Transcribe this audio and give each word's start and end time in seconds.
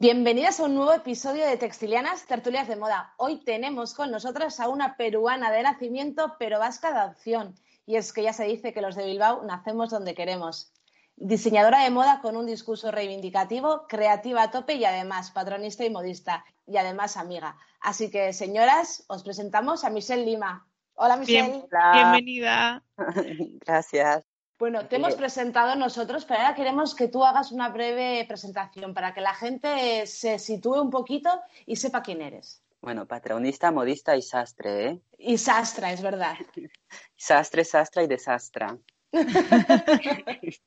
Bienvenidas 0.00 0.60
a 0.60 0.62
un 0.62 0.76
nuevo 0.76 0.92
episodio 0.92 1.44
de 1.44 1.56
Textilianas 1.56 2.24
Tertulias 2.24 2.68
de 2.68 2.76
Moda. 2.76 3.14
Hoy 3.16 3.42
tenemos 3.44 3.94
con 3.94 4.12
nosotras 4.12 4.60
a 4.60 4.68
una 4.68 4.96
peruana 4.96 5.50
de 5.50 5.64
nacimiento, 5.64 6.36
pero 6.38 6.60
vasca 6.60 6.92
de 6.92 7.00
adopción. 7.00 7.56
Y 7.84 7.96
es 7.96 8.12
que 8.12 8.22
ya 8.22 8.32
se 8.32 8.44
dice 8.44 8.72
que 8.72 8.80
los 8.80 8.94
de 8.94 9.04
Bilbao 9.06 9.42
nacemos 9.42 9.90
donde 9.90 10.14
queremos. 10.14 10.72
Diseñadora 11.16 11.82
de 11.82 11.90
moda 11.90 12.20
con 12.22 12.36
un 12.36 12.46
discurso 12.46 12.92
reivindicativo, 12.92 13.88
creativa 13.88 14.44
a 14.44 14.52
tope 14.52 14.74
y 14.74 14.84
además 14.84 15.32
patronista 15.32 15.84
y 15.84 15.90
modista. 15.90 16.44
Y 16.64 16.76
además 16.76 17.16
amiga. 17.16 17.56
Así 17.80 18.08
que, 18.08 18.32
señoras, 18.32 19.04
os 19.08 19.24
presentamos 19.24 19.82
a 19.82 19.90
Michelle 19.90 20.24
Lima. 20.24 20.64
Hola, 20.94 21.16
Michelle. 21.16 21.64
Bienvenida. 21.92 22.84
Gracias. 23.66 24.27
Bueno, 24.58 24.86
te 24.86 24.96
hemos 24.96 25.14
presentado 25.14 25.76
nosotros, 25.76 26.24
pero 26.24 26.40
ahora 26.40 26.56
queremos 26.56 26.96
que 26.96 27.06
tú 27.06 27.24
hagas 27.24 27.52
una 27.52 27.68
breve 27.68 28.24
presentación 28.26 28.92
para 28.92 29.14
que 29.14 29.20
la 29.20 29.32
gente 29.32 30.04
se 30.06 30.40
sitúe 30.40 30.82
un 30.82 30.90
poquito 30.90 31.30
y 31.64 31.76
sepa 31.76 32.02
quién 32.02 32.20
eres. 32.20 32.60
Bueno, 32.80 33.06
patronista, 33.06 33.70
modista 33.70 34.16
y 34.16 34.22
sastre, 34.22 34.86
¿eh? 34.86 35.00
Y 35.16 35.38
sastra, 35.38 35.92
es 35.92 36.02
verdad. 36.02 36.34
sastre, 37.16 37.64
sastra 37.64 38.02
y 38.02 38.08
desastra. 38.08 38.76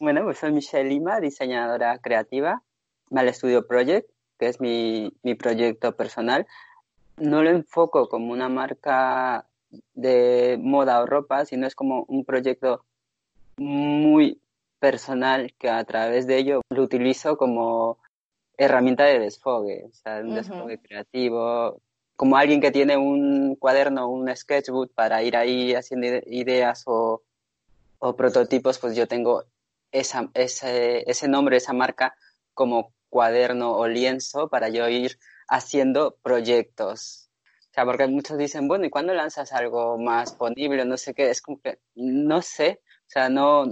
bueno, 0.00 0.24
pues 0.24 0.38
soy 0.38 0.52
Michelle 0.52 0.88
Lima, 0.88 1.20
diseñadora 1.20 1.98
creativa, 1.98 2.62
Mal 3.10 3.32
Studio 3.34 3.66
Project, 3.66 4.10
que 4.38 4.48
es 4.48 4.62
mi, 4.62 5.12
mi 5.22 5.34
proyecto 5.34 5.94
personal. 5.94 6.46
No 7.18 7.42
lo 7.42 7.50
enfoco 7.50 8.08
como 8.08 8.32
una 8.32 8.48
marca 8.48 9.47
de 9.94 10.58
moda 10.60 11.00
o 11.00 11.06
ropa, 11.06 11.44
sino 11.44 11.66
es 11.66 11.74
como 11.74 12.04
un 12.08 12.24
proyecto 12.24 12.84
muy 13.56 14.40
personal 14.78 15.54
que 15.58 15.68
a 15.68 15.82
través 15.84 16.26
de 16.26 16.38
ello 16.38 16.60
lo 16.70 16.82
utilizo 16.82 17.36
como 17.36 17.98
herramienta 18.56 19.04
de 19.04 19.18
desfogue, 19.18 19.84
o 19.84 19.92
sea, 19.92 20.20
un 20.20 20.34
desfogue 20.34 20.78
creativo, 20.78 21.80
como 22.16 22.36
alguien 22.36 22.60
que 22.60 22.72
tiene 22.72 22.96
un 22.96 23.54
cuaderno, 23.56 24.08
un 24.08 24.34
sketchbook 24.34 24.92
para 24.92 25.22
ir 25.22 25.36
ahí 25.36 25.74
haciendo 25.74 26.08
ideas 26.26 26.82
o, 26.86 27.22
o 27.98 28.16
prototipos, 28.16 28.78
pues 28.78 28.96
yo 28.96 29.06
tengo 29.06 29.44
esa, 29.92 30.28
ese, 30.34 31.08
ese 31.08 31.28
nombre, 31.28 31.56
esa 31.56 31.72
marca 31.72 32.16
como 32.54 32.92
cuaderno 33.08 33.72
o 33.76 33.86
lienzo 33.86 34.48
para 34.48 34.68
yo 34.68 34.88
ir 34.88 35.18
haciendo 35.48 36.16
proyectos 36.22 37.27
sea, 37.78 37.84
porque 37.84 38.08
muchos 38.08 38.36
dicen, 38.36 38.66
bueno, 38.66 38.86
¿y 38.86 38.90
cuándo 38.90 39.14
lanzas 39.14 39.52
algo 39.52 39.98
más 39.98 40.32
ponible? 40.32 40.84
No 40.84 40.96
sé 40.96 41.14
qué, 41.14 41.30
es 41.30 41.40
como 41.40 41.60
que, 41.60 41.78
no 41.94 42.42
sé, 42.42 42.80
o 42.82 43.10
sea, 43.10 43.28
no... 43.28 43.66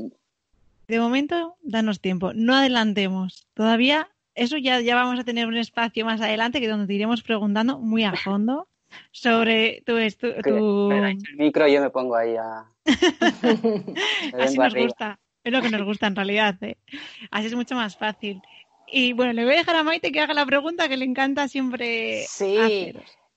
De 0.87 1.01
momento, 1.01 1.57
danos 1.63 2.01
tiempo, 2.01 2.33
no 2.33 2.55
adelantemos. 2.55 3.49
Todavía, 3.55 4.09
eso 4.37 4.59
ya, 4.59 4.81
ya 4.81 4.95
vamos 4.95 5.19
a 5.19 5.25
tener 5.25 5.49
un 5.49 5.57
espacio 5.57 6.05
más 6.05 6.21
adelante 6.21 6.61
que 6.61 6.69
donde 6.69 6.87
te 6.87 6.95
iremos 6.95 7.23
preguntando 7.23 7.81
muy 7.81 8.05
a 8.05 8.13
fondo 8.13 8.69
sobre 9.11 9.83
tu... 9.85 9.95
tu... 10.45 10.93
El 10.93 11.19
micro 11.37 11.67
yo 11.67 11.81
me 11.81 11.91
pongo 11.91 12.15
ahí 12.15 12.37
a... 12.37 12.65
Así 14.39 14.57
nos 14.57 14.73
gusta, 14.73 15.19
es 15.43 15.53
lo 15.53 15.63
que 15.63 15.71
nos 15.71 15.83
gusta 15.83 16.07
en 16.07 16.15
realidad, 16.15 16.63
¿eh? 16.63 16.77
Así 17.33 17.49
es 17.49 17.57
mucho 17.57 17.75
más 17.75 17.97
fácil. 17.97 18.41
Y 18.87 19.15
bueno, 19.15 19.33
le 19.33 19.45
voy 19.45 19.55
a 19.55 19.59
dejar 19.59 19.75
a 19.75 19.83
Maite 19.83 20.13
que 20.13 20.21
haga 20.21 20.33
la 20.33 20.47
pregunta 20.47 20.89
que 20.89 20.97
le 20.97 21.05
encanta 21.05 21.49
siempre 21.49 22.25
sí. 22.29 22.95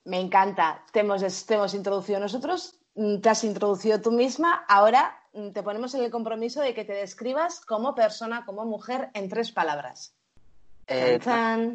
Me 0.09 0.19
encanta. 0.19 0.83
Te 0.91 1.01
hemos, 1.01 1.73
introducido 1.75 2.19
nosotros, 2.19 2.79
mm, 2.95 3.19
te 3.19 3.29
has 3.29 3.43
introducido 3.43 4.01
tú 4.01 4.11
misma. 4.11 4.65
Ahora 4.67 5.15
mm, 5.33 5.51
te 5.51 5.61
ponemos 5.61 5.93
en 5.93 6.03
el 6.03 6.09
compromiso 6.09 6.61
de 6.61 6.73
que 6.73 6.83
te 6.83 6.93
describas 6.93 7.63
como 7.63 7.93
persona, 7.93 8.43
como 8.43 8.65
mujer, 8.65 9.11
en 9.13 9.29
tres 9.29 9.51
palabras. 9.51 10.15
Eh, 10.87 11.19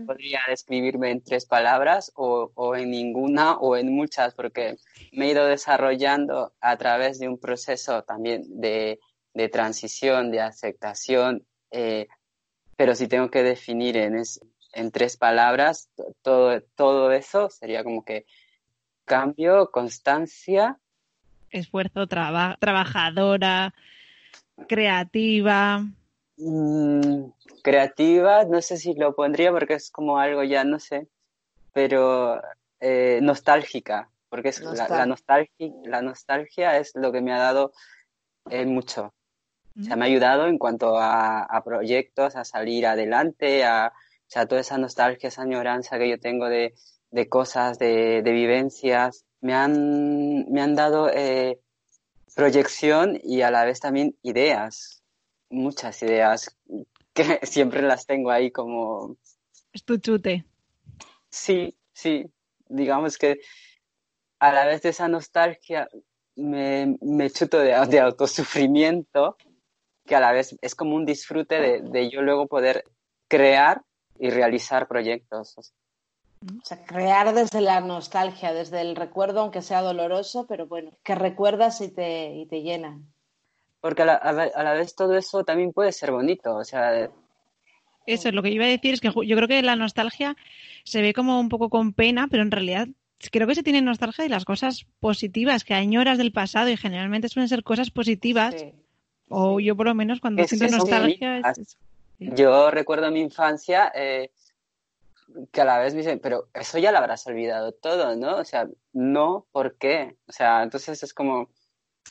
podría 0.04 0.40
describirme 0.48 1.12
en 1.12 1.22
tres 1.22 1.46
palabras 1.46 2.10
o, 2.16 2.74
en 2.74 2.90
ninguna 2.90 3.56
o 3.58 3.76
en 3.76 3.94
muchas, 3.94 4.34
porque 4.34 4.78
me 5.12 5.26
he 5.26 5.30
ido 5.30 5.46
desarrollando 5.46 6.52
a 6.60 6.76
través 6.76 7.20
de 7.20 7.28
un 7.28 7.38
proceso 7.38 8.02
también 8.02 8.42
de, 8.48 8.98
transición, 9.52 10.32
de 10.32 10.40
aceptación. 10.40 11.46
Eh, 11.70 12.08
pero 12.76 12.96
si 12.96 13.06
tengo 13.06 13.30
que 13.30 13.44
definir 13.44 13.96
en, 13.96 14.16
es, 14.16 14.40
en 14.74 14.90
tres 14.90 15.16
palabras, 15.16 15.88
todo, 16.22 16.60
todo 16.74 17.12
eso 17.12 17.50
sería 17.50 17.84
como 17.84 18.04
que 18.04 18.26
cambio, 19.04 19.70
constancia. 19.70 20.78
Esfuerzo, 21.50 22.06
trabajadora, 22.06 23.74
creativa. 24.68 25.84
Mm, 26.36 27.26
creativa, 27.62 28.44
no 28.44 28.60
sé 28.60 28.76
si 28.76 28.94
lo 28.94 29.14
pondría 29.14 29.52
porque 29.52 29.74
es 29.74 29.90
como 29.90 30.18
algo 30.18 30.42
ya, 30.42 30.64
no 30.64 30.80
sé, 30.80 31.06
pero 31.72 32.40
eh, 32.80 33.20
nostálgica, 33.22 34.10
porque 34.28 34.48
es 34.48 34.60
la, 34.60 35.06
nostalgia, 35.06 35.72
la 35.84 36.02
nostalgia 36.02 36.76
es 36.78 36.92
lo 36.94 37.12
que 37.12 37.20
me 37.20 37.32
ha 37.32 37.38
dado 37.38 37.72
eh, 38.50 38.66
mucho. 38.66 39.14
O 39.80 39.82
sea, 39.82 39.96
me 39.96 40.04
ha 40.04 40.08
ayudado 40.08 40.46
en 40.46 40.56
cuanto 40.56 40.96
a, 40.96 41.62
proyectos, 41.64 42.36
a 42.36 42.44
salir 42.44 42.86
adelante, 42.86 43.64
a, 43.64 43.92
sea, 44.34 44.46
toda 44.46 44.60
esa 44.60 44.78
nostalgia, 44.78 45.28
esa 45.28 45.42
añoranza 45.42 45.98
que 45.98 46.08
yo 46.08 46.18
tengo 46.18 46.48
de, 46.48 46.74
cosas, 47.28 47.78
de, 47.78 48.22
vivencias, 48.24 49.24
me 49.40 49.54
han, 49.54 50.50
me 50.50 50.60
han 50.60 50.74
dado 50.74 51.08
eh, 51.08 51.60
proyección 52.34 53.18
y 53.22 53.42
a 53.42 53.52
la 53.52 53.64
vez 53.64 53.78
también 53.78 54.16
ideas, 54.22 55.02
muchas 55.50 56.02
ideas 56.02 56.56
que 57.12 57.24
siempre 57.44 57.82
las 57.82 58.06
tengo 58.06 58.30
ahí 58.30 58.50
como... 58.50 59.16
Es 59.72 59.84
tu 59.84 59.98
chute. 59.98 60.44
Sí, 61.30 61.76
sí, 61.92 62.26
digamos 62.68 63.18
que 63.18 63.40
a 64.40 64.52
la 64.52 64.66
vez 64.66 64.82
de 64.82 64.88
esa 64.88 65.06
nostalgia 65.08 65.88
me, 66.34 66.96
me 67.00 67.30
chuto 67.30 67.58
de, 67.60 67.74
de, 67.86 68.00
autosufrimiento, 68.00 69.36
que 70.04 70.16
a 70.16 70.20
la 70.20 70.32
vez 70.32 70.56
es 70.60 70.74
como 70.74 70.96
un 70.96 71.04
disfrute 71.04 71.60
de, 71.60 71.80
de 71.80 72.10
yo 72.10 72.22
luego 72.22 72.48
poder 72.48 72.84
crear 73.28 73.82
y 74.18 74.30
realizar 74.30 74.86
proyectos. 74.88 75.56
O 75.58 76.64
sea, 76.64 76.84
crear 76.84 77.34
desde 77.34 77.60
la 77.60 77.80
nostalgia, 77.80 78.52
desde 78.52 78.80
el 78.80 78.96
recuerdo, 78.96 79.40
aunque 79.40 79.62
sea 79.62 79.80
doloroso, 79.80 80.46
pero 80.46 80.66
bueno, 80.66 80.92
que 81.02 81.14
recuerdas 81.14 81.80
y 81.80 81.88
te, 81.88 82.34
y 82.34 82.46
te 82.46 82.62
llena. 82.62 83.00
Porque 83.80 84.02
a 84.02 84.06
la, 84.06 84.14
a 84.14 84.62
la, 84.62 84.74
vez 84.74 84.94
todo 84.94 85.16
eso 85.16 85.44
también 85.44 85.72
puede 85.72 85.92
ser 85.92 86.10
bonito, 86.10 86.56
o 86.56 86.64
sea... 86.64 87.10
Eso 88.06 88.28
es 88.28 88.34
lo 88.34 88.42
que 88.42 88.50
iba 88.50 88.66
a 88.66 88.68
decir, 88.68 88.92
es 88.92 89.00
que 89.00 89.08
yo 89.08 89.36
creo 89.36 89.48
que 89.48 89.62
la 89.62 89.76
nostalgia 89.76 90.36
se 90.84 91.00
ve 91.00 91.14
como 91.14 91.40
un 91.40 91.48
poco 91.48 91.70
con 91.70 91.94
pena, 91.94 92.28
pero 92.30 92.42
en 92.42 92.50
realidad 92.50 92.88
creo 93.30 93.46
que 93.46 93.54
se 93.54 93.62
tiene 93.62 93.80
nostalgia 93.80 94.24
de 94.24 94.30
las 94.30 94.44
cosas 94.44 94.86
positivas 95.00 95.64
que 95.64 95.72
añoras 95.72 96.18
del 96.18 96.32
pasado 96.32 96.68
y 96.68 96.76
generalmente 96.76 97.30
suelen 97.30 97.48
ser 97.48 97.62
cosas 97.62 97.90
positivas. 97.90 98.54
O 99.28 99.58
yo 99.60 99.74
por 99.74 99.86
lo 99.86 99.94
menos 99.94 100.20
cuando 100.20 100.44
siento 100.44 100.76
nostalgia... 100.76 101.38
Es, 101.38 101.78
yo 102.18 102.70
recuerdo 102.70 103.10
mi 103.10 103.20
infancia 103.20 103.92
eh, 103.94 104.30
que 105.50 105.60
a 105.60 105.64
la 105.64 105.78
vez 105.78 105.94
me 105.94 106.00
dicen, 106.00 106.20
pero 106.20 106.48
eso 106.54 106.78
ya 106.78 106.92
lo 106.92 106.98
habrás 106.98 107.26
olvidado 107.26 107.72
todo, 107.72 108.14
¿no? 108.16 108.36
O 108.36 108.44
sea, 108.44 108.68
no, 108.92 109.46
¿por 109.52 109.76
qué? 109.76 110.16
O 110.28 110.32
sea, 110.32 110.62
entonces 110.62 111.02
es 111.02 111.12
como, 111.12 111.48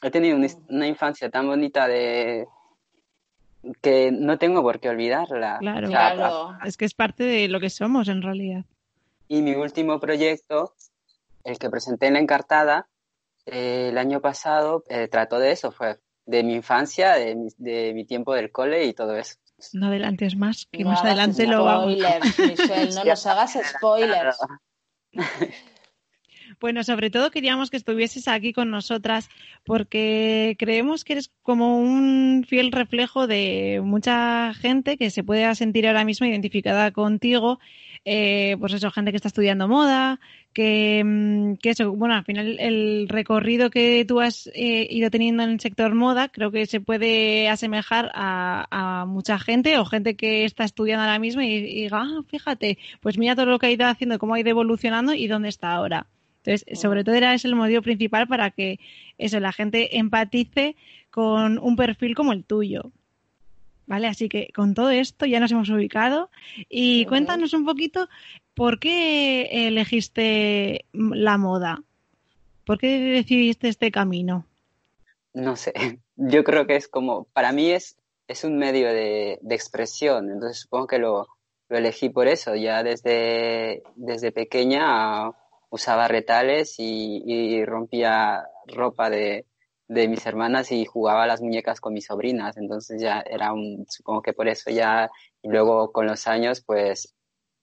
he 0.02 0.12
tenido 0.12 0.38
una, 0.68 0.88
infancia 0.88 1.30
tan 1.30 1.47
bonita 1.47 1.88
de 1.88 2.47
que 3.81 4.12
no 4.12 4.38
tengo 4.38 4.62
por 4.62 4.80
qué 4.80 4.90
olvidarla. 4.90 5.59
Claro, 5.59 5.88
claro. 5.88 6.58
es 6.66 6.75
que 6.75 6.85
es 6.85 6.94
parte 6.94 7.24
de 7.24 7.47
lo 7.47 7.59
que 7.59 7.70
somos 7.70 8.09
en 8.09 8.22
realidad. 8.22 8.66
Y 9.30 9.41
mi 9.41 9.56
último 9.56 10.00
proyecto, 10.00 10.74
el 11.46 11.58
que 11.58 11.70
presenté 11.70 12.08
en 12.08 12.14
la 12.14 12.20
encartada, 12.20 12.88
eh, 13.46 13.88
el 13.90 13.97
año 13.97 14.20
pasado, 14.20 14.84
eh, 14.90 15.08
trató 15.08 15.40
de 15.40 15.52
eso, 15.52 15.72
fue 15.72 15.97
de 16.25 16.44
mi 16.44 16.56
infancia, 16.56 17.14
de 17.14 17.52
de 17.58 17.94
mi 17.94 18.06
tiempo 18.06 18.34
del 18.34 18.52
cole 18.52 18.85
y 18.85 18.94
todo 18.94 19.16
eso. 19.16 19.35
No 19.73 19.87
adelantes 19.87 20.35
más, 20.35 20.67
que 20.71 20.83
más 20.83 21.01
adelante 21.03 21.47
lo 21.47 21.63
vamos. 21.63 21.95
Michelle, 21.95 22.93
no 22.93 23.03
nos 23.05 23.25
hagas 23.25 23.57
spoilers. 23.77 24.37
Bueno, 26.59 26.83
sobre 26.83 27.09
todo 27.09 27.31
queríamos 27.31 27.69
que 27.69 27.77
estuvieses 27.77 28.27
aquí 28.27 28.53
con 28.53 28.69
nosotras 28.69 29.27
porque 29.65 30.55
creemos 30.57 31.03
que 31.03 31.13
eres 31.13 31.31
como 31.41 31.77
un 31.77 32.45
fiel 32.47 32.71
reflejo 32.71 33.27
de 33.27 33.81
mucha 33.83 34.53
gente 34.53 34.97
que 34.97 35.09
se 35.09 35.23
puede 35.23 35.53
sentir 35.55 35.87
ahora 35.87 36.05
mismo 36.05 36.25
identificada 36.25 36.91
contigo. 36.91 37.59
Eh, 38.05 38.58
pues 38.59 38.73
eso, 38.73 38.91
gente 38.91 39.11
que 39.11 39.16
está 39.16 39.29
estudiando 39.29 39.70
moda, 39.70 40.20
que, 40.52 41.02
mm, 41.05 41.53
que, 41.55 41.70
eso, 41.70 41.94
bueno, 41.94 42.16
al 42.16 42.26
final 42.26 42.59
el 42.59 43.08
recorrido 43.08 43.70
que 43.70 44.03
tú 44.05 44.20
has 44.20 44.47
eh, 44.53 44.88
ido 44.90 45.09
teniendo 45.09 45.44
en 45.44 45.52
el 45.52 45.59
sector 45.61 45.96
moda 45.96 46.28
creo 46.28 46.52
que 46.52 46.66
se 46.66 46.82
puede 46.82 47.47
asemejar 47.47 48.11
a, 48.14 48.67
a, 48.72 49.05
mucha 49.05 49.40
gente 49.40 49.78
o 49.78 49.85
gente 49.85 50.16
que 50.16 50.44
está 50.44 50.66
estudiando 50.66 51.03
ahora 51.03 51.17
mismo 51.17 51.41
y, 51.41 51.61
diga, 51.61 52.02
ah, 52.02 52.22
fíjate, 52.28 52.78
pues 53.00 53.17
mira 53.17 53.35
todo 53.35 53.46
lo 53.46 53.58
que 53.58 53.67
ha 53.67 53.72
ido 53.72 53.88
haciendo, 53.88 54.20
cómo 54.20 54.34
ha 54.34 54.40
ido 54.40 54.49
evolucionando 54.49 55.14
y 55.14 55.28
dónde 55.28 55.49
está 55.49 55.72
ahora. 55.73 56.08
Entonces, 56.44 56.79
sobre 56.79 57.06
todo 57.06 57.16
era 57.16 57.34
ese 57.34 57.47
el 57.47 57.56
motivo 57.56 57.82
principal 57.82 58.28
para 58.28 58.52
que 58.52 58.79
eso, 59.17 59.40
la 59.40 59.53
gente 59.53 59.97
empatice 59.97 60.76
con 61.09 61.58
un 61.58 61.76
perfil 61.78 62.16
como 62.16 62.34
el 62.34 62.44
tuyo. 62.44 62.91
¿Vale? 63.85 64.08
Así 64.08 64.30
que 64.30 64.50
con 64.56 64.74
todo 64.74 64.90
esto 64.90 65.26
ya 65.26 65.40
nos 65.40 65.52
hemos 65.52 65.70
ubicado. 65.70 66.30
Y 66.70 67.06
cuéntanos 67.06 67.53
un 67.53 67.66
poquito 67.66 68.09
por 68.53 68.80
qué 68.80 69.68
elegiste 69.68 70.85
la 70.94 71.38
moda, 71.38 71.84
por 72.66 72.78
qué 72.78 73.00
decidiste 73.00 73.68
este 73.68 73.91
camino. 73.91 74.46
No 75.34 75.56
sé, 75.56 75.74
yo 76.16 76.44
creo 76.44 76.68
que 76.68 76.76
es 76.76 76.88
como, 76.88 77.26
para 77.34 77.52
mí 77.52 77.72
es, 77.72 77.97
es 78.28 78.44
un 78.44 78.58
medio 78.58 78.88
de, 78.88 79.40
expresión, 79.50 80.32
entonces 80.32 80.59
supongo 80.59 80.88
que 80.88 81.00
lo, 81.00 81.28
elegí 81.70 82.09
por 82.09 82.28
eso, 82.28 82.53
ya 82.56 82.84
desde, 82.84 83.82
desde 83.96 84.32
pequeña 84.32 85.32
usaba 85.72 86.08
retales 86.08 86.76
y 86.78 87.66
rompía 87.66 88.44
ropa 88.68 89.09
de, 89.09 89.47
de 89.93 90.07
mis 90.07 90.25
hermanas 90.25 90.72
y 90.72 90.85
jugaba 90.85 91.28
las 91.28 91.41
muñecas 91.41 91.79
con 91.79 91.93
mis 91.93 92.05
sobrinas, 92.05 92.57
entonces 92.57 93.01
ya 93.01 93.22
era 93.22 93.53
un, 93.53 93.85
supongo 93.90 94.22
que 94.22 94.34
por 94.34 94.47
eso 94.47 94.69
ya, 94.69 95.09
y 95.41 95.49
luego 95.49 95.91
con 95.91 96.07
los 96.07 96.28
años 96.28 96.61
pues 96.66 97.13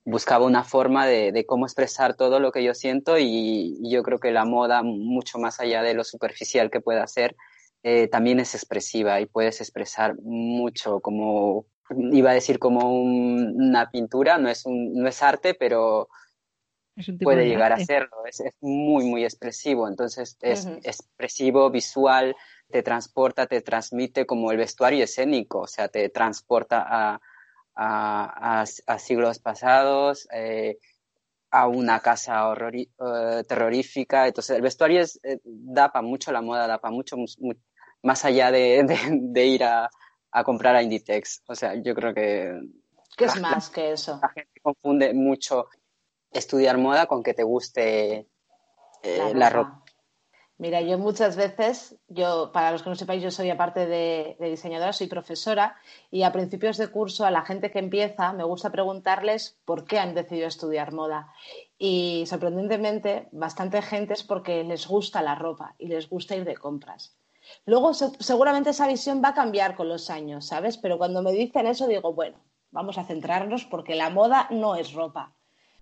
buscaba 0.05 0.47
una 0.47 0.65
forma 0.65 1.07
de, 1.07 1.45
cómo 1.47 1.67
expresar 1.67 2.15
todo 2.15 2.41
lo 2.41 2.53
que 2.53 2.65
yo 2.65 2.75
siento 2.75 3.19
y, 3.19 3.79
yo 3.89 4.03
creo 4.03 4.19
que 4.19 4.31
la 4.31 4.45
moda, 4.45 4.83
mucho 4.83 5.39
más 5.39 5.61
allá 5.61 5.83
de 5.83 5.95
lo 5.95 6.05
superficial 6.05 6.71
que 6.71 6.81
pueda 6.81 7.07
ser, 7.07 7.37
eh, 7.83 8.09
también 8.09 8.41
es 8.41 8.55
expresiva 8.55 9.21
y 9.21 9.27
puedes 9.27 9.61
expresar 9.61 10.17
mucho, 10.23 11.01
como 11.01 11.67
iba 12.13 12.31
a 12.31 12.35
decir 12.35 12.59
como 12.59 12.93
una 12.93 13.91
pintura, 13.91 14.39
no 14.39 14.49
es, 14.49 14.67
un, 14.67 14.95
no 14.95 15.09
es 15.09 15.23
arte, 15.23 15.55
pero 15.55 16.09
puede 17.23 17.47
llegar 17.47 17.73
a 17.73 17.79
serlo. 17.79 18.25
Es, 18.27 18.43
muy, 18.61 19.05
muy 19.05 19.25
expresivo. 19.25 19.89
Entonces, 19.89 20.37
es 20.41 20.67
expresivo, 20.83 21.71
visual, 21.71 22.35
te 22.71 22.83
transporta, 22.83 23.47
te 23.47 23.61
transmite 23.61 24.27
como 24.27 24.51
el 24.53 24.59
vestuario 24.59 25.05
escénico, 25.05 25.61
o 25.61 25.67
sea, 25.67 25.89
te 25.89 26.09
transporta 26.09 26.87
a, 26.89 27.21
a, 27.75 28.99
siglos 28.99 29.39
pasados, 29.39 30.29
eh, 30.33 30.79
a 31.51 31.67
una 31.67 32.01
casa 32.01 32.53
eh, 32.73 33.45
terrorífica. 33.47 34.27
Entonces, 34.27 34.57
el 34.57 34.63
vestuario 34.63 35.01
es, 35.01 35.19
eh, 35.23 35.41
da 35.45 35.91
para 35.91 36.07
mucho 36.07 36.33
la 36.33 36.43
moda, 36.43 36.67
da 36.67 36.79
para 36.79 36.93
mucho, 36.93 37.17
más 38.03 38.25
allá 38.25 38.51
de, 38.53 38.85
de, 39.11 39.47
ir 39.47 39.65
a, 39.65 39.91
a, 40.31 40.45
comprar 40.45 40.77
a 40.77 40.83
Inditex. 40.83 41.43
O 41.49 41.55
sea, 41.55 41.75
yo 41.75 41.95
creo 41.95 42.15
que... 42.15 42.61
¿Qué 43.17 43.25
es 43.25 43.41
más 43.41 43.69
que 43.69 43.93
eso? 43.93 44.19
La 44.23 44.29
gente 44.29 44.61
confunde 44.63 45.13
mucho 45.13 45.69
estudiar 46.33 46.79
moda 46.79 47.07
con 47.07 47.23
que 47.23 47.35
te 47.35 47.43
guste 47.43 48.29
eh, 49.03 49.33
la, 49.35 49.51
ropa. 49.51 49.83
Mira, 50.61 50.83
yo 50.83 50.99
muchas 50.99 51.37
veces, 51.37 51.97
yo, 52.09 52.53
para 52.53 52.71
los 52.71 52.83
que 52.83 52.91
no 52.91 52.95
sepáis, 52.95 53.23
yo 53.23 53.31
soy 53.31 53.49
aparte 53.49 53.87
de, 53.87 54.37
diseñadora, 54.39 54.93
soy 54.93 55.07
profesora 55.07 55.77
y 56.11 56.23
a 56.23 56.33
principios 56.33 56.77
de 56.77 56.89
curso 56.89 57.25
a 57.25 57.31
la 57.31 57.41
gente 57.43 57.71
que 57.71 57.79
empieza 57.79 58.35
me 58.35 58.45
gusta 58.45 58.71
preguntarles 58.71 59.59
por 59.65 59.87
qué 59.87 59.99
han 59.99 60.15
decidido 60.15 60.47
estudiar 60.47 60.93
moda. 60.93 61.33
Y 61.79 62.25
sorprendentemente, 62.27 63.29
bastante 63.33 63.81
gente 63.81 64.13
es 64.13 64.23
porque 64.23 64.63
les 64.63 64.87
gusta 64.87 65.23
la 65.23 65.35
ropa 65.35 65.75
y 65.79 65.89
les 65.89 66.11
gusta 66.11 66.37
ir 66.37 66.45
de 66.45 66.59
compras. 66.59 67.17
Luego, 67.65 67.95
seguramente 67.95 68.69
esa 68.69 68.87
visión 68.87 69.23
va 69.25 69.31
a 69.31 69.35
cambiar 69.35 69.75
con 69.75 69.89
los 69.89 70.11
años, 70.11 70.47
¿sabes? 70.47 70.77
Pero 70.77 70.99
cuando 70.99 71.23
me 71.23 71.33
dicen 71.33 71.67
eso, 71.67 71.87
digo, 71.87 72.13
bueno, 72.13 72.39
vamos 72.71 72.99
a 72.99 73.05
centrarnos 73.05 73.65
porque 73.65 73.95
la 73.95 74.11
moda 74.11 74.47
no 74.51 74.77
es 74.77 74.93
ropa. 74.93 75.33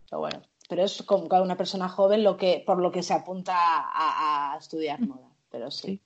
Pero 0.08 0.20
bueno, 0.20 0.43
pero 0.69 0.84
es 0.84 1.02
como 1.02 1.26
una 1.43 1.56
persona 1.56 1.88
joven 1.88 2.22
lo 2.22 2.37
que, 2.37 2.62
por 2.64 2.81
lo 2.81 2.93
que 2.93 3.02
se 3.02 3.14
apunta 3.14 3.55
a, 3.56 4.56
estudiar 4.58 5.00
moda, 5.00 5.28
pero 5.50 5.70
sí. 5.70 6.00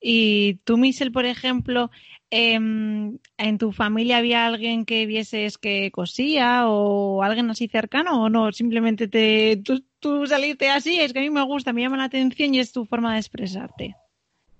Y 0.00 0.54
tú, 0.64 0.76
Michelle, 0.76 1.10
por 1.10 1.24
ejemplo, 1.24 1.90
em, 2.30 3.18
¿en 3.38 3.58
tu 3.58 3.72
familia 3.72 4.18
había 4.18 4.46
alguien 4.46 4.84
que 4.84 5.06
vieses 5.06 5.58
que 5.58 5.90
cosía 5.90 6.68
o 6.68 7.22
alguien 7.22 7.50
así 7.50 7.68
cercano 7.68 8.22
o 8.22 8.28
no? 8.28 8.52
Simplemente 8.52 9.08
te, 9.08 9.62
tú, 10.00 10.26
saliste 10.26 10.70
así, 10.70 11.00
es 11.00 11.12
que 11.12 11.20
a 11.20 11.22
mí 11.22 11.30
me 11.30 11.44
gusta, 11.44 11.72
me 11.72 11.82
llama 11.82 11.96
la 11.96 12.04
atención 12.04 12.54
y 12.54 12.60
es 12.60 12.72
tu 12.72 12.84
forma 12.84 13.14
de 13.14 13.20
expresarte. 13.20 13.96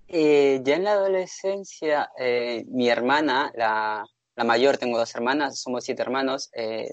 Eh, 0.07 0.61
ya 0.63 0.75
en 0.75 0.83
la 0.83 0.93
adolescencia, 0.93 2.09
eh, 2.17 2.65
mi 2.67 2.89
hermana, 2.89 3.51
la, 3.55 4.05
la, 4.35 4.43
mayor, 4.43 4.77
tengo 4.77 4.97
dos 4.97 5.13
hermanas, 5.15 5.59
somos 5.59 5.83
siete 5.83 6.01
hermanos, 6.01 6.49
eh, 6.53 6.89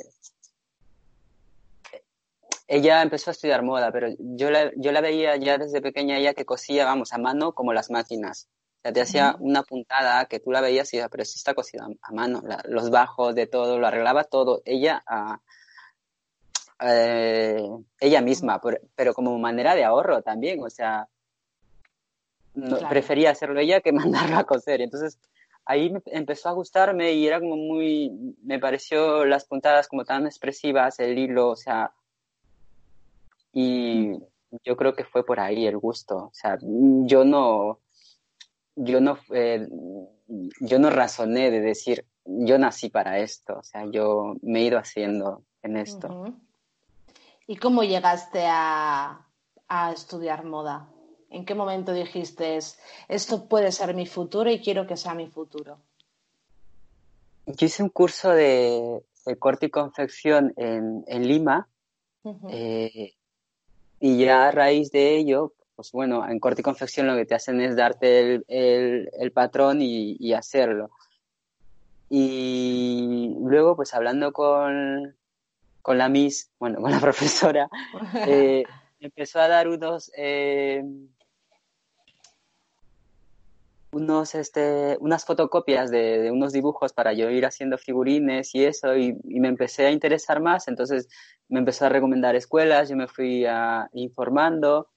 ella 2.67 3.03
empezó 3.03 3.31
a 3.31 3.33
estudiar 3.33 3.63
moda, 3.63 3.93
pero 3.93 4.09
yo 4.19 4.51
la, 4.51 4.73
yo 4.77 4.93
la 4.93 5.01
veía 5.01 5.37
ya 5.37 5.59
desde 5.59 5.83
pequeña 5.83 6.19
ella 6.19 6.35
que 6.35 6.45
cosía, 6.45 6.85
vamos, 6.85 7.13
a 7.13 7.19
mano 7.19 7.53
como 7.53 7.73
las 7.73 7.91
máquinas. 7.91 8.49
O 8.79 8.83
sea, 8.83 8.93
te 8.93 9.01
hacía 9.01 9.37
una 9.41 9.63
puntada 9.63 10.27
que 10.27 10.41
tú 10.41 10.51
la 10.51 10.61
veías 10.61 10.93
y 10.93 10.97
decías, 10.99 11.09
pero 11.11 11.25
sí 11.25 11.35
está 11.37 11.55
cosida 11.55 11.87
a 12.03 12.13
mano, 12.13 12.43
los 12.65 12.91
bajos 12.91 13.35
de 13.35 13.47
todo, 13.47 13.79
lo 13.79 13.87
arreglaba 13.87 14.25
todo. 14.25 14.63
Ella, 14.65 15.03
ah, 15.07 15.41
eh, 16.81 17.69
ella 18.01 18.21
misma, 18.21 18.61
pero 18.95 19.15
como 19.15 19.39
manera 19.39 19.75
de 19.75 19.85
ahorro 19.85 20.23
también, 20.23 20.63
o 20.63 20.71
sea, 20.71 21.09
prefería 22.89 23.31
hacerlo 23.31 23.61
ella 23.61 23.81
que 23.81 23.93
mandarlo 23.93 24.39
a 24.39 24.45
coser. 24.45 24.81
Entonces, 24.81 25.19
ahí 25.67 25.91
me 25.91 26.01
empezó 26.07 26.49
a 26.49 26.53
gustarme 26.53 27.13
y 27.13 27.27
era 27.27 27.41
como 27.41 27.57
muy, 27.57 28.37
me 28.43 28.59
pareció 28.59 29.25
las 29.25 29.45
puntadas 29.45 29.89
como 29.89 30.05
tan 30.05 30.27
expresivas, 30.27 30.99
el 31.01 31.19
hilo, 31.19 31.51
o 31.51 31.57
sea, 31.57 31.93
y 33.55 34.19
yo 34.65 34.77
creo 34.77 34.95
que 34.95 35.05
fue 35.05 35.25
por 35.25 35.41
ahí 35.41 35.67
el 35.67 35.79
gusto. 35.79 36.17
O 36.17 36.31
sea, 36.33 36.59
yo 36.61 37.25
no, 37.25 37.79
yo 38.75 39.01
no, 39.01 39.19
eh, 39.33 39.67
yo 40.61 40.79
no 40.79 40.91
razoné 40.91 41.51
de 41.51 41.61
decir, 41.61 42.05
yo 42.25 42.59
nací 42.59 42.91
para 42.91 43.21
esto. 43.21 43.59
O 43.59 43.63
sea, 43.63 43.87
yo 43.91 44.35
me 44.43 44.61
he 44.61 44.65
ido 44.65 44.79
haciendo 44.79 45.45
en 45.63 45.77
esto. 45.77 46.35
¿Y 47.47 47.57
cómo 47.57 47.85
llegaste 47.85 48.45
a, 48.47 49.27
a 49.69 49.93
estudiar 49.93 50.45
moda? 50.45 50.89
¿En 51.31 51.45
qué 51.45 51.55
momento 51.55 51.93
dijiste, 51.93 52.59
esto 53.09 53.49
puede 53.49 53.71
ser 53.73 53.95
mi 53.95 54.07
futuro 54.07 54.51
y 54.51 54.61
quiero 54.61 54.87
que 54.87 54.97
sea 54.97 55.15
mi 55.15 55.29
futuro? 55.29 55.79
Yo 57.47 57.67
hice 57.67 57.83
un 57.83 57.89
curso 57.89 58.31
de, 58.31 59.05
corte 59.39 59.67
y 59.67 59.71
confección 59.71 60.55
en, 60.57 61.05
en 61.07 61.29
Lima 61.29 61.69
y 64.05 64.19
ya 64.19 64.49
a 64.49 64.51
raíz 64.51 64.93
de 64.93 65.17
ello, 65.17 65.55
pues 65.77 65.91
bueno, 65.91 66.29
en 66.29 66.39
corte 66.39 66.61
y 66.61 66.63
confección 66.63 67.07
lo 67.07 67.17
que 67.17 67.25
te 67.25 67.35
hacen 67.35 67.63
es 67.63 67.75
darte 67.75 68.43
el, 68.49 69.33
patrón 69.33 69.79
y, 69.81 70.35
hacerlo. 70.35 70.91
Y 72.11 73.35
luego, 73.41 73.75
pues 73.77 73.95
hablando 73.95 74.35
con, 74.35 75.17
la 75.87 76.09
Miss, 76.11 76.51
bueno, 76.59 76.81
con 76.83 76.91
la 76.91 77.01
profesora, 77.01 77.71
eh, 78.29 78.65
empezó 79.01 79.41
a 79.41 79.49
dar 79.49 79.69
unos, 79.69 80.13
eh, 80.19 80.85
unos, 83.95 84.35
este, 84.35 84.97
unas 85.01 85.25
fotocopias 85.25 85.91
de, 85.91 86.31
unos 86.31 86.53
dibujos 86.53 86.93
para 86.93 87.13
yo 87.13 87.31
ir 87.31 87.47
haciendo 87.47 87.79
figurines 87.79 88.55
y 88.55 88.65
eso, 88.65 88.97
y, 88.97 89.15
me 89.25 89.49
empecé 89.49 89.87
a 89.87 89.91
interesar 89.91 90.41
más, 90.41 90.69
entonces 90.69 91.09
me 91.49 91.61
empezó 91.61 91.87
a 91.87 91.89
recomendar 91.89 92.37
escuelas, 92.37 92.89
yo 92.89 92.97
me 92.97 93.09
fui 93.09 93.45
a, 93.47 93.89
informando, 93.93 94.91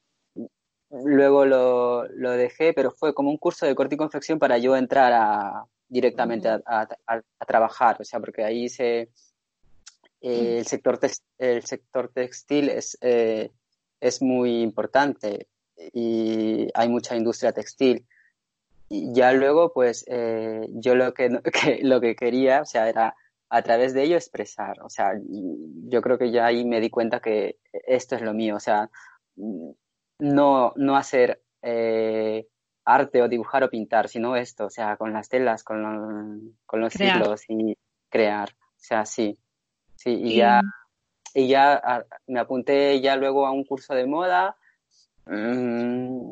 luego 0.90 1.46
lo, 1.46 2.08
lo, 2.08 2.32
dejé, 2.32 2.74
pero 2.74 2.92
fue 2.92 3.14
como 3.14 3.30
un 3.30 3.38
curso 3.38 3.66
de 3.66 3.76
corte 3.76 3.96
y 3.96 3.98
confección 3.98 4.40
para 4.40 4.58
yo 4.58 4.76
entrar 4.76 5.14
a, 5.14 5.66
directamente 5.88 6.50
a, 6.50 6.62
a, 6.66 7.46
trabajar, 7.46 7.98
o 8.00 8.04
sea, 8.04 8.20
porque 8.20 8.44
ahí 8.44 8.66
hice 8.66 9.10
eh, 10.22 10.58
el, 10.60 10.66
sector 10.66 11.00
el 11.38 11.64
sector 11.64 12.10
textil 12.14 12.70
es, 12.70 12.98
eh, 13.02 13.52
es 14.00 14.22
muy 14.22 14.62
importante 14.62 15.48
y 15.94 16.68
hay 16.74 16.90
mucha 16.90 17.16
industria 17.16 17.52
textil. 17.52 17.98
y 17.98 18.17
ya 18.90 19.34
luego, 19.34 19.74
pues 19.74 20.06
eh, 20.08 20.68
yo 20.70 20.96
lo 20.96 21.14
que, 21.14 21.80
lo 21.82 22.02
que 22.02 22.16
quería, 22.16 22.62
o 22.62 22.66
sea, 22.66 22.90
era 22.90 23.16
a 23.50 23.62
través 23.62 23.94
de 23.94 24.04
ello 24.04 24.16
expresar. 24.16 24.82
O 24.82 24.90
sea, 24.90 25.14
yo 25.24 26.02
creo 26.02 26.18
que 26.18 26.32
ya 26.32 26.46
ahí 26.46 26.66
me 26.66 26.82
di 26.82 26.90
cuenta 26.90 27.20
que 27.20 27.60
esto 27.72 28.16
es 28.16 28.22
lo 28.22 28.34
mío. 28.34 28.56
O 28.56 28.60
sea, 28.60 28.90
no, 30.20 30.74
no 30.76 30.98
hacer 30.98 31.42
eh, 31.62 32.48
arte 32.86 33.22
o 33.22 33.28
dibujar 33.28 33.64
o 33.64 33.70
pintar, 33.70 34.08
sino 34.10 34.36
esto, 34.36 34.66
o 34.66 34.70
sea, 34.70 34.98
con 34.98 35.14
las 35.14 35.30
telas, 35.30 35.64
con, 35.64 36.58
con 36.66 36.82
los 36.82 37.00
hilos 37.00 37.44
y 37.50 37.78
crear. 38.10 38.50
O 38.52 38.80
sea, 38.80 39.06
sí. 39.06 39.38
Sí, 39.96 40.12
y, 40.12 40.38
ya, 40.38 40.62
y 41.34 41.48
ya 41.48 42.06
me 42.28 42.40
apunté 42.40 43.02
ya 43.02 43.16
luego 43.16 43.48
a 43.48 43.52
un 43.52 43.64
curso 43.64 43.96
de 43.96 44.06
moda. 44.06 44.56
Mm, 45.26 46.32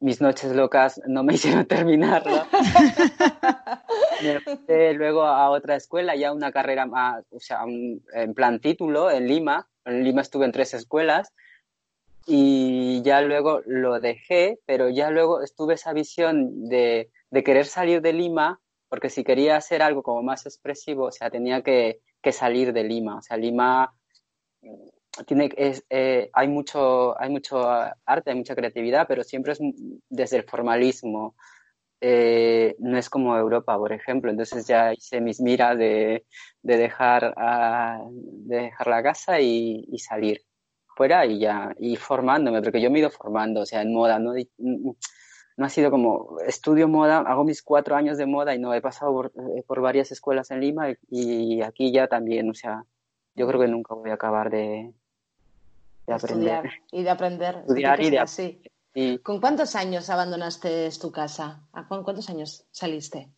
mis 0.00 0.20
noches 0.20 0.54
locas 0.54 1.00
no 1.06 1.22
me 1.22 1.34
hicieron 1.34 1.66
terminarlo. 1.66 2.46
me 4.22 4.40
fui 4.40 4.94
luego 4.94 5.22
a 5.22 5.50
otra 5.50 5.76
escuela, 5.76 6.16
ya 6.16 6.32
una 6.32 6.52
carrera 6.52 6.86
más, 6.86 7.24
o 7.30 7.40
sea, 7.40 7.60
en 7.64 8.34
plan 8.34 8.60
título 8.60 9.10
en 9.10 9.26
Lima. 9.26 9.68
En 9.84 10.04
Lima 10.04 10.22
estuve 10.22 10.44
en 10.44 10.52
tres 10.52 10.74
escuelas 10.74 11.32
y 12.26 13.00
ya 13.02 13.22
luego 13.22 13.62
lo 13.64 14.00
dejé, 14.00 14.58
pero 14.66 14.90
ya 14.90 15.10
luego 15.10 15.42
estuve 15.42 15.74
esa 15.74 15.92
visión 15.92 16.68
de, 16.68 17.10
de 17.30 17.42
querer 17.42 17.66
salir 17.66 18.02
de 18.02 18.12
Lima 18.12 18.60
porque 18.88 19.10
si 19.10 19.24
quería 19.24 19.56
hacer 19.56 19.82
algo 19.82 20.02
como 20.02 20.22
más 20.22 20.46
expresivo, 20.46 21.04
o 21.04 21.12
sea, 21.12 21.30
tenía 21.30 21.62
que, 21.62 22.00
que 22.22 22.32
salir 22.32 22.72
de 22.72 22.84
Lima, 22.84 23.18
o 23.18 23.22
sea, 23.22 23.36
Lima 23.36 23.94
tiene, 25.26 25.50
es, 25.56 25.84
eh, 25.90 26.30
hay, 26.32 26.48
mucho, 26.48 27.20
hay 27.20 27.30
mucho 27.30 27.68
arte, 28.06 28.30
hay 28.30 28.36
mucha 28.36 28.54
creatividad, 28.54 29.06
pero 29.08 29.24
siempre 29.24 29.52
es 29.52 29.58
desde 30.08 30.38
el 30.38 30.44
formalismo, 30.44 31.36
eh, 32.00 32.76
no 32.78 32.96
es 32.98 33.10
como 33.10 33.36
Europa, 33.36 33.76
por 33.76 33.92
ejemplo. 33.92 34.30
Entonces 34.30 34.66
ya 34.66 34.92
hice 34.92 35.20
mis 35.20 35.40
miras 35.40 35.76
de, 35.78 36.26
de 36.62 36.76
dejar, 36.76 37.34
de 38.12 38.56
dejar 38.56 38.86
la 38.86 39.02
casa 39.02 39.40
y, 39.40 39.84
y, 39.90 39.98
salir 39.98 40.42
fuera 40.96 41.26
y 41.26 41.38
ya, 41.40 41.74
y 41.78 41.96
formándome, 41.96 42.62
porque 42.62 42.80
yo 42.80 42.90
me 42.90 42.98
he 42.98 43.00
ido 43.02 43.10
formando, 43.10 43.60
o 43.62 43.66
sea, 43.66 43.82
en 43.82 43.92
moda, 43.92 44.18
no, 44.18 44.34
no 45.58 45.66
ha 45.66 45.68
sido 45.68 45.90
como 45.90 46.38
estudio 46.46 46.86
moda, 46.88 47.18
hago 47.18 47.44
mis 47.44 47.62
cuatro 47.62 47.96
años 47.96 48.16
de 48.16 48.26
moda 48.26 48.54
y 48.54 48.60
no 48.60 48.72
he 48.74 48.80
pasado 48.80 49.12
por, 49.12 49.32
eh, 49.56 49.64
por 49.66 49.80
varias 49.80 50.12
escuelas 50.12 50.52
en 50.52 50.60
Lima 50.60 50.94
y, 51.10 51.62
aquí 51.62 51.92
ya 51.92 52.06
también, 52.06 52.48
o 52.48 52.54
sea, 52.54 52.84
yo 53.34 53.46
creo 53.48 53.60
que 53.60 53.66
nunca 53.66 53.94
voy 53.94 54.10
a 54.10 54.14
acabar 54.14 54.50
de, 54.50 54.92
de 56.08 56.14
aprender. 56.14 56.70
y 56.90 57.02
de 57.02 57.10
aprender. 57.10 57.56
Estudiar 57.58 58.00
y 58.00 58.10
de 58.10 58.18
así. 58.18 58.62
¿Con 59.22 59.40
cuántos 59.40 59.76
años 59.76 60.10
abandonaste 60.10 60.88
tu 61.00 61.12
casa? 61.12 61.68
¿Con 61.88 62.02
cuántos 62.02 62.28
años 62.30 62.66
saliste? 62.70 63.30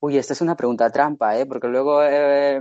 Uy, 0.00 0.18
esta 0.18 0.32
es 0.32 0.40
una 0.40 0.56
pregunta 0.56 0.90
trampa, 0.90 1.38
¿eh? 1.38 1.46
Porque 1.46 1.68
luego... 1.68 2.02
Eh, 2.02 2.60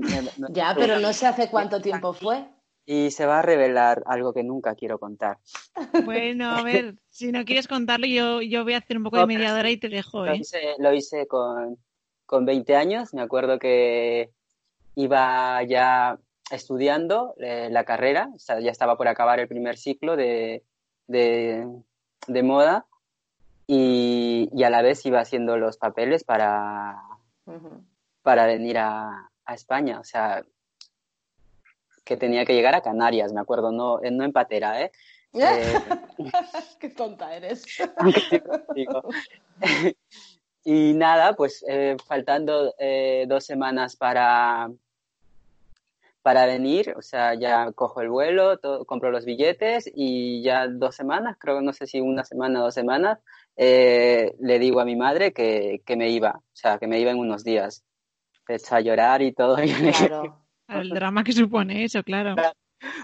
ya, 0.49 0.75
pero 0.77 0.99
no 0.99 1.11
sé 1.11 1.25
hace 1.25 1.49
cuánto 1.49 1.81
tiempo 1.81 2.13
fue. 2.13 2.45
Y 2.85 3.09
se 3.09 3.25
va 3.25 3.39
a 3.39 3.41
revelar 3.41 4.03
algo 4.05 4.33
que 4.33 4.43
nunca 4.43 4.75
quiero 4.75 4.99
contar. 4.99 5.39
Bueno, 6.05 6.49
a 6.51 6.61
ver, 6.61 6.95
si 7.09 7.31
no 7.31 7.45
quieres 7.45 7.67
contarlo, 7.67 8.05
yo, 8.05 8.41
yo 8.41 8.63
voy 8.63 8.73
a 8.73 8.79
hacer 8.79 8.97
un 8.97 9.03
poco 9.03 9.17
de 9.17 9.25
mediadora 9.25 9.69
y 9.71 9.77
te 9.77 9.89
dejo, 9.89 10.25
¿eh? 10.25 10.41
Lo 10.77 10.93
hice, 10.93 11.25
con, 11.27 11.77
con 12.25 12.45
20 12.45 12.75
años, 12.75 13.13
me 13.13 13.21
acuerdo 13.21 13.57
que 13.57 14.31
iba 14.95 15.63
ya 15.63 16.19
estudiando 16.55 17.33
eh, 17.37 17.69
la 17.71 17.83
carrera, 17.83 18.29
o 18.35 18.39
sea, 18.39 18.59
ya 18.59 18.71
estaba 18.71 18.97
por 18.97 19.07
acabar 19.07 19.39
el 19.39 19.47
primer 19.47 19.77
ciclo 19.77 20.15
de, 20.15 20.63
de, 21.07 22.43
moda 22.43 22.85
y, 23.67 24.49
a 24.63 24.69
la 24.69 24.81
vez 24.81 25.05
iba 25.05 25.19
haciendo 25.19 25.57
los 25.57 25.77
papeles 25.77 26.23
para, 26.23 27.01
para 28.21 28.45
venir 28.45 28.77
a, 28.77 29.27
España. 29.47 29.99
O 29.99 30.05
sea, 30.05 30.45
que 32.05 32.15
tenía 32.15 32.45
que 32.45 32.53
llegar 32.53 32.73
a 32.73 32.81
Canarias, 32.81 33.33
me 33.33 33.41
acuerdo, 33.41 33.73
no, 33.73 33.99
no 33.99 34.23
en 34.23 34.31
Patera, 34.31 34.81
¿eh? 34.81 34.91
eh 35.33 35.73
Qué 36.79 36.89
tonta 36.89 37.35
eres. 37.35 37.65
y 40.63 40.93
nada, 40.93 41.33
pues 41.33 41.65
eh, 41.67 41.97
faltando 42.07 42.73
dos 43.27 43.45
semanas 43.45 43.97
para, 43.97 44.69
para 46.21 46.45
venir, 46.45 46.93
o 46.97 47.01
sea, 47.01 47.33
ya 47.33 47.71
cojo 47.71 48.01
el 48.01 48.09
vuelo, 48.09 48.59
compro 48.85 49.11
los 49.11 49.25
billetes 49.25 49.89
y 49.93 50.43
ya 50.43 50.67
dos 50.67 50.95
semanas, 50.95 51.37
creo, 51.39 51.61
no 51.61 51.73
sé 51.73 51.87
si 51.87 51.99
una 51.99 52.23
semana 52.23 52.61
o 52.61 52.65
dos 52.65 52.73
semanas, 52.73 53.19
eh, 53.55 54.33
le 54.39 54.59
digo 54.59 54.79
a 54.79 54.85
mi 54.85 54.95
madre 54.95 55.33
que, 55.33 55.81
que, 55.85 55.95
me 55.95 56.09
iba, 56.09 56.31
o 56.37 56.55
sea, 56.55 56.77
que 56.77 56.87
me 56.87 56.99
iba 56.99 57.11
en 57.11 57.19
unos 57.19 57.43
días. 57.43 57.83
Empezó 58.39 58.75
a 58.75 58.81
llorar 58.81 59.21
y 59.21 59.33
todo. 59.33 59.55
Claro. 60.67 60.83
el 60.83 60.89
drama 60.89 61.23
que 61.23 61.33
supone 61.33 61.83
eso, 61.83 62.01
claro. 62.01 62.35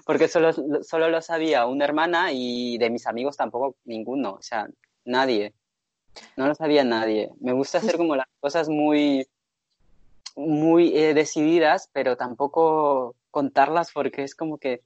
Porque 0.05 0.27
solo, 0.27 0.51
solo 0.83 1.09
lo 1.09 1.21
sabía 1.21 1.65
una 1.65 1.85
hermana 1.85 2.31
y 2.31 2.77
de 2.77 2.89
mis 2.89 3.07
amigos 3.07 3.35
tampoco 3.35 3.75
ninguno, 3.83 4.33
o 4.33 4.41
sea, 4.41 4.67
nadie. 5.05 5.53
No 6.35 6.47
lo 6.47 6.55
sabía 6.55 6.83
nadie. 6.83 7.29
Me 7.39 7.51
gusta 7.51 7.79
hacer 7.79 7.97
como 7.97 8.15
las 8.15 8.27
cosas 8.39 8.69
muy 8.69 9.27
muy 10.37 10.95
eh, 10.95 11.13
decididas, 11.13 11.89
pero 11.91 12.15
tampoco 12.15 13.15
contarlas 13.31 13.91
porque 13.91 14.23
es 14.23 14.35
como 14.35 14.57
que, 14.57 14.83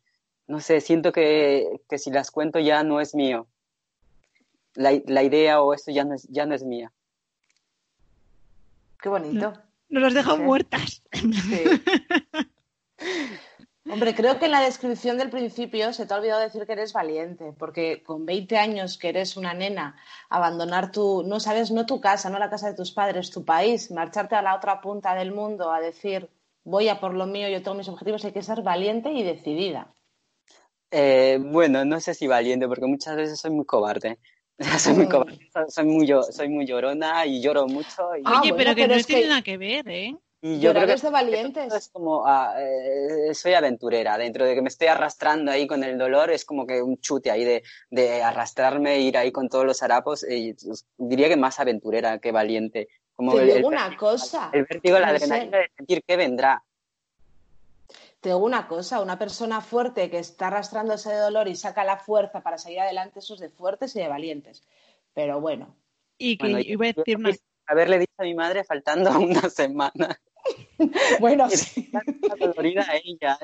no 0.47 0.59
sé, 0.61 0.81
siento 0.81 1.11
que, 1.11 1.81
que 1.89 1.99
si 1.99 2.09
las 2.09 2.31
cuento 2.31 2.59
ya 2.59 2.83
no 2.83 2.99
es 2.99 3.13
mío. 3.13 3.47
La, 4.73 4.91
la, 5.05 5.23
idea 5.23 5.61
o 5.61 5.73
esto 5.73 5.91
ya 5.91 6.05
no 6.05 6.15
es, 6.15 6.27
ya 6.29 6.45
no 6.45 6.55
es 6.55 6.63
mía. 6.63 6.91
Qué 9.01 9.09
bonito. 9.09 9.53
Nos 9.89 10.03
los 10.03 10.13
dejan 10.13 10.45
muertas. 10.45 11.03
Sí. 11.11 11.63
Hombre, 13.89 14.13
creo 14.13 14.37
que 14.37 14.45
en 14.45 14.51
la 14.51 14.61
descripción 14.61 15.17
del 15.17 15.31
principio 15.31 15.91
se 15.91 16.05
te 16.05 16.13
ha 16.13 16.17
olvidado 16.17 16.41
decir 16.41 16.65
que 16.65 16.73
eres 16.73 16.93
valiente, 16.93 17.51
porque 17.57 18.03
con 18.03 18.25
20 18.25 18.57
años 18.57 18.97
que 18.97 19.09
eres 19.09 19.37
una 19.37 19.53
nena, 19.53 19.95
abandonar 20.29 20.91
tu, 20.91 21.23
no 21.23 21.39
sabes, 21.39 21.71
no 21.71 21.85
tu 21.87 21.99
casa, 21.99 22.29
no 22.29 22.37
la 22.37 22.49
casa 22.49 22.67
de 22.69 22.75
tus 22.75 22.91
padres, 22.91 23.31
tu 23.31 23.43
país, 23.43 23.89
marcharte 23.89 24.35
a 24.35 24.43
la 24.43 24.55
otra 24.55 24.81
punta 24.81 25.15
del 25.15 25.31
mundo 25.31 25.71
a 25.71 25.81
decir 25.81 26.29
voy 26.63 26.89
a 26.89 26.99
por 26.99 27.13
lo 27.13 27.25
mío, 27.25 27.49
yo 27.49 27.63
tengo 27.63 27.77
mis 27.77 27.89
objetivos, 27.89 28.23
hay 28.23 28.31
que 28.31 28.43
ser 28.43 28.61
valiente 28.61 29.11
y 29.11 29.23
decidida. 29.23 29.93
Eh, 30.91 31.39
bueno, 31.41 31.85
no 31.85 31.99
sé 31.99 32.13
si 32.13 32.27
valiente, 32.27 32.67
porque 32.67 32.85
muchas 32.85 33.15
veces 33.15 33.39
soy 33.39 33.51
muy 33.51 33.65
cobarde. 33.65 34.19
soy 34.77 34.93
muy 34.93 35.07
cobarde, 35.07 35.49
soy 35.69 35.85
muy, 35.85 36.07
soy 36.29 36.49
muy 36.49 36.65
llorona 36.65 37.25
y 37.25 37.41
lloro 37.41 37.67
mucho. 37.67 38.09
Ah, 38.25 38.41
Oye, 38.41 38.53
pero 38.53 38.75
que 38.75 38.87
no 38.87 39.01
tiene 39.01 39.27
nada 39.27 39.41
que 39.41 39.57
ver, 39.57 39.87
¿eh? 39.89 40.15
Y 40.43 40.59
yo 40.59 40.73
creo 40.73 40.87
que 40.87 40.95
de 40.95 41.09
valientes. 41.11 41.71
es 41.71 41.89
como, 41.89 42.25
ah, 42.25 42.55
eh, 42.59 43.31
soy 43.35 43.53
aventurera, 43.53 44.17
dentro 44.17 44.43
de 44.43 44.55
que 44.55 44.61
me 44.63 44.69
estoy 44.69 44.87
arrastrando 44.87 45.51
ahí 45.51 45.67
con 45.67 45.83
el 45.83 45.99
dolor, 45.99 46.31
es 46.31 46.45
como 46.45 46.65
que 46.65 46.81
un 46.81 46.99
chute 46.99 47.29
ahí 47.29 47.43
de, 47.43 47.63
de 47.91 48.23
arrastrarme, 48.23 48.99
ir 49.01 49.17
ahí 49.17 49.31
con 49.31 49.49
todos 49.49 49.65
los 49.65 49.83
harapos, 49.83 50.25
y, 50.27 50.53
pues, 50.53 50.87
diría 50.97 51.29
que 51.29 51.37
más 51.37 51.59
aventurera 51.59 52.17
que 52.17 52.31
valiente. 52.31 52.87
Como 53.15 53.33
Te 53.35 53.45
digo 53.45 53.67
una 53.67 53.95
cosa. 53.95 54.49
El 54.51 54.65
vértigo, 54.65 54.97
la 54.97 55.09
adrenalina 55.09 55.59
de 55.59 55.71
sentir 55.77 56.03
que 56.03 56.17
vendrá. 56.17 56.63
Te 58.19 58.29
digo 58.29 58.39
una 58.39 58.67
cosa, 58.67 58.99
una 58.99 59.19
persona 59.19 59.61
fuerte 59.61 60.09
que 60.09 60.17
está 60.17 60.47
arrastrando 60.47 60.95
ese 60.95 61.13
dolor 61.13 61.49
y 61.49 61.55
saca 61.55 61.83
la 61.83 61.97
fuerza 61.97 62.41
para 62.41 62.57
salir 62.57 62.79
adelante, 62.79 63.19
eso 63.19 63.35
es 63.35 63.41
de 63.41 63.49
fuertes 63.49 63.95
y 63.95 63.99
de 63.99 64.07
valientes. 64.07 64.63
Pero 65.13 65.39
bueno. 65.39 65.75
Y 66.17 66.37
que 66.37 66.61
iba 66.61 66.87
a 66.87 66.93
decir 66.93 67.17
una... 67.17 67.31
Haberle 67.67 67.99
dicho 67.99 68.13
a 68.17 68.23
mi 68.23 68.33
madre 68.33 68.63
faltando 68.63 69.11
una 69.19 69.49
semana. 69.49 70.19
bueno, 71.19 71.49
sí. 71.49 71.89
ella. 73.03 73.39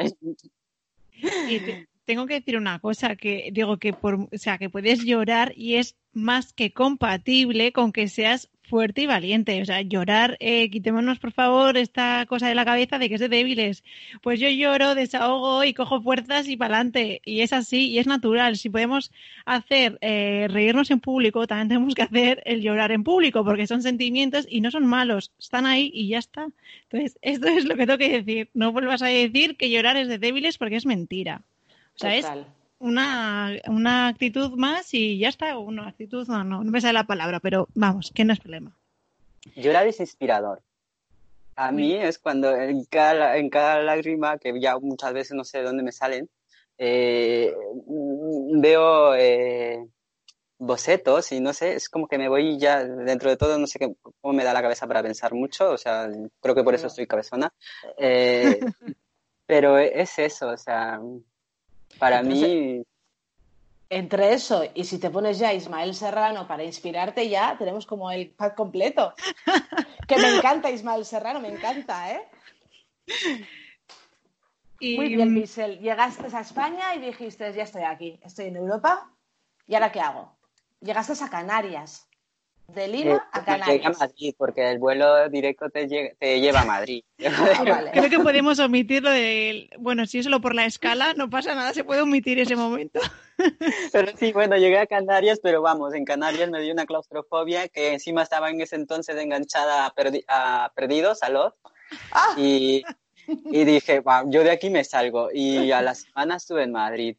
Y 1.50 1.62
tengo 2.06 2.26
que 2.26 2.36
decir 2.36 2.58
una 2.58 2.80
cosa 2.80 3.16
que 3.16 3.50
digo 3.52 3.78
que 3.78 3.94
por, 3.94 4.16
o 4.16 4.38
sea, 4.38 4.58
que 4.58 4.70
puedes 4.70 5.04
llorar 5.04 5.54
y 5.56 5.76
es 5.76 5.96
más 6.14 6.54
que 6.54 6.72
compatible 6.72 7.72
con 7.72 7.92
que 7.92 8.08
seas 8.08 8.50
fuerte 8.68 9.02
y 9.02 9.08
valiente. 9.08 9.62
O 9.62 9.66
sea, 9.66 9.82
llorar, 9.82 10.38
eh, 10.40 10.70
quitémonos 10.70 11.20
por 11.20 11.32
favor 11.32 11.78
esta 11.78 12.26
cosa 12.28 12.48
de 12.48 12.56
la 12.56 12.66
cabeza 12.66 13.00
de 13.00 13.10
que 13.10 13.16
es 13.16 13.22
de 13.22 13.30
débiles. 13.30 13.84
Pues 14.22 14.40
yo 14.40 14.50
lloro, 14.50 14.96
desahogo 14.96 15.64
y 15.64 15.74
cojo 15.74 16.02
fuerzas 16.02 16.48
y 16.48 16.58
para 16.58 16.76
adelante. 16.76 17.22
Y 17.26 17.42
es 17.42 17.54
así, 17.54 17.90
y 17.90 18.00
es 18.00 18.08
natural. 18.08 18.58
Si 18.58 18.70
podemos 18.70 19.12
hacer 19.46 19.98
eh, 20.02 20.48
reírnos 20.50 20.92
en 20.92 21.00
público, 21.00 21.48
también 21.48 21.70
tenemos 21.70 21.96
que 21.96 22.04
hacer 22.04 22.44
el 22.46 22.62
llorar 22.62 22.92
en 22.92 23.04
público, 23.04 23.44
porque 23.44 23.68
son 23.68 23.82
sentimientos 23.82 24.46
y 24.50 24.62
no 24.62 24.72
son 24.72 24.86
malos. 24.86 25.32
Están 25.40 25.66
ahí 25.66 25.90
y 25.94 26.10
ya 26.10 26.20
está. 26.20 26.48
Entonces, 26.90 27.18
esto 27.22 27.48
es 27.48 27.66
lo 27.66 27.76
que 27.76 27.86
tengo 27.86 27.98
que 27.98 28.22
decir. 28.22 28.50
No 28.54 28.72
vuelvas 28.72 29.02
a 29.02 29.08
decir 29.08 29.58
que 29.58 29.70
llorar 29.70 29.98
es 29.98 30.08
de 30.08 30.18
débiles 30.18 30.58
porque 30.58 30.76
es 30.76 30.86
mentira. 30.86 31.42
O 31.96 32.00
sea, 32.00 32.16
es 32.16 32.28
una, 32.80 33.54
una 33.68 34.08
actitud 34.08 34.52
más 34.58 34.94
y 34.94 35.18
ya 35.20 35.30
está. 35.30 35.58
Una 35.58 35.88
actitud, 35.88 36.28
no, 36.28 36.44
no, 36.44 36.64
no 36.64 36.72
me 36.72 36.82
sale 36.82 36.94
la 36.94 37.06
palabra, 37.06 37.40
pero 37.40 37.68
vamos, 37.74 38.12
que 38.14 38.26
no 38.26 38.34
es 38.34 38.40
problema. 38.40 38.78
Llorar 39.56 39.88
es 39.88 40.00
inspirador. 40.00 40.62
A 41.56 41.72
mí 41.72 41.96
es 41.96 42.20
cuando 42.20 42.56
en 42.56 42.86
cada, 42.86 43.38
en 43.38 43.50
cada 43.50 43.82
lágrima, 43.82 44.38
que 44.38 44.60
ya 44.62 44.78
muchas 44.78 45.12
veces 45.14 45.36
no 45.36 45.44
sé 45.44 45.60
de 45.60 45.64
dónde 45.64 45.82
me 45.82 45.92
salen, 45.92 46.30
eh, 46.78 47.52
veo 47.88 49.16
eh, 49.16 49.88
bocetos 50.60 51.32
y 51.32 51.40
no 51.40 51.54
sé, 51.54 51.74
es 51.74 51.90
como 51.90 52.08
que 52.08 52.20
me 52.20 52.30
voy 52.30 52.60
ya 52.60 52.84
dentro 52.84 53.32
de 53.32 53.38
todo, 53.38 53.58
no 53.58 53.66
sé 53.66 53.80
cómo 54.22 54.34
me 54.34 54.44
da 54.44 54.54
la 54.54 54.62
cabeza 54.62 54.86
para 54.88 55.02
pensar 55.02 55.34
mucho, 55.34 55.72
o 55.72 55.78
sea, 55.78 56.08
creo 56.40 56.54
que 56.54 56.64
por 56.64 56.76
eso 56.76 56.88
estoy 56.88 57.08
cabezona. 57.08 57.52
Eh, 57.98 58.60
pero 59.48 59.80
es 59.80 60.20
eso, 60.20 60.50
o 60.50 60.58
sea, 60.58 61.00
para 62.00 62.22
mí. 62.24 62.84
Entre 63.90 64.34
eso 64.34 64.64
y 64.74 64.84
si 64.84 65.00
te 65.00 65.10
pones 65.10 65.40
ya 65.40 65.54
Ismael 65.54 65.96
Serrano 65.96 66.46
para 66.46 66.64
inspirarte, 66.64 67.30
ya 67.30 67.58
tenemos 67.58 67.86
como 67.86 68.12
el 68.12 68.32
pack 68.32 68.56
completo. 68.56 69.14
que 70.08 70.18
me 70.18 70.36
encanta 70.36 70.70
Ismael 70.70 71.06
Serrano, 71.06 71.40
me 71.40 71.50
encanta, 71.50 72.12
¿eh? 72.12 72.28
Muy 74.82 75.16
bien, 75.16 75.34
Michelle. 75.34 75.78
Llegaste 75.80 76.36
a 76.36 76.42
España 76.42 76.96
y 76.96 77.00
dijiste, 77.00 77.54
ya 77.54 77.64
estoy 77.64 77.84
aquí, 77.84 78.20
estoy 78.24 78.48
en 78.48 78.58
Europa, 78.58 79.12
¿y 79.66 79.76
ahora 79.76 79.92
qué 79.92 80.02
hago? 80.02 80.38
Llegaste 80.82 81.24
a 81.24 81.30
Canarias. 81.30 82.07
De 82.68 82.88
Lima 82.88 83.12
Eh, 83.16 83.20
a 83.32 83.40
Llega 83.40 83.42
a 83.42 83.46
Canarias. 83.46 84.00
Madrid, 84.00 84.36
porque 84.38 84.70
el 84.72 84.78
vuelo 84.78 85.30
directo 85.30 85.70
te, 85.70 85.88
lle- 85.88 86.16
te 86.20 86.42
lleva 86.42 86.62
a 86.62 86.66
Madrid. 86.66 87.04
Ah, 87.26 87.64
vale. 87.66 87.92
Creo 87.92 88.10
que 88.10 88.20
podemos 88.20 88.60
omitir 88.60 89.02
lo 89.04 89.10
de. 89.10 89.70
Bueno, 89.80 90.06
si 90.06 90.20
es 90.20 90.26
solo 90.26 90.42
por 90.42 90.54
la 90.54 90.66
escala, 90.66 91.14
no 91.14 91.30
pasa 91.30 91.56
nada, 91.56 91.74
se 91.74 91.86
puede 91.86 92.02
omitir 92.02 92.40
ese 92.40 92.56
momento. 92.58 93.00
Pero 93.94 94.12
sí, 94.18 94.34
bueno, 94.34 94.58
llegué 94.58 94.80
a 94.80 94.88
Canarias, 94.88 95.40
pero 95.42 95.62
vamos, 95.62 95.94
en 95.94 96.04
Canarias 96.06 96.50
me 96.50 96.60
dio 96.60 96.74
una 96.74 96.88
claustrofobia 96.88 97.68
que 97.68 97.94
encima 97.94 98.24
estaba 98.24 98.50
en 98.50 98.60
ese 98.62 98.76
entonces 98.76 99.16
enganchada 99.16 99.86
a, 99.86 99.94
Perdi- 99.94 100.26
a 100.28 100.72
Perdidos, 100.76 101.22
a 101.24 101.54
Ah, 102.12 102.34
y, 102.36 102.84
y 103.28 103.64
dije, 103.64 104.00
"Guau, 104.00 104.30
yo 104.32 104.44
de 104.44 104.50
aquí 104.52 104.70
me 104.72 104.84
salgo. 104.84 105.30
Y 105.32 105.72
a 105.72 105.82
la 105.82 105.94
semana 105.96 106.36
estuve 106.38 106.64
en 106.64 106.72
Madrid. 106.72 107.16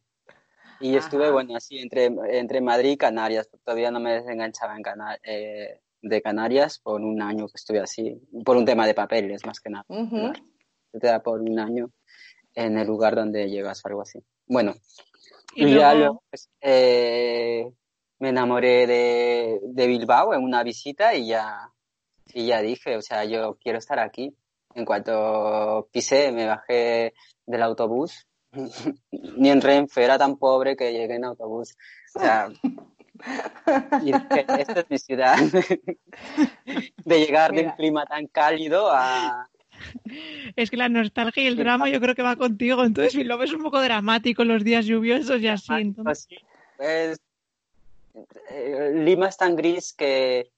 Y 0.79 0.95
estuve, 0.95 1.25
Ajá. 1.25 1.33
bueno, 1.33 1.55
así 1.55 1.77
entre, 1.79 2.05
entre 2.29 2.61
Madrid 2.61 2.91
y 2.91 2.97
Canarias. 2.97 3.49
Todavía 3.65 3.91
no 3.91 3.99
me 3.99 4.13
desenganchaba 4.13 4.75
en 4.75 4.81
Cana- 4.83 5.19
eh, 5.23 5.81
de 6.01 6.21
Canarias 6.21 6.79
por 6.79 7.01
un 7.01 7.21
año 7.21 7.47
que 7.47 7.55
estuve 7.55 7.79
así, 7.81 8.21
por 8.45 8.55
un 8.55 8.65
tema 8.65 8.87
de 8.87 8.93
papeles 8.93 9.45
más 9.45 9.59
que 9.59 9.69
nada. 9.69 9.85
ujú. 9.89 10.31
Te 10.91 11.07
da 11.07 11.21
por 11.21 11.41
un 11.41 11.59
año 11.59 11.91
en 12.55 12.77
el 12.77 12.87
lugar 12.87 13.15
donde 13.15 13.49
llegas 13.49 13.83
o 13.83 13.87
algo 13.89 14.01
así. 14.01 14.19
Bueno, 14.47 14.73
Y 15.55 15.65
y 15.65 15.69
ya 15.75 15.93
luego- 15.93 15.97
luego 15.97 16.23
pues, 16.29 16.49
eh, 16.61 17.69
me 18.19 18.29
enamoré 18.29 18.87
de, 18.87 19.59
de 19.63 19.87
Bilbao 19.87 20.33
en 20.33 20.43
una 20.43 20.63
visita 20.63 21.13
y 21.13 21.27
ya, 21.27 21.71
y 22.33 22.47
ya 22.47 22.61
dije, 22.61 22.95
o 22.97 23.01
sea, 23.01 23.25
yo 23.25 23.57
quiero 23.61 23.77
estar 23.79 23.99
aquí. 23.99 24.33
En 24.75 24.85
cuanto 24.85 25.89
pisé, 25.91 26.31
me 26.31 26.45
bajé 26.47 27.13
del 27.45 27.61
autobús. 27.63 28.27
Ni 28.51 29.49
en 29.49 29.61
Renfe, 29.61 30.03
era 30.03 30.17
tan 30.17 30.37
pobre 30.37 30.75
que 30.75 30.91
llegué 30.91 31.15
en 31.15 31.25
autobús. 31.25 31.77
O 32.15 32.19
sea, 32.19 32.49
y 34.01 34.05
dije, 34.05 34.45
esta 34.57 34.79
es 34.79 34.89
mi 34.89 34.97
ciudad. 34.97 35.37
De 37.05 37.19
llegar 37.19 37.53
de 37.53 37.65
un 37.65 37.71
clima 37.71 38.05
tan 38.05 38.27
cálido 38.27 38.89
a, 38.91 39.49
Es 40.55 40.69
que 40.69 40.77
la 40.77 40.89
nostalgia 40.89 41.43
y 41.43 41.47
el 41.47 41.57
drama 41.57 41.89
yo 41.89 41.99
creo 41.99 42.15
que 42.15 42.21
va 42.21 42.35
contigo. 42.35 42.83
Entonces, 42.83 43.13
si 43.13 43.23
lo 43.23 43.37
ves 43.37 43.53
un 43.53 43.63
poco 43.63 43.81
dramático 43.81 44.43
los 44.43 44.63
días 44.63 44.85
lluviosos 44.85 45.41
y 45.41 45.47
así. 45.47 45.73
Entonces, 45.73 46.27
Pues 46.77 47.19
pues, 48.13 48.23
eh, 48.49 48.91
Lima 48.95 49.27
es 49.27 49.37
tan 49.37 49.55
gris 49.55 49.93
que, 49.93 50.49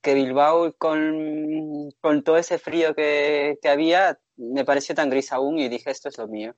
que 0.00 0.14
Bilbao 0.14 0.72
con, 0.76 1.90
con 2.00 2.22
todo 2.22 2.36
ese 2.36 2.58
frío 2.58 2.94
que, 2.94 3.58
que 3.62 3.68
había 3.68 4.18
me 4.36 4.64
pareció 4.64 4.94
tan 4.94 5.10
gris 5.10 5.32
aún 5.32 5.58
y 5.58 5.68
dije 5.68 5.90
esto 5.90 6.08
es 6.08 6.18
lo 6.18 6.26
mío. 6.26 6.54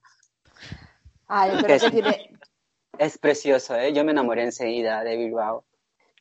Ay, 1.29 1.53
pero 1.61 1.75
Es- 1.75 1.83
¿qué 1.83 1.91
tiene, 1.91 2.31
Es 2.99 3.19
precioso, 3.19 3.77
¿eh? 3.77 3.93
Yo 3.93 4.05
me 4.05 4.13
enamoré 4.13 4.43
enseguida 4.45 5.03
de 5.05 5.17
Bilbao. 5.17 5.65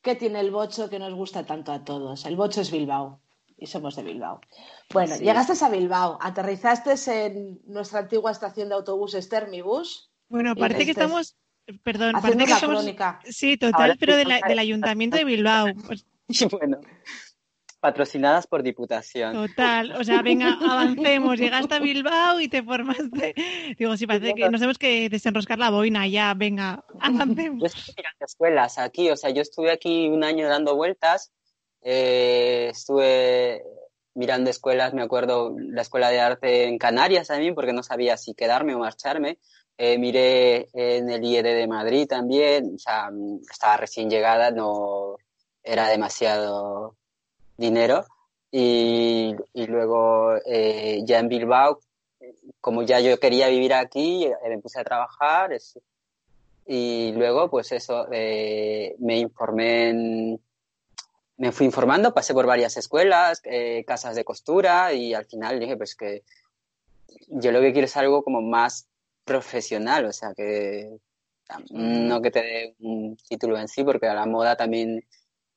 qué 0.01 0.13
tiene 0.15 0.39
el 0.39 0.51
bocho 0.51 0.87
que 0.89 0.99
nos 0.99 1.13
gusta 1.15 1.45
tanto 1.45 1.71
a 1.71 1.83
todos? 1.83 2.25
El 2.25 2.35
bocho 2.35 2.61
es 2.61 2.69
Bilbao 2.71 3.19
y 3.57 3.65
somos 3.67 3.95
de 3.95 4.03
Bilbao. 4.03 4.39
Bueno, 4.93 5.15
Sí. 5.15 5.23
llegaste 5.23 5.63
a 5.65 5.69
Bilbao, 5.69 6.19
aterrizaste 6.21 6.93
en 7.25 7.59
nuestra 7.65 7.99
antigua 7.99 8.31
estación 8.31 8.69
de 8.69 8.75
autobuses 8.75 9.29
Termibus, 9.29 10.11
bueno, 10.29 10.55
parece 10.55 10.79
que 10.85 10.91
es- 10.91 10.97
estamos. 10.97 11.35
Perdón, 11.81 12.13
parece 12.21 12.37
que 12.45 12.49
la 12.51 12.59
somos. 12.59 12.77
crónica. 12.81 13.19
Sí, 13.25 13.57
total, 13.57 13.81
Ahora 13.81 13.95
pero 13.99 14.15
de 14.15 14.25
la- 14.25 14.41
del 14.47 14.59
Ayuntamiento 14.59 15.17
de 15.17 15.23
Bilbao. 15.23 15.67
Pues, 15.87 16.05
Y 16.27 16.45
bueno, 16.45 16.77
patrocinadas 17.85 18.47
por 18.47 18.63
Diputación. 18.63 19.33
total, 19.33 19.91
o 19.91 20.03
sea, 20.03 20.23
venga, 20.23 20.57
avancemos. 20.71 21.37
Llegaste 21.37 21.75
a 21.75 21.79
Bilbao 21.79 22.39
y 22.39 22.47
te 22.47 22.63
formaste. 22.63 23.35
Digo, 23.77 23.95
sí, 23.95 24.07
parece 24.07 24.33
que 24.33 24.49
nos 24.49 24.59
tenemos 24.59 24.79
que 24.79 25.07
desenroscar 25.07 25.59
la 25.59 25.69
boina 25.69 26.07
ya, 26.07 26.33
venga, 26.33 26.83
Yo 26.89 26.99
avancemos. 26.99 27.63
estuve 27.63 27.93
mirando 27.95 28.25
escuelas 28.25 28.79
aquí, 28.79 29.11
o 29.11 29.15
sea, 29.15 29.29
yo 29.29 29.43
estuve 29.43 29.71
aquí 29.71 30.07
un 30.07 30.23
año 30.23 30.49
dando 30.49 30.75
vueltas, 30.75 31.31
eh, 31.83 32.69
estuve 32.71 33.61
mirando 34.15 34.49
escuelas, 34.49 34.95
me 34.95 35.03
acuerdo 35.03 35.55
la 35.55 35.83
escuela 35.83 36.09
de 36.09 36.21
arte 36.21 36.63
en 36.63 36.79
Canarias 36.79 37.27
también, 37.27 37.53
porque 37.53 37.71
no 37.73 37.83
sabía 37.83 38.17
si 38.17 38.33
quedarme 38.33 38.73
o 38.73 38.79
marcharme. 38.79 39.37
Eh, 39.77 39.99
miré 39.99 40.69
en 40.73 41.07
el 41.11 41.23
IED 41.23 41.43
de 41.43 41.67
Madrid 41.67 42.07
también, 42.07 42.73
o 42.73 42.79
sea, 42.79 43.11
estaba 43.51 43.77
recién 43.77 44.09
llegada, 44.09 44.49
no 44.49 45.17
era 45.61 45.87
demasiado 45.89 46.95
dinero. 47.57 48.05
Y, 48.51 49.35
y 49.53 49.67
luego 49.67 50.35
eh, 50.45 51.01
ya 51.03 51.19
en 51.19 51.27
Bilbao, 51.27 51.79
como 52.61 52.83
ya 52.83 52.99
yo 52.99 53.19
quería 53.19 53.47
vivir 53.49 53.73
aquí, 53.73 54.25
eh, 54.25 54.33
me 54.47 54.59
puse 54.59 54.79
a 54.79 54.83
trabajar. 54.83 55.53
es- 55.53 55.79
y 56.67 57.11
luego, 57.11 57.49
pues 57.49 57.71
eso, 57.73 58.07
eh, 58.11 58.95
me 58.99 59.19
informé 59.19 59.89
en- 59.89 60.41
me 61.37 61.51
fui 61.51 61.65
informando, 61.67 62.13
pasé 62.13 62.33
por 62.33 62.45
varias 62.47 62.75
escuelas, 62.77 63.41
eh, 63.43 63.83
casas 63.85 64.15
de 64.15 64.23
costura 64.23 64.93
y 64.93 65.13
al 65.13 65.25
final 65.25 65.59
dije, 65.59 65.77
pues 65.77 65.95
que 65.95 66.23
yo 67.27 67.51
lo 67.51 67.61
que 67.61 67.71
quiero 67.73 67.85
es 67.85 67.97
algo 67.97 68.23
como 68.23 68.41
más 68.41 68.87
profesional, 69.25 70.05
o 70.05 70.13
sea, 70.13 70.33
que 70.33 70.97
no 71.69 72.21
que 72.21 72.31
te 72.31 72.41
dé 72.41 72.75
un 72.79 73.15
título 73.29 73.59
en 73.59 73.67
sí, 73.67 73.83
porque 73.83 74.07
la 74.07 74.25
moda 74.25 74.55
también 74.55 75.03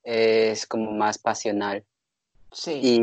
es 0.03 0.67
como 0.67 0.93
más 0.93 1.19
pasional. 1.19 1.85
Sí. 2.53 2.81
Y, 2.83 3.01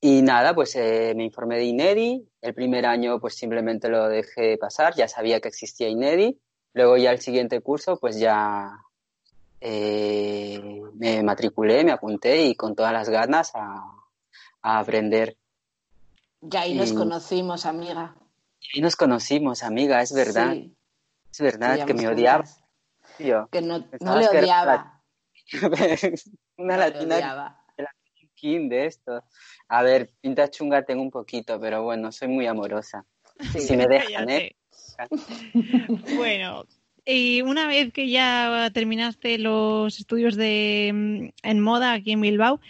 y 0.00 0.22
nada, 0.22 0.54
pues 0.54 0.76
eh, 0.76 1.14
me 1.16 1.24
informé 1.24 1.56
de 1.56 1.64
INEDI. 1.64 2.28
El 2.42 2.54
primer 2.54 2.86
año 2.86 3.18
pues 3.20 3.34
simplemente 3.34 3.88
lo 3.88 4.08
dejé 4.08 4.56
pasar, 4.58 4.94
ya 4.94 5.08
sabía 5.08 5.40
que 5.40 5.48
existía 5.48 5.88
INEDI. 5.88 6.38
Luego 6.74 6.96
ya 6.96 7.10
el 7.12 7.20
siguiente 7.20 7.60
curso 7.62 7.98
pues 7.98 8.18
ya 8.18 8.70
eh, 9.60 10.60
me 10.94 11.22
matriculé, 11.22 11.82
me 11.84 11.92
apunté 11.92 12.44
y 12.44 12.54
con 12.54 12.74
todas 12.74 12.92
las 12.92 13.08
ganas 13.08 13.52
a, 13.54 13.82
a 14.62 14.78
aprender. 14.78 15.36
Ya 16.42 16.60
ahí 16.62 16.74
nos 16.74 16.92
y- 16.92 16.94
conocimos, 16.94 17.64
amiga. 17.66 18.14
Y 18.74 18.80
nos 18.80 18.96
conocimos, 18.96 19.62
amiga, 19.62 20.02
es 20.02 20.12
verdad, 20.12 20.52
Sí, 20.52 20.74
es 21.32 21.40
verdad 21.40 21.86
que 21.86 21.94
me 21.94 22.08
odiaba. 22.08 22.44
Que 23.16 23.62
no, 23.62 23.78
no 24.00 24.16
le 24.16 24.28
odiaba. 24.28 24.95
Una 26.56 26.76
latina 26.76 27.56
king 28.36 28.68
de 28.68 28.86
esto. 28.86 29.24
A 29.68 29.82
ver, 29.82 30.12
pinta 30.20 30.48
chunga 30.48 30.84
tengo 30.84 31.02
un 31.02 31.10
poquito, 31.10 31.58
pero 31.58 31.82
bueno, 31.82 32.12
soy 32.12 32.28
muy 32.28 32.46
amorosa. 32.46 33.04
Sí. 33.52 33.60
Si 33.60 33.76
me 33.76 33.86
dejan, 33.86 34.30
¿eh? 34.30 34.54
Bueno, 36.16 36.64
y 37.04 37.42
una 37.42 37.66
vez 37.66 37.92
que 37.92 38.08
ya 38.08 38.70
terminaste 38.72 39.38
los 39.38 39.98
estudios 39.98 40.36
de 40.36 40.90
mm, 40.94 41.28
en 41.42 41.60
moda 41.60 41.92
aquí 41.92 42.12
en 42.12 42.20
Bilbao, 42.20 42.60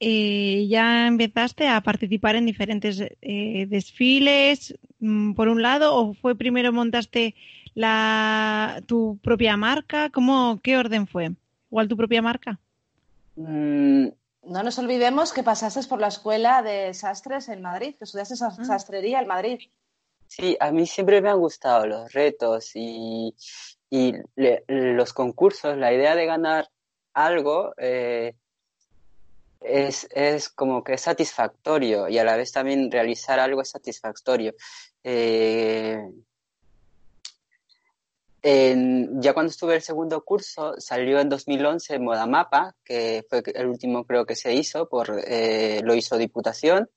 eh, 0.00 0.66
ya 0.68 1.06
empezaste 1.06 1.68
a 1.68 1.80
participar 1.80 2.36
en 2.36 2.46
diferentes 2.46 3.00
eh, 3.00 3.66
desfiles, 3.68 4.76
mm, 5.00 5.34
por 5.34 5.48
un 5.48 5.62
lado, 5.62 5.94
o 5.94 6.14
fue 6.14 6.36
primero 6.36 6.72
montaste 6.72 7.34
la 7.74 8.82
tu 8.86 9.18
propia 9.22 9.56
marca, 9.56 10.10
¿cómo 10.10 10.60
qué 10.62 10.76
orden 10.76 11.06
fue? 11.06 11.32
¿Igual 11.76 11.88
tu 11.88 11.96
propia 11.98 12.22
marca? 12.22 12.58
Mm, 13.36 14.08
No 14.44 14.62
nos 14.62 14.78
olvidemos 14.78 15.32
que 15.34 15.42
pasaste 15.42 15.82
por 15.86 16.00
la 16.00 16.06
escuela 16.06 16.62
de 16.62 16.94
sastres 16.94 17.50
en 17.50 17.60
Madrid, 17.60 17.96
que 17.98 18.04
estudiaste 18.04 18.34
sa- 18.36 18.56
Ah. 18.58 18.64
sastrería 18.64 19.20
en 19.20 19.26
Madrid. 19.26 19.58
Sí, 20.26 20.56
a 20.58 20.70
mí 20.72 20.86
siempre 20.86 21.20
me 21.20 21.28
han 21.28 21.38
gustado 21.38 21.86
los 21.86 22.10
retos 22.14 22.70
y, 22.74 23.34
y 23.90 24.14
le- 24.36 24.64
los 24.68 25.12
concursos, 25.12 25.76
la 25.76 25.92
idea 25.92 26.14
de 26.16 26.24
ganar 26.24 26.70
algo 27.12 27.74
eh, 27.76 28.34
es, 29.60 30.08
es 30.12 30.48
como 30.48 30.82
que 30.82 30.94
es 30.94 31.02
satisfactorio 31.02 32.08
y 32.08 32.16
a 32.18 32.24
la 32.24 32.36
vez 32.38 32.52
también 32.52 32.90
realizar 32.90 33.38
algo 33.38 33.60
es 33.60 33.68
satisfactorio. 33.70 34.54
Eh, 35.04 35.98
en- 38.48 39.20
ya 39.20 39.34
cuando 39.34 39.50
estuve 39.50 39.74
el 39.74 39.82
segundo 39.82 40.22
curso, 40.24 40.74
salió 40.78 41.18
en 41.18 41.28
2011 41.28 41.98
Moda 41.98 42.26
Mapa, 42.26 42.76
que 42.84 43.24
fue 43.28 43.42
el 43.54 43.66
último 43.66 44.04
creo 44.04 44.24
que 44.24 44.36
se 44.36 44.54
hizo, 44.54 44.88
por, 44.88 45.20
eh, 45.26 45.80
lo 45.82 45.94
hizo 45.96 46.16
Diputación. 46.16 46.88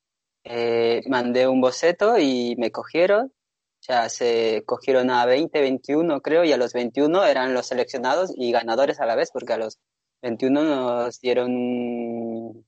Eh, 0.44 1.02
mandé 1.08 1.48
un 1.48 1.60
boceto 1.60 2.20
y 2.20 2.56
me 2.58 2.72
cogieron. 2.72 3.34
Sea, 3.80 4.10
se 4.10 4.64
cogieron 4.66 5.10
a 5.10 5.26
20, 5.26 5.60
21 5.62 6.22
creo, 6.22 6.44
y 6.44 6.52
a 6.52 6.58
los 6.58 6.74
21 6.74 7.26
eran 7.26 7.54
los 7.56 7.66
seleccionados 7.68 8.32
y 8.36 8.52
ganadores 8.52 9.00
a 9.00 9.06
la 9.08 9.16
vez, 9.16 9.32
porque 9.32 9.54
a 9.54 9.58
los 9.58 9.80
21 10.22 10.64
nos 10.64 11.20
dieron 11.20 11.52
un, 11.56 12.66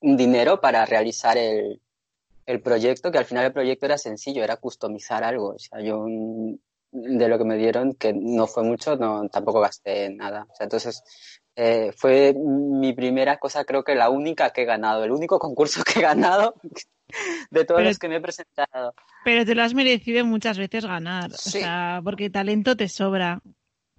un 0.00 0.16
dinero 0.16 0.60
para 0.60 0.86
realizar 0.86 1.36
el, 1.36 1.82
el 2.46 2.62
proyecto, 2.62 3.10
que 3.10 3.18
al 3.18 3.24
final 3.26 3.44
el 3.46 3.52
proyecto 3.52 3.86
era 3.86 3.98
sencillo, 3.98 4.42
era 4.44 4.56
customizar 4.56 5.22
algo. 5.24 5.48
O 5.54 5.58
sea, 5.58 5.80
yo 5.80 6.04
mm, 6.08 6.54
de 6.96 7.28
lo 7.28 7.38
que 7.38 7.44
me 7.44 7.56
dieron, 7.56 7.94
que 7.94 8.12
no 8.14 8.46
fue 8.46 8.62
mucho, 8.64 8.96
no, 8.96 9.28
tampoco 9.28 9.60
gasté 9.60 10.10
nada. 10.10 10.46
O 10.50 10.54
sea, 10.56 10.64
entonces 10.64 11.02
eh, 11.54 11.92
fue 11.96 12.34
mi 12.34 12.92
primera 12.92 13.38
cosa, 13.38 13.64
creo 13.64 13.82
que 13.84 13.94
la 13.94 14.10
única 14.10 14.50
que 14.50 14.62
he 14.62 14.66
ganado, 14.66 15.04
el 15.04 15.10
único 15.12 15.38
concurso 15.38 15.82
que 15.84 16.00
he 16.00 16.02
ganado 16.02 16.54
de 17.50 17.64
todos 17.64 17.78
Pero- 17.78 17.88
los 17.90 17.98
que 17.98 18.08
me 18.08 18.16
he 18.16 18.20
presentado. 18.20 18.94
Pero 19.24 19.44
te 19.44 19.54
lo 19.54 19.62
has 19.62 19.74
merecido 19.74 20.24
muchas 20.24 20.58
veces 20.58 20.84
ganar, 20.86 21.30
Sí. 21.32 21.58
o 21.58 21.60
sea, 21.62 22.00
porque 22.04 22.30
talento 22.30 22.76
te 22.76 22.88
sobra. 22.88 23.40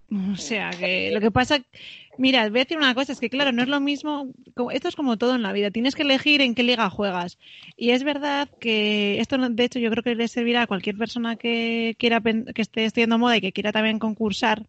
O 0.34 0.38
sea, 0.38 0.72
que 0.72 1.12
lo 1.12 1.20
que 1.20 1.32
pasa, 1.32 1.62
mira, 2.18 2.50
voy 2.50 2.60
a 2.60 2.64
decir 2.64 2.78
una 2.78 2.96
cosa, 2.96 3.12
es 3.12 3.20
que 3.20 3.30
claro, 3.30 3.52
no 3.52 3.62
es 3.62 3.68
lo 3.68 3.80
mismo, 3.80 4.32
esto 4.72 4.88
es 4.88 4.96
como 4.96 5.18
todo 5.18 5.36
en 5.36 5.44
la 5.44 5.54
vida, 5.54 5.72
tienes 5.72 5.96
que 5.96 6.04
elegir 6.04 6.42
en 6.42 6.56
qué 6.56 6.64
liga 6.64 6.90
juegas. 6.90 7.38
Y 7.76 7.92
es 7.92 8.04
verdad 8.04 8.50
que 8.60 9.20
esto, 9.20 9.38
de 9.38 9.64
hecho, 9.64 9.80
yo 9.80 9.90
creo 9.92 10.04
que 10.04 10.16
le 10.16 10.28
servirá 10.28 10.64
a 10.64 10.68
cualquier 10.68 10.98
persona 10.98 11.36
que 11.36 11.96
quiera, 12.00 12.22
que 12.22 12.62
esté 12.62 12.86
estudiando 12.86 13.18
moda 13.18 13.38
y 13.38 13.42
que 13.42 13.52
quiera 13.52 13.72
también 13.72 14.00
concursar. 14.00 14.66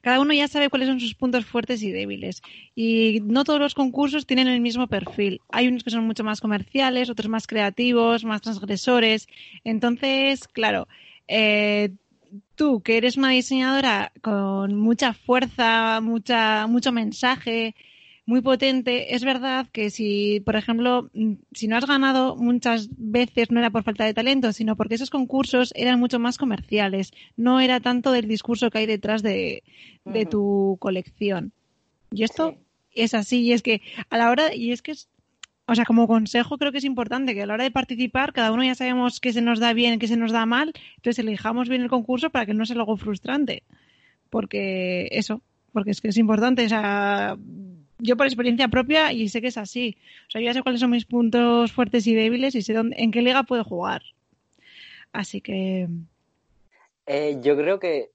Cada 0.00 0.20
uno 0.20 0.32
ya 0.32 0.48
sabe 0.48 0.68
cuáles 0.68 0.88
son 0.88 1.00
sus 1.00 1.14
puntos 1.14 1.46
fuertes 1.46 1.82
y 1.82 1.90
débiles. 1.90 2.42
Y 2.74 3.20
no 3.24 3.44
todos 3.44 3.60
los 3.60 3.74
concursos 3.74 4.26
tienen 4.26 4.48
el 4.48 4.60
mismo 4.60 4.88
perfil. 4.88 5.40
Hay 5.50 5.68
unos 5.68 5.84
que 5.84 5.90
son 5.90 6.06
mucho 6.06 6.24
más 6.24 6.40
comerciales, 6.40 7.10
otros 7.10 7.28
más 7.28 7.46
creativos, 7.46 8.24
más 8.24 8.40
transgresores. 8.42 9.28
Entonces, 9.62 10.48
claro, 10.48 10.88
eh, 11.28 11.90
tú, 12.54 12.82
que 12.82 12.96
eres 12.96 13.16
una 13.16 13.30
diseñadora 13.30 14.12
con 14.22 14.76
mucha 14.76 15.12
fuerza, 15.12 16.00
mucha, 16.00 16.66
mucho 16.66 16.92
mensaje, 16.92 17.74
muy 18.30 18.42
potente, 18.42 19.14
es 19.16 19.24
verdad 19.24 19.66
que 19.72 19.90
si, 19.90 20.40
por 20.40 20.54
ejemplo, 20.54 21.10
si 21.52 21.66
no 21.66 21.76
has 21.76 21.86
ganado 21.86 22.36
muchas 22.36 22.88
veces 22.96 23.50
no 23.50 23.58
era 23.58 23.70
por 23.70 23.82
falta 23.82 24.04
de 24.04 24.14
talento, 24.14 24.52
sino 24.52 24.76
porque 24.76 24.94
esos 24.94 25.10
concursos 25.10 25.72
eran 25.74 25.98
mucho 25.98 26.20
más 26.20 26.38
comerciales, 26.38 27.12
no 27.36 27.60
era 27.60 27.80
tanto 27.80 28.12
del 28.12 28.28
discurso 28.28 28.70
que 28.70 28.78
hay 28.78 28.86
detrás 28.86 29.22
de, 29.22 29.64
tu 30.30 30.76
colección. 30.80 31.52
Y 32.12 32.22
esto 32.22 32.56
es 32.94 33.14
así, 33.14 33.42
y 33.42 33.52
es 33.52 33.62
que 33.62 33.82
a 34.10 34.16
la 34.16 34.30
hora, 34.30 34.54
y 34.54 34.70
es 34.70 34.80
que 34.80 34.92
es, 34.92 35.08
o 35.70 35.74
sea, 35.76 35.84
como 35.84 36.08
consejo 36.08 36.58
creo 36.58 36.72
que 36.72 36.78
es 36.78 36.84
importante 36.84 37.32
que 37.32 37.42
a 37.42 37.46
la 37.46 37.54
hora 37.54 37.62
de 37.62 37.70
participar 37.70 38.32
cada 38.32 38.50
uno 38.50 38.64
ya 38.64 38.74
sabemos 38.74 39.20
qué 39.20 39.32
se 39.32 39.40
nos 39.40 39.60
da 39.60 39.72
bien, 39.72 40.00
qué 40.00 40.08
se 40.08 40.16
nos 40.16 40.32
da 40.32 40.44
mal, 40.44 40.72
entonces 40.96 41.20
elijamos 41.20 41.68
bien 41.68 41.82
el 41.82 41.88
concurso 41.88 42.28
para 42.30 42.44
que 42.44 42.54
no 42.54 42.66
sea 42.66 42.74
algo 42.74 42.96
frustrante. 42.96 43.62
Porque 44.30 45.06
eso, 45.12 45.42
porque 45.72 45.92
es 45.92 46.00
que 46.00 46.08
es 46.08 46.16
importante, 46.16 46.66
o 46.66 46.68
sea, 46.68 47.36
yo 47.98 48.16
por 48.16 48.26
experiencia 48.26 48.66
propia 48.66 49.12
y 49.12 49.28
sé 49.28 49.40
que 49.40 49.46
es 49.46 49.58
así. 49.58 49.96
O 50.26 50.30
sea, 50.32 50.40
yo 50.40 50.46
ya 50.46 50.54
sé 50.54 50.62
cuáles 50.62 50.80
son 50.80 50.90
mis 50.90 51.04
puntos 51.04 51.70
fuertes 51.70 52.04
y 52.08 52.16
débiles 52.16 52.56
y 52.56 52.62
sé 52.62 52.74
dónde, 52.74 52.96
en 52.98 53.12
qué 53.12 53.22
liga 53.22 53.44
puedo 53.44 53.62
jugar. 53.62 54.02
Así 55.12 55.40
que... 55.40 55.88
Eh, 57.06 57.38
yo 57.42 57.56
creo 57.56 57.78
que 57.78 58.10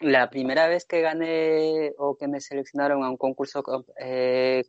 la 0.00 0.28
primera 0.28 0.68
vez 0.68 0.84
que 0.84 1.00
gané 1.00 1.92
o 1.96 2.18
que 2.18 2.28
me 2.28 2.42
seleccionaron 2.42 3.02
a 3.02 3.08
un 3.08 3.16
concurso 3.16 3.64
eh, 3.98 4.64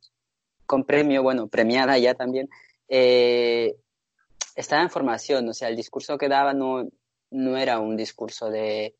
con 0.67 0.83
premio, 0.83 1.23
bueno, 1.23 1.47
premiada 1.47 1.97
ya 1.97 2.13
también, 2.13 2.49
eh, 2.89 3.75
estaba 4.55 4.83
en 4.83 4.91
formación, 4.91 5.49
o 5.49 5.53
sea, 5.53 5.69
el 5.69 5.75
discurso 5.75 6.17
que 6.17 6.29
daba 6.29 6.53
no, 6.53 6.87
no 7.31 7.57
era 7.57 7.79
un 7.79 7.97
discurso 7.97 8.49
de, 8.49 8.95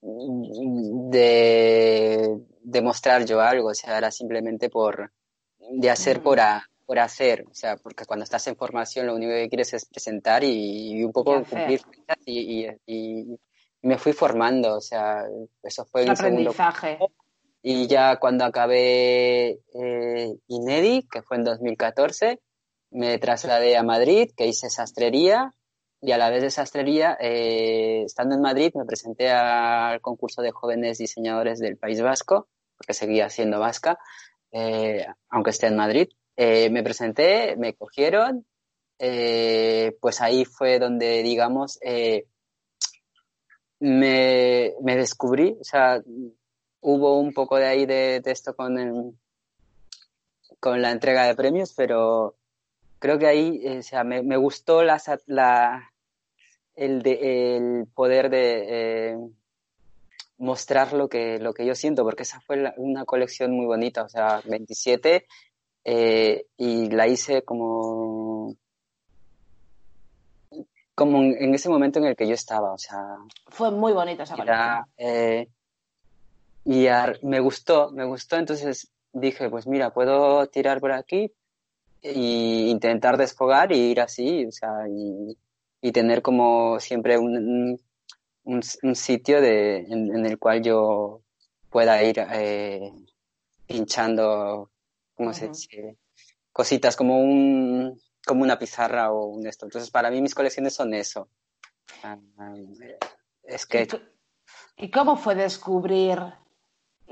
de 0.00 2.40
demostrar 2.62 3.24
yo 3.24 3.40
algo, 3.40 3.68
o 3.68 3.74
sea, 3.74 3.98
era 3.98 4.10
simplemente 4.10 4.68
por, 4.68 5.12
de 5.58 5.90
hacer 5.90 6.22
por, 6.22 6.40
por 6.86 6.98
hacer, 6.98 7.44
o 7.50 7.54
sea, 7.54 7.76
porque 7.76 8.04
cuando 8.04 8.24
estás 8.24 8.46
en 8.48 8.56
formación 8.56 9.06
lo 9.06 9.14
único 9.14 9.32
que 9.32 9.48
quieres 9.48 9.72
es 9.74 9.84
presentar 9.84 10.42
y, 10.44 11.04
un 11.04 11.12
poco 11.12 11.42
cumplir 11.44 11.82
y, 12.24 12.66
y, 12.86 13.38
me 13.82 13.98
fui 13.98 14.12
formando, 14.12 14.76
o 14.76 14.80
sea, 14.80 15.24
eso 15.60 15.84
fue 15.84 16.04
un 16.04 16.10
aprendizaje. 16.10 16.98
Y 17.62 17.86
ya 17.86 18.18
cuando 18.18 18.44
acabé 18.44 19.60
eh, 19.74 20.34
Inedi, 20.48 21.06
que 21.10 21.22
fue 21.22 21.36
en 21.36 21.44
2014, 21.44 22.40
me 22.90 23.18
trasladé 23.18 23.76
a 23.76 23.82
Madrid, 23.82 24.30
que 24.36 24.46
hice 24.46 24.68
sastrería, 24.68 25.54
y 26.00 26.10
a 26.10 26.18
la 26.18 26.30
vez 26.30 26.42
de 26.42 26.50
sastrería, 26.50 27.16
eh, 27.20 28.02
estando 28.04 28.34
en 28.34 28.40
Madrid, 28.40 28.72
me 28.74 28.84
presenté 28.84 29.30
al 29.30 30.00
concurso 30.00 30.42
de 30.42 30.50
jóvenes 30.50 30.98
diseñadores 30.98 31.60
del 31.60 31.76
País 31.76 32.02
Vasco, 32.02 32.48
porque 32.76 32.94
seguía 32.94 33.30
siendo 33.30 33.60
vasca, 33.60 33.98
eh, 34.50 35.06
aunque 35.30 35.50
esté 35.50 35.68
en 35.68 35.76
Madrid. 35.76 36.08
Eh, 36.36 36.70
me 36.70 36.82
presenté, 36.82 37.56
me 37.56 37.74
cogieron, 37.74 38.44
eh, 38.98 39.96
pues 40.00 40.20
ahí 40.20 40.44
fue 40.44 40.78
donde, 40.78 41.22
digamos, 41.22 41.78
eh, 41.82 42.26
me, 43.80 44.74
me 44.82 44.96
descubrí, 44.96 45.56
o 45.60 45.64
sea, 45.64 46.00
hubo 46.82 47.18
un 47.18 47.32
poco 47.32 47.56
de 47.56 47.66
ahí 47.66 47.86
de, 47.86 48.20
esto 48.26 48.54
con, 48.54 48.78
el, 48.78 49.14
con 50.60 50.82
la 50.82 50.90
entrega 50.90 51.24
de 51.26 51.34
premios, 51.34 51.72
pero 51.74 52.36
creo 52.98 53.18
que 53.18 53.26
ahí 53.26 53.60
eh, 53.64 53.78
o 53.78 53.82
sea, 53.82 54.04
me, 54.04 54.22
me 54.22 54.36
gustó 54.36 54.82
la, 54.82 55.00
la, 55.26 55.90
el, 56.74 57.02
de, 57.02 57.56
el 57.56 57.86
poder 57.94 58.28
de 58.28 58.64
eh, 58.68 59.16
mostrar 60.38 60.92
lo 60.92 61.08
que, 61.08 61.38
lo 61.38 61.54
que 61.54 61.64
yo 61.64 61.74
siento, 61.74 62.04
porque 62.04 62.24
esa 62.24 62.40
fue 62.40 62.74
una 62.76 63.04
colección 63.04 63.52
muy 63.52 63.64
bonita, 63.64 64.02
o 64.02 64.08
sea, 64.08 64.42
27, 64.44 65.26
eh, 65.84 66.46
y 66.56 66.90
la 66.90 67.08
hice 67.08 67.42
como 67.42 68.56
como 70.94 71.22
en, 71.22 71.54
ese 71.54 71.70
momento 71.70 71.98
en 71.98 72.04
el 72.04 72.16
que 72.16 72.28
yo 72.28 72.34
estaba, 72.34 72.72
o 72.72 72.78
sea... 72.78 73.16
Fue 73.48 73.70
muy 73.70 73.92
bonita 73.92 74.24
esa 74.24 74.36
colección. 74.36 74.84
Eh, 74.98 75.48
y 76.64 76.86
me 77.22 77.40
gustó, 77.40 77.90
me 77.90 78.04
gustó, 78.04 78.36
entonces 78.36 78.92
dije, 79.12 79.50
pues 79.50 79.66
mira, 79.66 79.92
puedo 79.92 80.46
tirar 80.46 80.80
por 80.80 80.92
aquí 80.92 81.32
e 82.02 82.12
intentar 82.12 83.16
desfogar 83.16 83.72
y 83.72 83.90
ir 83.90 84.00
así, 84.00 84.46
o 84.46 84.52
sea, 84.52 84.86
y, 84.88 85.36
tener 85.92 86.22
como 86.22 86.78
siempre 86.80 87.18
un, 87.18 87.80
un, 88.44 88.94
sitio 88.94 89.40
de, 89.40 89.78
en, 89.78 90.24
el 90.24 90.38
cual 90.38 90.62
yo 90.62 91.22
pueda 91.70 92.02
ir 92.02 92.24
eh, 92.32 92.92
pinchando, 93.66 94.70
¿cómo 95.14 95.34
se 95.34 95.48
dice? 95.48 95.96
Cositas 96.52 96.96
como 96.96 97.18
un 97.20 98.00
como 98.24 98.42
una 98.42 98.58
pizarra 98.58 99.12
o 99.12 99.26
un 99.26 99.46
esto. 99.46 99.66
Entonces, 99.66 99.90
para 99.90 100.10
mí 100.10 100.20
mis 100.22 100.34
colecciones 100.34 100.74
son 100.74 100.94
eso. 100.94 101.28
Ah, 102.02 102.18
es 103.42 103.66
que... 103.66 103.88
¿Y 104.76 104.90
cómo 104.90 105.16
fue 105.16 105.34
descubrir 105.34 106.18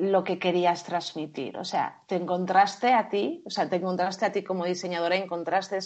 lo 0.00 0.24
que 0.24 0.38
querías 0.38 0.84
transmitir. 0.84 1.56
O 1.58 1.64
sea, 1.64 2.02
te 2.06 2.16
encontraste 2.16 2.92
a 2.92 3.08
ti, 3.08 3.42
o 3.46 3.50
sea, 3.50 3.68
te 3.68 3.76
encontraste 3.76 4.26
a 4.26 4.32
ti 4.32 4.42
como 4.42 4.64
diseñadora, 4.64 5.16
encontraste 5.16 5.78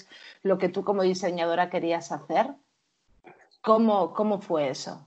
lo 0.42 0.58
que 0.58 0.68
tú 0.68 0.84
como 0.84 1.02
diseñadora 1.02 1.70
querías 1.70 2.12
hacer. 2.12 2.48
¿Cómo, 3.60 4.12
cómo 4.12 4.40
fue 4.40 4.68
eso? 4.68 5.06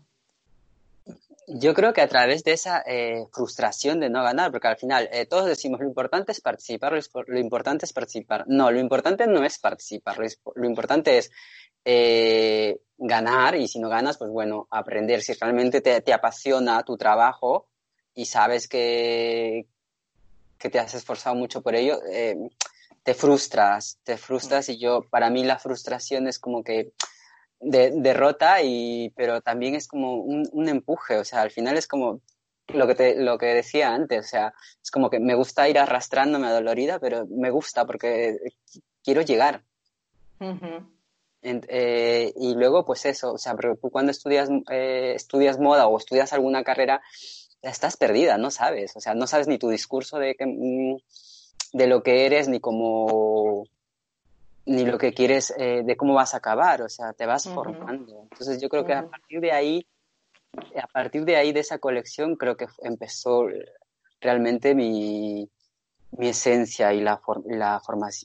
Yo 1.49 1.73
creo 1.73 1.93
que 1.93 2.01
a 2.01 2.09
través 2.09 2.43
de 2.43 2.51
esa 2.51 2.83
eh, 2.85 3.25
frustración 3.31 4.01
de 4.01 4.09
no 4.09 4.21
ganar, 4.21 4.51
porque 4.51 4.67
al 4.67 4.75
final 4.75 5.07
eh, 5.13 5.25
todos 5.25 5.45
decimos 5.45 5.79
lo 5.79 5.87
importante 5.87 6.33
es 6.33 6.41
participar, 6.41 6.99
lo 7.27 7.39
importante 7.39 7.85
es 7.85 7.93
participar. 7.93 8.43
No, 8.47 8.69
lo 8.69 8.79
importante 8.79 9.27
no 9.27 9.45
es 9.45 9.57
participar, 9.57 10.17
lo, 10.17 10.65
importante 10.65 11.19
es 11.19 11.31
eh, 11.85 12.81
ganar 12.97 13.55
y 13.55 13.69
si 13.69 13.79
no 13.79 13.87
ganas, 13.87 14.17
pues 14.17 14.29
bueno, 14.29 14.67
aprender. 14.69 15.21
Si 15.21 15.31
realmente 15.33 15.79
te, 15.79 16.01
te 16.01 16.11
apasiona 16.11 16.83
tu 16.83 16.97
trabajo, 16.97 17.69
y 18.17 18.25
sabes 18.25 18.67
que, 18.67 19.67
que 20.57 20.69
te 20.71 20.79
has 20.79 20.95
esforzado 20.95 21.35
mucho 21.35 21.61
por 21.61 21.75
ello, 21.75 21.99
eh, 22.11 22.35
te 23.03 23.13
frustras, 23.13 23.99
te 24.03 24.17
frustras 24.17 24.69
y 24.69 24.79
yo, 24.79 25.03
para 25.03 25.29
mí 25.29 25.43
la 25.43 25.59
frustración 25.59 26.27
es 26.27 26.39
como 26.39 26.63
que 26.63 26.93
de, 27.59 27.91
derrota, 27.91 28.63
y, 28.63 29.13
pero 29.15 29.41
también 29.41 29.75
es 29.75 29.87
como 29.87 30.15
un, 30.15 30.49
un, 30.51 30.67
empuje, 30.67 31.17
o 31.17 31.23
sea, 31.23 31.43
al 31.43 31.51
final 31.51 31.77
es 31.77 31.87
como 31.87 32.21
lo 32.69 32.87
que, 32.87 32.95
te, 32.95 33.15
lo 33.21 33.37
que 33.37 33.53
decía 33.53 33.93
antes, 33.93 34.25
o 34.25 34.27
sea, 34.27 34.53
es 34.81 34.89
como 34.89 35.11
que 35.11 35.19
me 35.19 35.35
gusta 35.35 35.69
ir 35.69 35.77
arrastrándome 35.77 36.47
a 36.47 36.53
dolorida, 36.53 36.97
pero 36.99 37.27
me 37.27 37.51
gusta 37.51 37.85
porque 37.85 38.35
quiero 39.03 39.21
llegar. 39.21 39.63
eh, 41.43 42.33
y 42.35 42.55
luego, 42.55 42.83
pues 42.83 43.05
eso, 43.05 43.33
o 43.33 43.37
sea, 43.37 43.55
pero 43.55 43.77
tú 43.77 43.91
cuando 43.91 44.11
estudias, 44.11 44.49
eh, 44.71 45.13
estudias 45.15 45.59
moda 45.59 45.87
o 45.87 45.97
estudias 45.97 46.33
alguna 46.33 46.63
carrera, 46.63 47.01
estás 47.69 47.97
perdida, 47.97 48.37
no 48.37 48.51
sabes, 48.51 48.95
o 48.95 48.99
sea, 48.99 49.13
no 49.13 49.27
sabes 49.27 49.47
ni 49.47 49.57
tu 49.57 49.69
discurso 49.69 50.17
de, 50.17 50.35
mm, 50.39 50.95
de 51.73 51.87
lo 51.87 52.03
que 52.03 52.25
eres, 52.25 52.47
ni 52.47 52.59
cómo, 52.59 53.65
ni 54.65 54.85
lo 54.85 54.97
que 54.97 55.13
quieres, 55.13 55.53
eh, 55.57 55.83
de 55.83 55.97
cómo 55.97 56.13
vas 56.13 56.33
a 56.33 56.37
acabar, 56.37 56.81
o 56.81 56.89
sea, 56.89 57.13
te 57.13 57.25
vas 57.25 57.47
formando. 57.47 58.23
Entonces 58.31 58.61
yo 58.61 58.69
creo 58.69 58.85
que 58.85 58.93
a 58.93 59.07
partir 59.07 59.39
de 59.39 59.51
ahí, 59.51 59.87
a 60.81 60.87
partir 60.87 61.25
de 61.25 61.35
ahí, 61.35 61.51
de 61.51 61.61
esa 61.61 61.79
colección, 61.79 62.35
creo 62.35 62.57
que 62.57 62.67
empezó 62.81 63.47
realmente 64.19 64.73
mi, 64.73 65.49
mi 66.11 66.29
esencia 66.29 66.93
y 66.93 67.01
la, 67.01 67.21
la, 67.45 67.81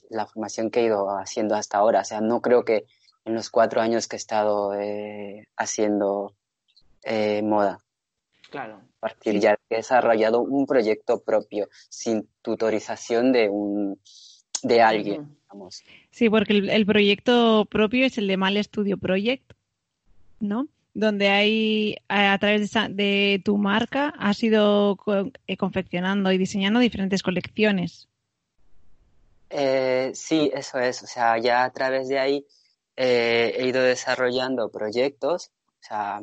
la 0.09 0.25
formación 0.25 0.69
que 0.71 0.81
he 0.81 0.85
ido 0.85 1.09
haciendo 1.09 1.55
hasta 1.55 1.77
ahora. 1.77 2.01
O 2.01 2.05
sea, 2.05 2.21
no 2.21 2.41
creo 2.41 2.65
que 2.65 2.85
en 3.25 3.35
los 3.35 3.49
cuatro 3.49 3.81
años 3.81 4.07
que 4.07 4.15
he 4.15 4.17
estado 4.17 4.73
eh, 4.73 5.47
haciendo 5.55 6.33
eh, 7.03 7.41
moda. 7.41 7.79
Claro 8.49 8.81
partir 9.03 9.39
ya 9.39 9.59
he 9.69 9.75
desarrollado 9.75 10.41
un 10.41 10.65
proyecto 10.65 11.21
propio, 11.21 11.67
sin 11.89 12.27
tutorización 12.41 13.31
de 13.31 13.49
un 13.49 13.99
de 14.63 14.81
alguien. 14.81 15.37
Sí, 16.09 16.29
porque 16.29 16.53
el, 16.53 16.85
proyecto 16.85 17.65
propio 17.65 18.05
es 18.05 18.17
el 18.17 18.27
de 18.27 18.37
Mal 18.37 18.63
Studio 18.63 18.97
Project, 18.97 19.53
¿no? 20.39 20.67
donde 20.93 21.29
hay, 21.29 21.97
a, 22.07 22.37
través 22.37 22.71
de, 22.71 23.41
tu 23.43 23.57
marca, 23.57 24.13
has 24.17 24.41
ido 24.43 24.97
eh, 25.47 25.57
confeccionando 25.57 26.31
y 26.31 26.37
diseñando 26.37 26.79
diferentes 26.79 27.23
colecciones. 27.23 28.07
Eh, 29.49 30.11
sí, 30.13 30.51
eso 30.53 30.79
es. 30.79 31.03
O 31.03 31.07
sea, 31.07 31.37
ya 31.37 31.63
a 31.63 31.71
través 31.71 32.07
de 32.09 32.19
ahí 32.19 32.45
eh, 32.95 33.55
he 33.57 33.67
ido 33.67 33.81
desarrollando 33.81 34.69
proyectos. 34.69 35.51
O 35.83 35.85
sea, 35.85 36.21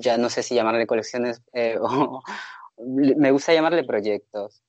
ya 0.00 0.16
no 0.16 0.30
sé 0.30 0.42
si 0.42 0.54
llamarle 0.54 0.86
colecciones 0.86 1.42
o 1.80 2.22
me 2.78 3.30
gusta 3.30 3.52
llamarle 3.52 3.84
proyectos. 3.84 4.62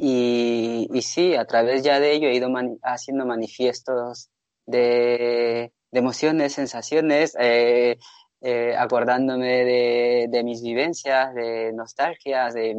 Y, 0.00 0.88
y, 0.92 1.02
sí, 1.02 1.34
a 1.34 1.44
través 1.44 1.82
ya 1.82 1.98
de 1.98 2.12
ello 2.12 2.28
he 2.28 2.34
ido 2.34 2.48
haciendo 2.82 3.26
manifiestos 3.26 4.30
de, 4.64 5.72
emociones, 5.90 6.52
sensaciones, 6.54 7.34
eh, 7.40 7.98
eh, 8.40 8.76
acordándome 8.76 9.64
de, 9.64 10.26
de, 10.30 10.44
mis 10.44 10.62
vivencias, 10.62 11.34
de 11.34 11.72
nostalgias, 11.72 12.54
de, 12.54 12.76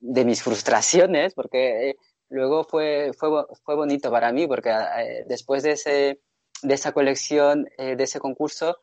de 0.00 0.24
mis 0.24 0.42
frustraciones, 0.42 1.34
porque 1.34 1.90
eh, 1.90 1.96
luego 2.30 2.64
fue, 2.64 3.10
fue, 3.18 3.44
fue, 3.62 3.76
bonito 3.76 4.10
para 4.10 4.32
mí, 4.32 4.46
porque 4.46 4.70
eh, 4.70 5.24
después 5.28 5.62
de, 5.62 5.72
ese, 5.72 6.20
de 6.62 6.74
esa 6.74 6.92
colección, 6.92 7.68
eh, 7.78 7.96
de 7.96 8.04
ese 8.04 8.20
concurso, 8.20 8.78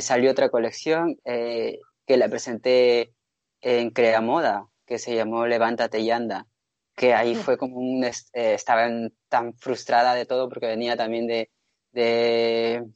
salió 0.00 0.30
otra 0.30 0.50
colección 0.50 1.18
que 1.24 2.16
la 2.16 2.28
presenté 2.28 3.14
en 3.62 3.90
Crea 3.90 4.20
Moda, 4.20 4.68
que 4.84 4.98
se 4.98 5.14
llamó 5.14 5.46
Levántate 5.46 6.00
y 6.00 6.10
Anda 6.10 6.46
que 6.94 7.14
ahí 7.14 7.34
fue 7.34 7.56
como 7.56 7.78
un, 7.78 8.04
estaba 8.04 8.88
tan 9.28 9.54
frustrada 9.54 10.14
de 10.14 10.26
todo 10.26 10.48
porque 10.48 10.66
venía 10.66 10.96
también 10.96 11.26
de, 11.26 11.50
de, 11.92 12.86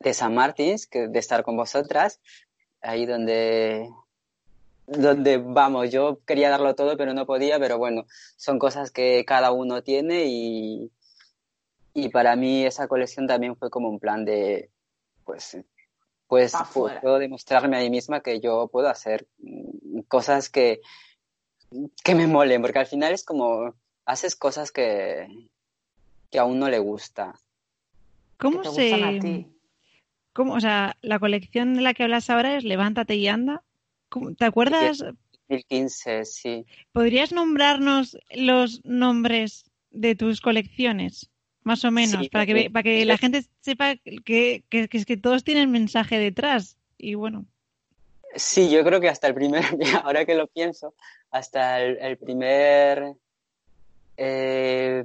de 0.00 0.14
San 0.14 0.34
Martín, 0.34 0.76
que 0.90 1.08
de 1.08 1.18
estar 1.18 1.44
con 1.44 1.56
vosotras, 1.56 2.20
ahí 2.80 3.06
donde, 3.06 3.88
donde 4.86 5.38
vamos, 5.38 5.90
yo 5.90 6.20
quería 6.26 6.50
darlo 6.50 6.74
todo, 6.74 6.96
pero 6.96 7.14
no 7.14 7.26
podía, 7.26 7.58
pero 7.58 7.78
bueno, 7.78 8.06
son 8.36 8.58
cosas 8.58 8.90
que 8.90 9.24
cada 9.24 9.52
uno 9.52 9.82
tiene 9.82 10.24
y, 10.26 10.90
y 11.94 12.08
para 12.08 12.34
mí 12.34 12.64
esa 12.66 12.88
colección 12.88 13.26
también 13.26 13.56
fue 13.56 13.70
como 13.70 13.88
un 13.88 14.00
plan 14.00 14.24
de, 14.24 14.70
pues, 15.24 15.56
pues 16.26 16.52
puedo 16.72 17.18
demostrarme 17.18 17.76
a 17.76 17.80
mí 17.80 17.88
misma 17.88 18.20
que 18.20 18.40
yo 18.40 18.68
puedo 18.68 18.88
hacer 18.88 19.28
cosas 20.08 20.50
que, 20.50 20.80
que 22.02 22.14
me 22.16 22.26
molen, 22.26 22.60
porque 22.60 22.80
al 22.80 22.86
final 22.86 23.12
es 23.12 23.24
como 23.24 23.74
haces 24.04 24.34
cosas 24.34 24.72
que, 24.72 25.28
que 26.30 26.38
a 26.40 26.44
uno 26.44 26.68
le 26.68 26.80
gusta. 26.80 27.40
¿Cómo 28.38 28.64
se... 28.64 29.46
¿Cómo, 30.32 30.54
o 30.54 30.60
sea, 30.60 30.96
la 31.00 31.20
colección 31.20 31.74
de 31.74 31.82
la 31.82 31.94
que 31.94 32.02
hablas 32.02 32.28
ahora 32.28 32.56
es 32.56 32.64
Levántate 32.64 33.14
y 33.14 33.28
anda. 33.28 33.62
¿Te 34.36 34.44
acuerdas? 34.44 34.98
2015, 35.48 36.24
sí. 36.24 36.66
¿Podrías 36.90 37.30
nombrarnos 37.30 38.18
los 38.32 38.84
nombres 38.84 39.70
de 39.92 40.16
tus 40.16 40.40
colecciones? 40.40 41.30
Más 41.64 41.84
o 41.84 41.90
menos, 41.90 42.28
para 42.28 42.46
que, 42.46 42.70
para 42.70 42.82
que 42.82 43.04
la 43.04 43.16
gente 43.16 43.44
sepa 43.60 43.96
que, 43.96 44.62
que, 44.68 44.88
que, 44.88 45.04
que 45.04 45.16
todos 45.16 45.44
tienen 45.44 45.70
mensaje 45.70 46.18
detrás. 46.18 46.76
Y 46.98 47.14
bueno. 47.14 47.46
Sí, 48.36 48.70
yo 48.70 48.84
creo 48.84 49.00
que 49.00 49.08
hasta 49.08 49.28
el 49.28 49.34
primer, 49.34 49.64
ahora 50.04 50.24
que 50.24 50.34
lo 50.34 50.46
pienso, 50.46 50.94
hasta 51.30 51.80
el, 51.80 52.18
primer 52.18 53.14
eh, 54.16 55.02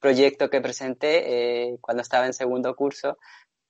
proyecto 0.00 0.48
que 0.48 0.60
presenté 0.60 1.70
eh, 1.72 1.78
cuando 1.80 2.02
estaba 2.02 2.26
en 2.26 2.32
segundo 2.32 2.74
curso, 2.74 3.18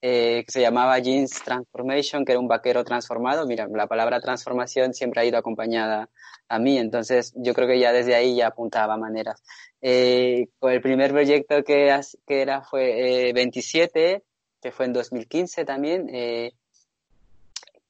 eh, 0.05 0.43
que 0.45 0.51
se 0.51 0.59
llamaba 0.59 0.99
Jeans 0.99 1.41
Transformation, 1.45 2.25
que 2.25 2.33
era 2.33 2.39
un 2.41 2.49
vaquero 2.49 2.83
transformado. 2.83 3.47
Mira, 3.47 3.69
la 3.69 3.87
palabra 3.87 4.19
transformación 4.19 4.93
siempre 4.93 5.21
ha 5.21 5.25
ido 5.25 5.37
acompañada 5.37 6.09
a 6.49 6.59
mí, 6.59 6.77
entonces 6.77 7.31
yo 7.37 7.53
creo 7.53 7.69
que 7.69 7.79
ya 7.79 7.93
desde 7.93 8.13
ahí 8.13 8.35
ya 8.35 8.47
apuntaba 8.47 8.97
maneras. 8.97 9.41
Eh, 9.79 10.49
el 10.61 10.81
primer 10.81 11.11
proyecto 11.11 11.63
que, 11.63 11.97
que 12.27 12.41
era 12.41 12.63
fue 12.63 13.31
27, 13.33 14.23
que 14.61 14.71
fue 14.73 14.87
en 14.87 14.93
2015 14.93 15.63
también. 15.63 16.07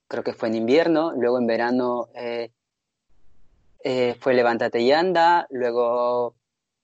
creo 0.07 0.23
que 0.23 0.33
fue 0.33 0.49
en 0.49 0.55
invierno, 0.55 1.13
luego 1.13 1.39
en 1.39 1.47
verano 1.47 2.09
fue 4.19 4.33
Levántate 4.35 4.81
y 4.81 4.91
Anda, 4.91 5.47
luego 5.49 6.35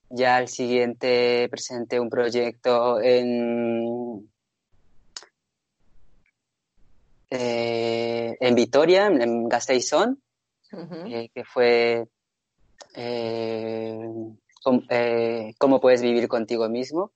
ya 0.09 0.37
al 0.37 0.47
siguiente 0.47 1.47
presenté 1.51 1.99
un 1.99 2.09
proyecto 2.09 2.99
en, 2.99 4.27
eh, 7.29 8.37
en 8.39 8.55
Vitoria, 8.55 9.07
en 9.07 9.47
Gasteizón, 9.47 10.21
eh, 10.71 11.29
que 11.33 11.43
fue 11.43 12.07
eh, 12.95 14.35
cómo 15.57 15.79
puedes 15.79 16.01
vivir 16.01 16.27
contigo 16.27 16.67
mismo, 16.69 17.11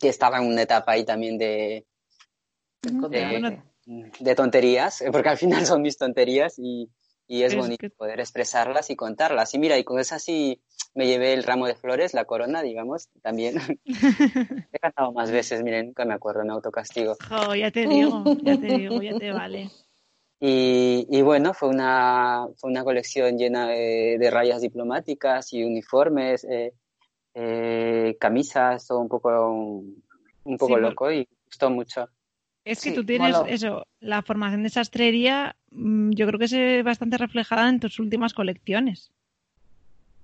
que 0.00 0.08
estaba 0.08 0.38
en 0.38 0.46
una 0.46 0.62
etapa 0.62 0.92
ahí 0.92 1.04
también 1.04 1.38
de, 1.38 1.86
de, 2.82 4.34
tonterías, 4.34 5.04
porque 5.12 5.28
al 5.28 5.38
final 5.38 5.66
son 5.66 5.82
mis 5.82 5.98
tonterías 5.98 6.58
y, 6.58 6.90
y 7.28 7.42
es 7.42 7.56
bonito 7.56 7.88
poder 7.90 8.20
expresarlas 8.20 8.90
y 8.90 8.96
contarlas. 8.96 9.52
Y 9.54 9.58
mira, 9.58 9.78
y 9.78 9.84
con 9.84 9.98
eso 9.98 10.18
sí 10.18 10.60
me 10.94 11.06
llevé 11.06 11.32
el 11.32 11.42
ramo 11.42 11.66
de 11.66 11.74
flores, 11.74 12.14
la 12.14 12.24
corona, 12.24 12.62
digamos, 12.62 13.08
también. 13.22 13.56
He 14.72 14.78
cantado 14.78 15.12
más 15.12 15.30
veces, 15.30 15.62
miren, 15.62 15.86
nunca 15.86 16.04
me 16.04 16.14
acuerdo, 16.14 16.44
me 16.44 16.52
autocastigo. 16.52 17.16
Oh, 17.30 17.54
ya 17.54 17.70
te 17.70 17.86
digo, 17.86 18.24
ya 18.42 18.58
te 18.58 18.66
digo, 18.66 19.02
ya 19.02 19.18
te 19.18 19.32
vale. 19.32 19.70
Y, 20.38 21.06
y 21.10 21.22
bueno, 21.22 21.54
fue 21.54 21.68
una, 21.68 22.46
fue 22.56 22.70
una 22.70 22.84
colección 22.84 23.38
llena 23.38 23.68
de, 23.68 24.16
de 24.18 24.30
rayas 24.30 24.60
diplomáticas 24.60 25.52
y 25.52 25.64
uniformes, 25.64 26.44
eh, 26.44 26.74
eh, 27.34 28.16
camisas, 28.20 28.86
todo 28.86 29.00
un 29.00 29.08
poco, 29.08 29.50
un 29.50 30.56
poco 30.58 30.78
loco 30.78 31.10
y 31.10 31.26
gustó 31.46 31.70
mucho. 31.70 32.08
Es 32.66 32.82
que 32.82 32.90
tú 32.90 33.04
tienes 33.04 33.36
eso, 33.46 33.86
la 34.00 34.22
formación 34.22 34.64
de 34.64 34.70
sastrería, 34.70 35.54
mm, 35.70 36.10
yo 36.10 36.26
creo 36.26 36.40
que 36.40 36.78
es 36.78 36.84
bastante 36.84 37.16
reflejada 37.16 37.68
en 37.68 37.78
tus 37.78 38.00
últimas 38.00 38.34
colecciones. 38.34 39.12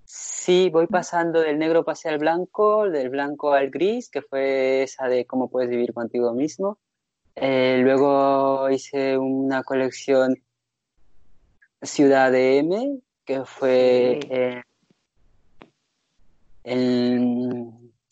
Sí, 0.04 0.68
voy 0.68 0.88
pasando 0.88 1.40
del 1.40 1.60
negro 1.60 1.84
hacia 1.86 2.10
el 2.10 2.18
blanco, 2.18 2.90
del 2.90 3.10
blanco 3.10 3.52
al 3.52 3.70
gris, 3.70 4.10
que 4.10 4.22
fue 4.22 4.82
esa 4.82 5.06
de 5.06 5.24
cómo 5.24 5.50
puedes 5.50 5.70
vivir 5.70 5.94
contigo 5.94 6.34
mismo. 6.34 6.78
Eh, 7.36 7.78
luego 7.80 8.68
hice 8.70 9.16
una 9.16 9.62
colección 9.62 10.42
Ciudad 11.80 12.32
de 12.32 12.58
M, 12.58 12.98
que 13.24 13.44
fue 13.44 14.18
eh, 14.30 14.62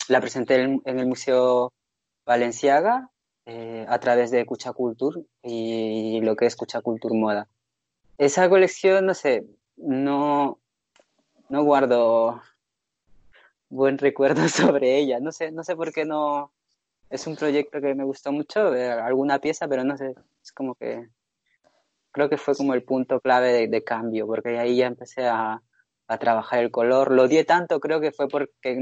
la 0.08 0.20
presenté 0.20 0.62
en, 0.62 0.80
el 0.84 1.06
Museo 1.06 1.72
Valenciaga 2.24 3.10
eh, 3.46 3.86
a 3.88 3.98
través 3.98 4.30
de 4.30 4.44
Cucha 4.46 4.72
Culture 4.72 5.22
y 5.42 6.20
lo 6.22 6.36
que 6.36 6.46
es 6.46 6.56
Cucha 6.56 6.80
Culture 6.80 7.14
Moda. 7.14 7.48
Esa 8.18 8.48
colección, 8.48 9.06
no 9.06 9.14
sé, 9.14 9.46
no, 9.76 10.58
no 11.48 11.64
guardo 11.64 12.40
buen 13.70 13.98
recuerdo 13.98 14.48
sobre 14.48 14.98
ella. 14.98 15.20
No 15.20 15.32
sé, 15.32 15.50
no 15.52 15.64
sé 15.64 15.74
por 15.76 15.92
qué 15.92 16.04
no. 16.04 16.52
Es 17.08 17.26
un 17.26 17.36
proyecto 17.36 17.80
que 17.80 17.94
me 17.94 18.04
gustó 18.04 18.30
mucho, 18.30 18.70
de 18.70 18.90
alguna 18.90 19.40
pieza, 19.40 19.66
pero 19.66 19.82
no 19.82 19.96
sé, 19.96 20.14
es 20.44 20.52
como 20.52 20.76
que 20.76 21.08
creo 22.12 22.28
que 22.28 22.36
fue 22.36 22.54
como 22.54 22.74
el 22.74 22.84
punto 22.84 23.20
clave 23.20 23.66
de, 23.66 23.84
cambio, 23.84 24.26
porque 24.26 24.58
ahí 24.58 24.76
ya 24.76 24.86
empecé 24.86 25.26
a, 25.26 25.60
a, 26.06 26.18
trabajar 26.18 26.60
el 26.60 26.70
color. 26.70 27.10
Lo 27.10 27.24
odié 27.24 27.44
tanto, 27.44 27.80
creo 27.80 28.00
que 28.00 28.12
fue 28.12 28.28
porque 28.28 28.78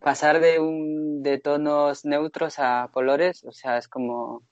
pasar 0.00 0.40
de, 0.40 0.60
un, 0.60 1.22
de 1.22 1.38
tonos 1.38 2.04
neutros 2.04 2.58
a 2.58 2.88
colores, 2.92 3.44
o 3.44 3.52
sea, 3.52 3.78
es 3.78 3.88
como 3.88 4.42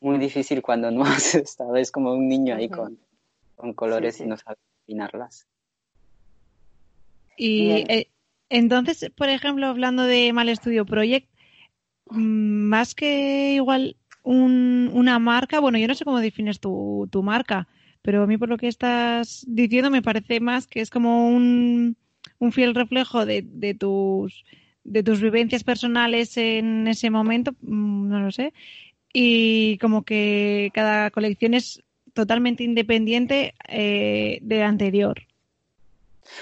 muy 0.00 0.18
difícil 0.18 0.62
cuando 0.62 0.90
no 0.90 1.04
has 1.04 1.34
estado, 1.34 1.76
es 1.76 1.90
como 1.90 2.12
un 2.12 2.28
niño 2.28 2.56
ahí 2.56 2.68
con, 2.68 2.98
con 3.56 3.74
colores 3.74 4.20
y 4.20 4.26
no 4.26 4.36
sabes 4.36 4.58
combinarlas. 4.86 5.46
Y 7.36 7.70
eh, 7.88 8.10
entonces, 8.50 9.10
por 9.16 9.28
ejemplo, 9.28 9.66
hablando 9.66 10.02
de 10.02 10.32
Mal 10.32 10.54
Studio 10.54 10.84
Project, 10.84 11.28
mm, 12.10 12.18
más 12.68 12.94
que 12.94 13.54
igual 13.54 13.96
un, 14.22 14.90
una 14.92 15.18
marca, 15.18 15.60
bueno, 15.60 15.78
yo 15.78 15.88
no 15.88 15.94
sé 15.94 16.04
cómo 16.04 16.20
defines 16.20 16.60
tu, 16.60 17.08
tu 17.10 17.22
marca, 17.22 17.68
pero 18.02 18.22
a 18.22 18.26
mí 18.26 18.36
por 18.36 18.48
lo 18.48 18.58
que 18.58 18.68
estás 18.68 19.44
diciendo 19.46 19.90
me 19.90 20.02
parece 20.02 20.40
más 20.40 20.66
que 20.66 20.80
es 20.80 20.90
como 20.90 21.28
un, 21.28 21.96
un 22.38 22.52
fiel 22.52 22.74
reflejo 22.74 23.24
de, 23.24 23.42
de 23.42 23.74
tus 23.74 24.44
de 24.84 25.02
tus 25.02 25.20
vivencias 25.20 25.64
personales 25.64 26.36
en 26.36 26.88
ese 26.88 27.10
momento, 27.10 27.52
mm, 27.60 28.08
no 28.08 28.20
lo 28.20 28.30
sé, 28.30 28.52
y 29.12 29.78
como 29.78 30.02
que 30.04 30.70
cada 30.74 31.10
colección 31.10 31.54
es 31.54 31.82
totalmente 32.12 32.64
independiente 32.64 33.54
eh, 33.68 34.38
de 34.42 34.58
la 34.58 34.68
anterior. 34.68 35.20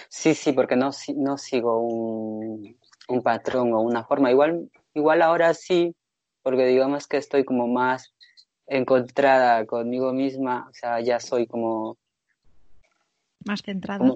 Sí, 0.09 0.35
sí, 0.35 0.53
porque 0.53 0.77
no, 0.77 0.90
no 1.16 1.38
sigo 1.38 1.81
un, 1.81 2.77
un, 3.09 3.22
patrón 3.22 3.72
o 3.72 3.81
una 3.81 4.05
forma. 4.05 4.31
Igual 4.31 4.70
igual 4.98 5.22
ahora 5.22 5.55
sí, 5.55 5.94
porque 6.42 6.66
digamos 6.66 7.07
que 7.07 7.16
estoy 7.16 7.44
como 7.44 7.66
más 7.66 8.12
encontrada 8.66 9.64
conmigo 9.64 10.12
misma, 10.12 10.68
o 10.70 10.74
sea, 10.74 11.01
ya 11.01 11.20
soy 11.20 11.46
como... 11.46 11.96
Más 13.46 13.62
centrada. 13.62 14.12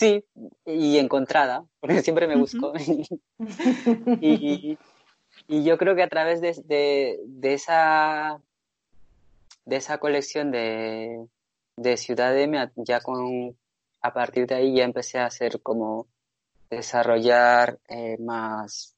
Sí, 0.00 0.24
y 0.64 0.96
encontrada, 0.96 1.64
porque 1.78 2.02
siempre 2.02 2.26
me 2.26 2.36
busco. 2.36 2.72
y, 4.20 4.78
yo 5.48 5.78
creo 5.78 5.94
que 5.94 6.02
a 6.02 6.08
través 6.08 6.40
de, 6.40 7.18
de, 7.26 7.54
esa, 7.54 8.40
de 9.64 9.76
esa 9.76 9.98
colección 9.98 10.50
de, 10.50 11.26
de 11.76 11.96
Ciudad 11.96 12.38
M, 12.38 12.70
ya 12.76 13.00
con, 13.00 13.56
a 14.00 14.12
partir 14.12 14.46
de 14.46 14.54
ahí 14.54 14.76
ya 14.76 14.84
empecé 14.84 15.18
a 15.18 15.26
hacer 15.26 15.60
como 15.60 16.06
desarrollar 16.70 17.78
eh, 17.88 18.16
más 18.18 18.94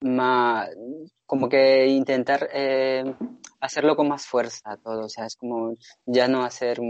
más, 0.00 0.68
como 1.26 1.48
que 1.48 1.86
intentar 1.88 2.48
eh, 2.52 3.04
hacerlo 3.60 3.96
con 3.96 4.08
más 4.08 4.26
fuerza 4.26 4.76
todo, 4.76 5.06
o 5.06 5.08
sea, 5.08 5.26
es 5.26 5.36
como 5.36 5.74
ya 6.06 6.28
no 6.28 6.44
hacer 6.44 6.80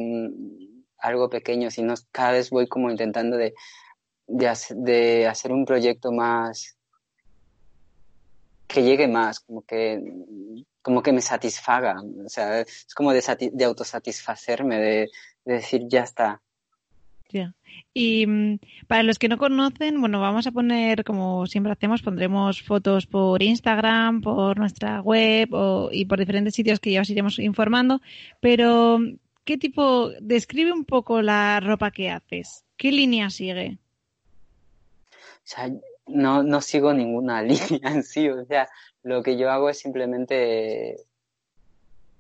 algo 0.99 1.29
pequeño, 1.29 1.71
sino 1.71 1.95
cada 2.13 2.33
vez 2.33 2.51
voy 2.51 2.67
como 2.67 2.91
intentando 2.91 3.37
de, 3.37 3.55
de, 4.27 5.27
hacer 5.27 5.53
un 5.53 5.65
proyecto 5.65 6.13
más 6.13 6.77
que 8.67 8.83
llegue 8.83 9.09
más, 9.09 9.41
como 9.41 9.63
que, 9.63 10.03
como 10.83 11.03
que 11.03 11.13
me 11.13 11.23
satisfaga, 11.23 12.03
o 12.03 12.29
sea, 12.29 12.61
es 12.61 12.95
como 12.95 13.13
de, 13.13 13.51
de 13.53 13.65
autosatisfacerme, 13.65 14.79
de, 14.79 15.11
de 15.45 15.55
decir 15.55 15.85
ya 15.89 16.03
está, 16.03 16.43
y 17.95 18.27
mm, 18.27 18.59
para 18.87 19.03
los 19.03 19.19
que 19.19 19.29
no 19.29 19.39
conocen, 19.39 20.01
bueno, 20.01 20.21
vamos 20.21 20.47
a 20.47 20.53
poner, 20.53 21.05
como 21.05 21.47
siempre 21.47 21.73
hacemos, 21.73 22.03
pondremos 22.03 22.63
fotos 22.63 23.07
por 23.07 23.43
Instagram, 23.43 24.21
por 24.21 24.59
nuestra 24.59 25.01
web 25.01 25.49
y 25.93 26.05
por 26.07 26.19
diferentes 26.19 26.55
sitios 26.55 26.81
que 26.81 26.93
ya 26.93 27.03
os 27.03 27.11
iremos 27.11 27.39
informando. 27.39 28.01
Pero, 28.41 28.99
¿qué 29.49 29.57
tipo, 29.57 30.11
describe 30.21 30.73
un 30.73 30.85
poco 30.85 31.23
la 31.23 31.59
ropa 31.61 31.91
que 31.91 32.11
haces? 32.11 32.67
¿Qué 32.77 32.93
línea 32.93 33.31
sigue? 33.31 33.79
O 35.11 35.41
sea, 35.43 35.71
no, 36.07 36.43
no 36.43 36.61
sigo 36.61 36.93
ninguna 36.93 37.41
línea 37.51 37.91
en 37.91 38.03
sí, 38.03 38.29
o 38.29 38.45
sea, 38.45 38.69
lo 39.03 39.23
que 39.23 39.39
yo 39.39 39.51
hago 39.51 39.71
es 39.71 39.79
simplemente 39.79 40.97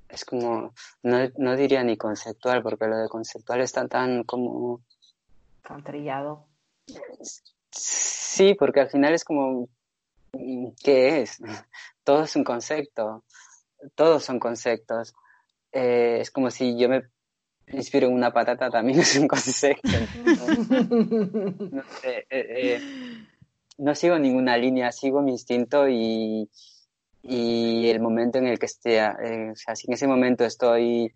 es 0.09 0.25
como, 0.25 0.73
no, 1.03 1.19
no, 1.37 1.55
diría 1.55 1.85
ni 1.85 1.99
conceptual, 1.99 2.62
porque 2.62 2.87
lo 2.87 2.97
de 2.97 3.11
conceptual 3.11 3.61
está 3.61 3.87
tan 3.87 4.25
como 4.25 4.81
tan 5.62 5.85
trillado. 5.85 6.47
Sí, 7.71 8.55
porque 8.55 8.81
al 8.81 8.88
final 8.88 9.12
es 9.12 9.25
como, 9.25 9.69
¿qué 10.83 11.21
es? 11.21 11.41
Todo 12.05 12.23
es 12.23 12.35
un 12.37 12.45
concepto, 12.45 13.23
todos 13.95 14.25
son 14.25 14.41
conceptos. 14.41 15.14
Eh, 15.73 16.21
es 16.23 16.31
como 16.31 16.51
si 16.51 16.79
yo 16.79 16.88
me 16.88 17.03
inspiro 17.73 18.09
en 18.09 18.15
una 18.15 18.33
patata, 18.33 18.71
también 18.71 19.01
es 19.01 19.17
un 19.17 19.29
concepto. 19.29 19.89
eh, 22.03 22.27
eh, 22.31 22.81
no 23.79 23.95
sigo 23.95 24.19
ninguna 24.19 24.57
línea, 24.57 24.93
sigo 24.93 25.23
mi 25.23 25.33
instinto 25.33 25.89
y, 25.89 26.49
y 27.23 27.89
el 27.89 28.01
momento 28.01 28.39
en 28.39 28.47
el 28.47 28.59
que 28.59 28.67
esté, 28.67 29.03
o 29.03 29.55
sea, 29.55 29.77
si 29.77 29.87
en 29.87 29.95
ese 29.95 30.07
momento 30.07 30.45
estoy 30.45 31.13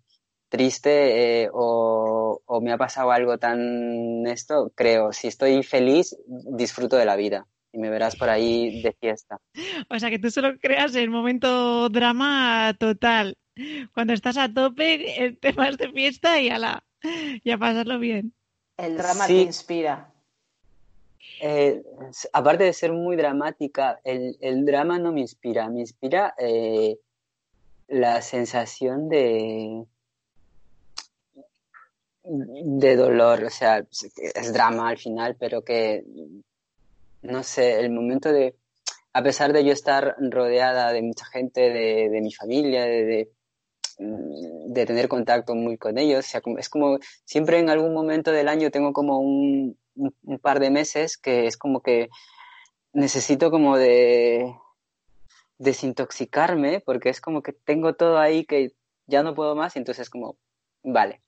triste 0.53 1.41
eh, 1.41 1.49
o, 1.51 2.39
me 2.61 2.71
ha 2.71 2.77
pasado 2.77 3.11
algo 3.11 3.39
tan 3.39 4.27
esto, 4.27 4.71
creo, 4.75 5.11
si 5.11 5.27
estoy 5.27 5.63
feliz, 5.63 6.15
disfruto 6.27 6.95
de 6.95 7.05
la 7.05 7.15
vida 7.15 7.47
y 7.71 7.79
me 7.79 7.89
verás 7.89 8.15
por 8.15 8.29
ahí 8.29 8.83
de 8.83 8.93
fiesta. 8.93 9.39
O 9.89 9.97
sea 9.97 10.11
que 10.11 10.19
tú 10.19 10.29
solo 10.29 10.59
creas 10.59 10.93
el 10.93 11.09
momento 11.09 11.89
drama 11.89 12.75
total. 12.77 13.35
Cuando 13.93 14.13
estás 14.13 14.37
a 14.37 14.51
tope, 14.51 15.23
el 15.23 15.37
tema 15.37 15.69
es 15.69 15.77
de 15.77 15.91
fiesta 15.91 16.39
y 16.39 16.49
a, 16.49 16.57
la, 16.57 16.83
y 17.43 17.51
a 17.51 17.57
pasarlo 17.57 17.99
bien. 17.99 18.33
El 18.77 18.97
drama 18.97 19.27
te 19.27 19.41
inspira. 19.41 20.09
Eh, 21.41 21.83
aparte 22.31 22.63
de 22.63 22.73
ser 22.73 22.91
muy 22.91 23.15
dramática, 23.15 23.99
el, 24.03 24.37
el, 24.41 24.65
drama 24.65 24.97
no 24.99 25.11
me 25.11 25.21
inspira, 25.21 25.69
me 25.69 25.81
inspira 25.81 26.33
eh, 26.37 26.97
la 27.87 28.21
sensación 28.21 29.09
de, 29.09 29.85
de 32.23 32.95
dolor, 32.95 33.43
o 33.43 33.49
sea, 33.49 33.85
es 33.89 34.53
drama 34.53 34.89
al 34.89 34.97
final, 34.97 35.35
pero 35.37 35.63
que, 35.63 36.03
no 37.21 37.43
sé, 37.43 37.79
el 37.79 37.89
momento 37.89 38.31
de, 38.31 38.55
a 39.13 39.21
pesar 39.21 39.53
de 39.53 39.63
yo 39.63 39.73
estar 39.73 40.15
rodeada 40.19 40.91
de 40.91 41.01
mucha 41.01 41.25
gente, 41.25 41.61
de, 41.61 42.09
de 42.09 42.21
mi 42.21 42.33
familia, 42.33 42.83
de, 42.83 43.03
de, 43.05 43.31
tener 44.73 45.07
contacto 45.07 45.55
muy 45.55 45.77
con 45.77 45.97
ellos, 45.97 46.25
o 46.25 46.29
sea, 46.29 46.41
es 46.57 46.69
como, 46.69 46.99
siempre 47.25 47.59
en 47.59 47.69
algún 47.69 47.93
momento 47.93 48.31
del 48.31 48.47
año 48.47 48.71
tengo 48.71 48.93
como 48.93 49.19
un, 49.19 49.77
un, 49.95 50.39
par 50.39 50.59
de 50.59 50.69
meses 50.69 51.17
que 51.17 51.47
es 51.47 51.57
como 51.57 51.81
que 51.81 52.09
necesito 52.93 53.51
como 53.51 53.77
de 53.77 54.55
desintoxicarme, 55.57 56.81
porque 56.81 57.09
es 57.09 57.21
como 57.21 57.41
que 57.41 57.53
tengo 57.53 57.93
todo 57.95 58.17
ahí 58.17 58.45
que 58.45 58.73
ya 59.07 59.23
no 59.23 59.35
puedo 59.35 59.55
más, 59.55 59.75
y 59.75 59.79
entonces 59.79 60.09
como, 60.09 60.37
vale, 60.83 61.21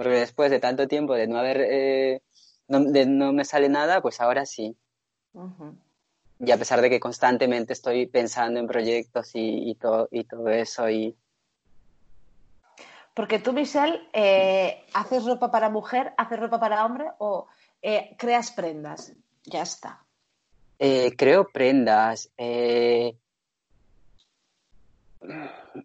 porque 0.00 0.16
después 0.16 0.50
de 0.50 0.60
tanto 0.60 0.88
tiempo 0.88 1.14
de 1.14 1.26
no 1.26 1.38
haber, 1.38 1.60
eh, 1.60 2.22
no, 2.68 2.82
de 2.84 3.04
no 3.04 3.34
me 3.34 3.44
sale 3.44 3.68
nada, 3.68 4.00
pues 4.00 4.20
ahora 4.20 4.46
sí. 4.46 4.74
Y 6.38 6.50
a 6.50 6.56
pesar 6.56 6.80
de 6.80 6.88
que 6.88 7.00
constantemente 7.00 7.74
estoy 7.74 8.06
pensando 8.06 8.60
en 8.60 8.66
proyectos 8.66 9.32
y, 9.34 9.74
todo, 9.74 10.08
y 10.10 10.24
todo 10.24 10.48
eso. 10.48 10.88
Y... 10.88 11.14
Porque 13.14 13.38
tú, 13.38 13.52
Michelle, 13.52 14.00
eh, 14.12 14.84
¿haces 14.94 15.24
ropa 15.24 15.50
para 15.50 15.68
mujer, 15.68 16.12
haces 16.16 16.38
ropa 16.38 16.60
para 16.60 16.84
hombre 16.84 17.06
o 17.18 17.46
eh, 17.82 18.14
creas 18.18 18.52
prendas? 18.52 19.12
Ya 19.44 19.62
está. 19.62 20.04
creo 20.78 21.48
prendas. 21.48 22.30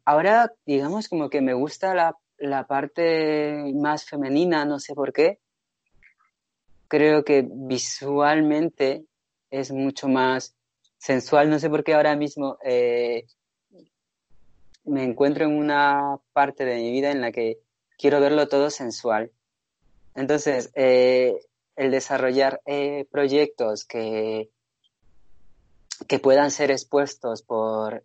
Ahora, 0.06 0.52
digamos, 0.66 1.10
como 1.10 1.30
que 1.30 1.42
me 1.42 1.54
gusta 1.54 1.94
la 1.94 2.16
la 2.38 2.68
parte 2.68 3.72
más 3.76 4.06
femenina, 4.06 4.66
no 4.66 4.80
sé 4.80 4.94
por 4.94 5.14
qué, 5.14 5.40
creo 6.88 7.24
que 7.24 7.48
visualmente 7.50 9.06
es 9.50 9.72
mucho 9.72 10.08
más 10.08 10.56
sensual. 10.98 11.50
No 11.50 11.60
sé 11.60 11.70
por 11.70 11.84
qué 11.84 11.94
ahora 11.94 12.16
mismo 12.16 12.58
eh, 12.64 13.26
me 14.86 15.04
encuentro 15.04 15.46
en 15.46 15.58
una 15.58 16.20
parte 16.34 16.66
de 16.66 16.76
mi 16.78 16.92
vida 16.92 17.12
en 17.12 17.22
la 17.22 17.32
que 17.32 17.60
quiero 17.98 18.20
verlo 18.20 18.48
todo 18.48 18.70
sensual. 18.70 19.32
Entonces, 20.16 20.72
eh, 20.76 21.40
el 21.76 21.92
desarrollar 21.92 22.62
eh, 22.66 23.06
proyectos 23.12 23.86
que, 23.86 24.50
que 26.08 26.20
puedan 26.20 26.52
ser 26.52 26.72
expuestos 26.72 27.42
por, 27.42 28.04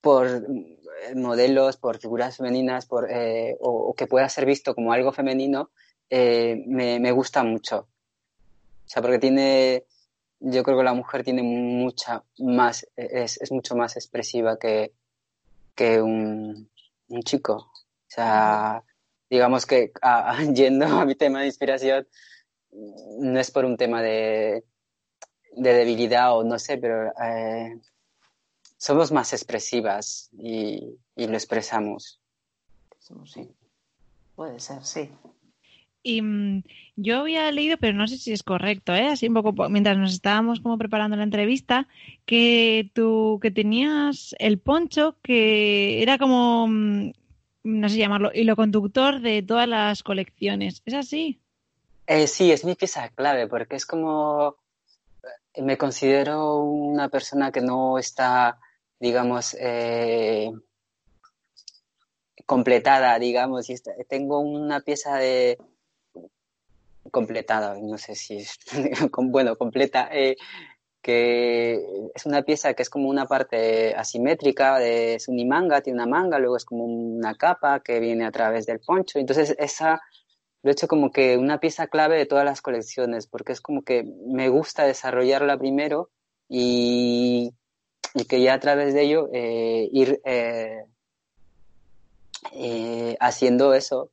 por 0.00 0.26
eh, 0.28 1.14
modelos, 1.14 1.76
por 1.76 1.98
figuras 1.98 2.36
femeninas, 2.36 2.86
por, 2.86 3.10
eh, 3.10 3.56
o, 3.60 3.94
que 3.94 4.06
pueda 4.06 4.28
ser 4.28 4.46
visto 4.46 4.74
como 4.74 4.92
algo 4.92 5.12
femenino, 5.12 5.70
me, 6.08 7.00
me, 7.00 7.12
gusta 7.12 7.42
mucho. 7.42 7.88
O 8.86 8.88
sea, 8.88 9.02
porque 9.02 9.18
tiene, 9.18 9.84
yo 10.40 10.62
creo 10.62 10.78
que 10.78 10.84
la 10.84 10.94
mujer 10.94 11.24
tiene 11.24 11.42
mucha 11.42 12.24
más, 12.38 12.86
es, 12.96 13.40
es 13.40 13.52
mucho 13.52 13.74
más 13.76 13.96
expresiva 13.96 14.58
que, 14.58 14.92
que 15.74 16.00
un, 16.00 16.70
un, 17.08 17.22
chico. 17.22 17.54
O 17.54 18.08
sea, 18.08 18.82
digamos 19.30 19.66
que 19.66 19.92
yendo 20.54 20.86
a 20.86 21.04
mi 21.04 21.14
tema 21.14 21.40
de 21.40 21.46
inspiración, 21.46 22.06
no 23.18 23.40
es 23.40 23.50
por 23.50 23.64
un 23.64 23.76
tema 23.76 24.02
de, 24.02 24.64
de 25.52 25.72
debilidad 25.72 26.36
o 26.36 26.44
no 26.44 26.58
sé, 26.58 26.76
pero 26.76 27.12
somos 28.76 29.10
más 29.10 29.32
expresivas 29.32 30.30
y, 30.32 30.98
lo 31.16 31.34
expresamos. 31.34 32.20
Sí, 33.24 33.48
puede 34.34 34.60
ser, 34.60 34.84
sí. 34.84 35.10
Y 36.06 36.22
mm, 36.22 36.62
yo 36.94 37.18
había 37.18 37.50
leído, 37.50 37.78
pero 37.78 37.92
no 37.92 38.06
sé 38.06 38.16
si 38.16 38.32
es 38.32 38.44
correcto, 38.44 38.94
¿eh? 38.94 39.08
así 39.08 39.26
un 39.26 39.34
poco 39.34 39.68
mientras 39.68 39.98
nos 39.98 40.14
estábamos 40.14 40.60
como 40.60 40.78
preparando 40.78 41.16
la 41.16 41.24
entrevista, 41.24 41.88
que 42.26 42.88
tú 42.94 43.40
que 43.42 43.50
tenías 43.50 44.36
el 44.38 44.60
poncho 44.60 45.16
que 45.20 46.00
era 46.02 46.16
como, 46.16 46.68
mm, 46.68 47.12
no 47.64 47.88
sé 47.88 47.96
llamarlo, 47.96 48.30
hilo 48.32 48.54
conductor 48.54 49.20
de 49.20 49.42
todas 49.42 49.68
las 49.68 50.04
colecciones. 50.04 50.80
¿Es 50.86 50.94
así? 50.94 51.40
Eh, 52.06 52.28
sí, 52.28 52.52
es 52.52 52.64
mi 52.64 52.76
pieza 52.76 53.08
clave 53.08 53.48
porque 53.48 53.74
es 53.74 53.84
como 53.84 54.56
me 55.56 55.76
considero 55.76 56.60
una 56.62 57.08
persona 57.08 57.50
que 57.50 57.62
no 57.62 57.98
está 57.98 58.60
digamos, 58.98 59.56
eh, 59.58 60.50
completada, 62.46 63.18
digamos, 63.18 63.68
y 63.68 63.74
tengo 64.08 64.38
una 64.38 64.80
pieza 64.80 65.16
de 65.16 65.58
completada, 67.10 67.76
no 67.80 67.98
sé 67.98 68.14
si 68.14 68.36
es, 68.38 68.58
bueno, 69.18 69.56
completa, 69.56 70.08
eh, 70.12 70.36
que 71.06 71.80
es 72.14 72.26
una 72.26 72.42
pieza 72.42 72.74
que 72.74 72.82
es 72.82 72.90
como 72.90 73.08
una 73.08 73.26
parte 73.26 73.94
asimétrica, 73.94 74.78
de, 74.80 75.14
es 75.14 75.28
un 75.28 75.46
manga, 75.46 75.80
tiene 75.80 76.02
una 76.02 76.10
manga, 76.10 76.40
luego 76.40 76.56
es 76.56 76.64
como 76.64 76.84
una 76.84 77.36
capa 77.36 77.78
que 77.78 78.00
viene 78.00 78.26
a 78.26 78.32
través 78.32 78.66
del 78.66 78.80
poncho. 78.80 79.20
Entonces 79.20 79.54
esa 79.58 80.00
lo 80.64 80.70
he 80.70 80.72
hecho 80.72 80.88
como 80.88 81.12
que 81.12 81.36
una 81.36 81.60
pieza 81.60 81.86
clave 81.86 82.18
de 82.18 82.26
todas 82.26 82.44
las 82.44 82.60
colecciones, 82.60 83.28
porque 83.28 83.52
es 83.52 83.60
como 83.60 83.82
que 83.82 84.02
me 84.26 84.48
gusta 84.48 84.84
desarrollarla 84.84 85.56
primero 85.56 86.10
y, 86.48 87.54
que 88.28 88.42
ya 88.42 88.54
a 88.54 88.60
través 88.60 88.92
de 88.92 89.02
ello 89.02 89.28
eh, 89.32 89.88
ir 89.92 90.20
eh, 90.24 90.86
haciendo 93.20 93.74
eso, 93.74 94.10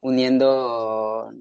uniendo 0.00 1.32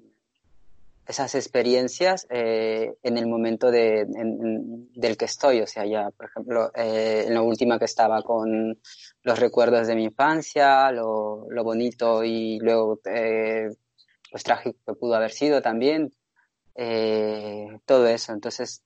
esas 1.05 1.35
experiencias 1.35 2.25
eh, 2.29 2.95
en 3.03 3.17
el 3.17 3.27
momento 3.27 3.71
de, 3.71 4.05
del 4.07 5.17
que 5.17 5.25
estoy. 5.25 5.61
O 5.61 5.67
sea, 5.67 5.85
ya, 5.85 6.09
por 6.11 6.27
ejemplo, 6.27 6.71
eh, 6.75 7.25
en 7.27 7.33
la 7.33 7.41
última 7.41 7.77
que 7.77 7.85
estaba 7.85 8.21
con 8.21 8.79
los 9.23 9.39
recuerdos 9.39 9.87
de 9.87 9.95
mi 9.95 10.05
infancia, 10.05 10.91
lo, 10.91 11.47
lo 11.49 11.63
bonito 11.63 12.23
y 12.23 12.59
luego 12.59 12.99
eh, 13.05 13.69
los 14.31 14.43
trágicos 14.43 14.81
que 14.85 14.93
pudo 14.93 15.15
haber 15.15 15.31
sido 15.31 15.61
también, 15.61 16.13
eh, 16.75 17.67
todo 17.85 18.07
eso. 18.07 18.33
Entonces, 18.33 18.83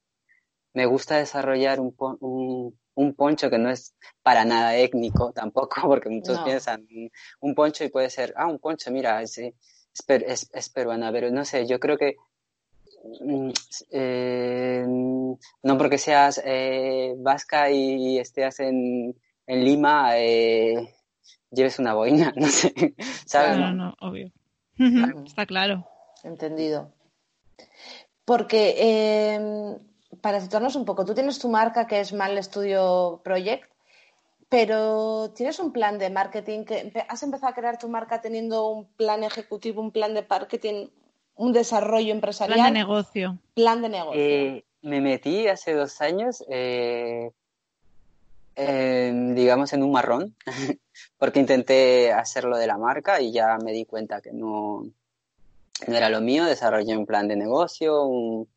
me 0.73 0.85
gusta 0.85 1.17
desarrollar 1.17 1.79
un, 1.79 1.95
un, 2.19 2.79
un, 2.95 3.15
poncho 3.15 3.49
que 3.49 3.57
no 3.57 3.69
es 3.69 3.95
para 4.23 4.43
nada 4.45 4.75
étnico 4.75 5.31
tampoco, 5.33 5.81
porque 5.87 6.09
muchos 6.09 6.39
piensan 6.39 6.87
un 7.39 7.55
poncho 7.55 7.83
y 7.83 7.89
puede 7.89 8.09
ser, 8.09 8.33
ah, 8.37 8.47
un 8.47 8.59
poncho, 8.59 8.91
mira, 8.91 9.21
ese 9.21 9.55
es, 10.07 10.49
es, 10.53 10.69
peruana, 10.69 11.11
pero 11.11 11.29
no 11.31 11.45
sé, 11.45 11.67
yo 11.67 11.79
creo 11.79 11.97
que 11.97 12.15
mm, 13.21 13.49
eh, 13.91 14.85
no 14.87 15.77
porque 15.77 15.97
seas 15.97 16.41
eh, 16.43 17.15
vasca 17.17 17.69
y 17.71 18.19
estés 18.19 18.59
en, 18.59 19.15
en 19.47 19.63
Lima, 19.63 20.17
eh, 20.17 20.93
lleves 21.51 21.79
una 21.79 21.93
boina, 21.93 22.33
no 22.35 22.47
sé, 22.47 22.73
¿sabes? 23.25 23.57
No, 23.57 23.73
no, 23.73 23.95
obvio. 24.01 24.31
Está 25.25 25.45
claro. 25.45 25.87
Entendido. 26.23 26.93
Porque, 28.25 28.75
em, 29.33 29.79
para 30.21 30.41
situarnos 30.41 30.75
un 30.75 30.85
poco, 30.85 31.05
tú 31.05 31.13
tienes 31.13 31.39
tu 31.39 31.49
marca 31.49 31.87
que 31.87 31.99
es 31.99 32.13
Mal 32.13 32.41
Studio 32.43 33.21
Project 33.23 33.71
pero 34.49 35.31
tienes 35.35 35.59
un 35.59 35.71
plan 35.71 35.97
de 35.97 36.09
marketing, 36.09 36.63
que 36.63 36.93
has 37.07 37.23
empezado 37.23 37.51
a 37.51 37.55
crear 37.55 37.77
tu 37.77 37.89
marca 37.89 38.21
teniendo 38.21 38.69
un 38.69 38.85
plan 38.85 39.23
ejecutivo, 39.23 39.81
un 39.81 39.91
plan 39.91 40.13
de 40.13 40.25
marketing, 40.27 40.87
un 41.35 41.51
desarrollo 41.51 42.13
empresarial. 42.13 42.57
Plan 42.57 42.73
de 42.73 42.79
negocio. 42.79 43.37
Plan 43.53 43.81
de 43.81 43.89
negocio. 43.89 44.21
Eh, 44.21 44.63
me 44.81 45.01
metí 45.01 45.47
hace 45.47 45.73
dos 45.73 45.99
años, 45.99 46.45
eh, 46.49 47.31
digamos, 48.55 49.73
en 49.73 49.83
un 49.83 49.91
marrón, 49.91 50.35
porque 51.17 51.41
intenté 51.41 52.13
hacerlo 52.13 52.57
de 52.57 52.67
la 52.67 52.77
marca 52.77 53.19
y 53.19 53.33
ya 53.33 53.57
me 53.57 53.73
di 53.73 53.85
cuenta 53.85 54.21
que 54.21 54.31
no, 54.31 54.85
no 55.87 55.95
era 55.95 56.09
lo 56.09 56.21
mío. 56.21 56.45
Desarrollé 56.45 56.95
un 56.95 57.05
plan 57.05 57.27
de 57.27 57.35
negocio, 57.35 58.05
un, 58.05 58.47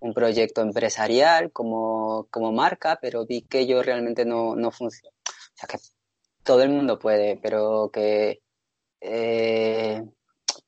un 0.00 0.14
proyecto 0.14 0.62
empresarial 0.62 1.52
como, 1.52 2.28
como 2.30 2.50
marca, 2.50 2.98
pero 3.00 3.26
vi 3.26 3.42
que 3.42 3.66
yo 3.66 3.82
realmente 3.82 4.24
no, 4.24 4.56
no 4.56 4.70
funcionaba 4.70 5.13
o 5.54 5.56
sea, 5.56 5.68
que 5.68 5.78
todo 6.42 6.62
el 6.62 6.70
mundo 6.70 6.98
puede, 6.98 7.36
pero 7.36 7.90
que 7.92 8.42
eh, 9.00 10.02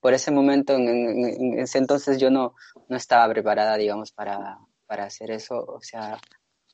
por 0.00 0.14
ese 0.14 0.30
momento, 0.30 0.74
en, 0.74 1.58
ese 1.58 1.78
entonces 1.78 2.18
yo 2.18 2.30
no, 2.30 2.54
no 2.88 2.96
estaba 2.96 3.32
preparada, 3.32 3.76
digamos, 3.76 4.12
para, 4.12 4.58
para 4.86 5.04
hacer 5.04 5.30
eso. 5.30 5.64
O 5.66 5.80
sea, 5.82 6.20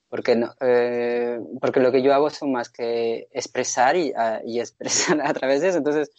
porque, 0.09 0.37
no, 0.37 0.55
eh, 0.61 1.41
porque 1.61 1.81
lo 1.81 1.93
que 1.93 2.03
yo 2.03 2.13
hago 2.13 2.31
son 2.31 2.53
más 2.53 2.69
que 2.69 3.29
expresar 3.33 3.97
y, 3.97 4.13
y 4.45 4.61
expresar 4.61 5.21
a 5.21 5.33
través 5.33 5.63
de 5.63 5.69
eso. 5.69 5.79
Entonces, 5.79 6.11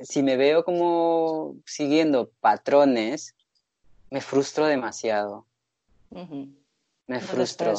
si 0.00 0.22
me 0.22 0.36
veo 0.36 0.64
como 0.64 1.56
siguiendo 1.66 2.30
patrones, 2.40 3.34
me 4.10 4.20
frustro 4.20 4.66
demasiado 4.66 5.46
me 7.08 7.20
frustro. 7.20 7.72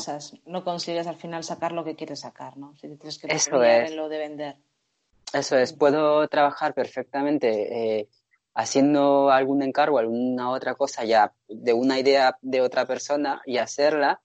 no 0.47 0.63
consigues 0.63 1.05
al 1.05 1.15
final 1.15 1.43
sacar 1.43 1.71
lo 1.71 1.83
que 1.83 1.95
quieres 1.95 2.21
sacar, 2.21 2.57
¿no? 2.57 2.73
Si 2.75 2.87
tienes 2.97 3.19
que 3.19 3.27
Eso 3.27 3.63
es. 3.63 3.91
en 3.91 3.95
lo 3.95 4.09
de 4.09 4.17
vender. 4.17 4.57
Eso 5.31 5.55
es, 5.55 5.71
puedo 5.73 6.27
trabajar 6.27 6.73
perfectamente 6.73 7.99
eh, 7.99 8.09
haciendo 8.55 9.29
algún 9.29 9.61
encargo, 9.61 9.99
alguna 9.99 10.49
otra 10.49 10.73
cosa 10.73 11.05
ya 11.05 11.31
de 11.47 11.73
una 11.73 11.99
idea 11.99 12.39
de 12.41 12.61
otra 12.61 12.87
persona 12.87 13.39
y 13.45 13.57
hacerla, 13.57 14.19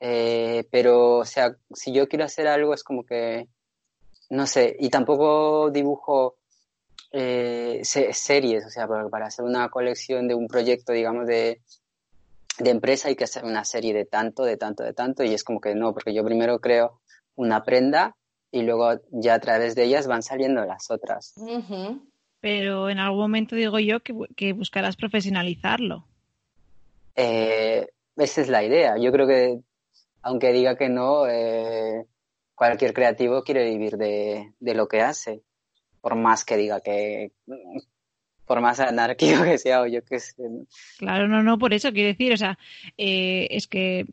eh, 0.00 0.66
pero 0.70 1.18
o 1.18 1.24
sea, 1.26 1.54
si 1.74 1.92
yo 1.92 2.08
quiero 2.08 2.24
hacer 2.24 2.48
algo 2.48 2.72
es 2.72 2.82
como 2.82 3.04
que, 3.04 3.48
no 4.30 4.46
sé, 4.46 4.74
y 4.80 4.88
tampoco 4.88 5.70
dibujo 5.70 6.36
eh, 7.12 7.82
series, 7.84 8.64
o 8.64 8.70
sea, 8.70 8.88
para 8.88 9.26
hacer 9.26 9.44
una 9.44 9.68
colección 9.68 10.26
de 10.26 10.34
un 10.34 10.48
proyecto, 10.48 10.92
digamos, 10.92 11.26
de, 11.26 11.60
de 12.58 12.70
empresa 12.70 13.08
hay 13.08 13.16
que 13.16 13.24
hacer 13.24 13.44
una 13.44 13.64
serie 13.64 13.92
de 13.92 14.04
tanto, 14.04 14.44
de 14.44 14.56
tanto, 14.56 14.82
de 14.82 14.92
tanto, 14.92 15.24
y 15.24 15.34
es 15.34 15.44
como 15.44 15.60
que 15.60 15.74
no, 15.74 15.92
porque 15.92 16.14
yo 16.14 16.24
primero 16.24 16.58
creo 16.60 17.00
una 17.34 17.62
prenda 17.64 18.16
y 18.50 18.62
luego 18.62 19.00
ya 19.10 19.34
a 19.34 19.40
través 19.40 19.74
de 19.74 19.84
ellas 19.84 20.06
van 20.06 20.22
saliendo 20.22 20.64
las 20.64 20.90
otras. 20.90 21.34
Pero 22.40 22.88
en 22.88 22.98
algún 22.98 23.20
momento 23.20 23.56
digo 23.56 23.78
yo 23.78 24.00
que, 24.00 24.52
buscarás 24.52 24.96
profesionalizarlo. 24.96 26.06
Eh, 27.14 27.88
esa 28.16 28.40
es 28.40 28.48
la 28.48 28.62
idea. 28.62 28.96
Yo 28.98 29.12
creo 29.12 29.26
que, 29.26 29.60
aunque 30.22 30.52
diga 30.52 30.76
que 30.76 30.88
no, 30.88 31.26
eh, 31.26 32.06
cualquier 32.54 32.94
creativo 32.94 33.42
quiere 33.42 33.64
vivir 33.64 33.96
de, 33.96 34.52
de 34.58 34.74
lo 34.74 34.88
que 34.88 35.00
hace, 35.00 35.42
por 36.00 36.14
más 36.14 36.44
que 36.44 36.56
diga 36.56 36.80
que 36.80 37.32
por 38.46 38.60
más 38.60 38.80
anárquico 38.80 39.42
que 39.42 39.58
sea 39.58 39.82
o 39.82 39.86
yo 39.86 40.04
qué 40.04 40.20
sé. 40.20 40.34
Claro, 40.98 41.28
no, 41.28 41.42
no, 41.42 41.58
por 41.58 41.74
eso 41.74 41.92
quiero 41.92 42.08
decir, 42.08 42.32
o 42.32 42.36
sea, 42.36 42.58
eh, 42.96 43.48
es 43.50 43.66
que 43.66 44.06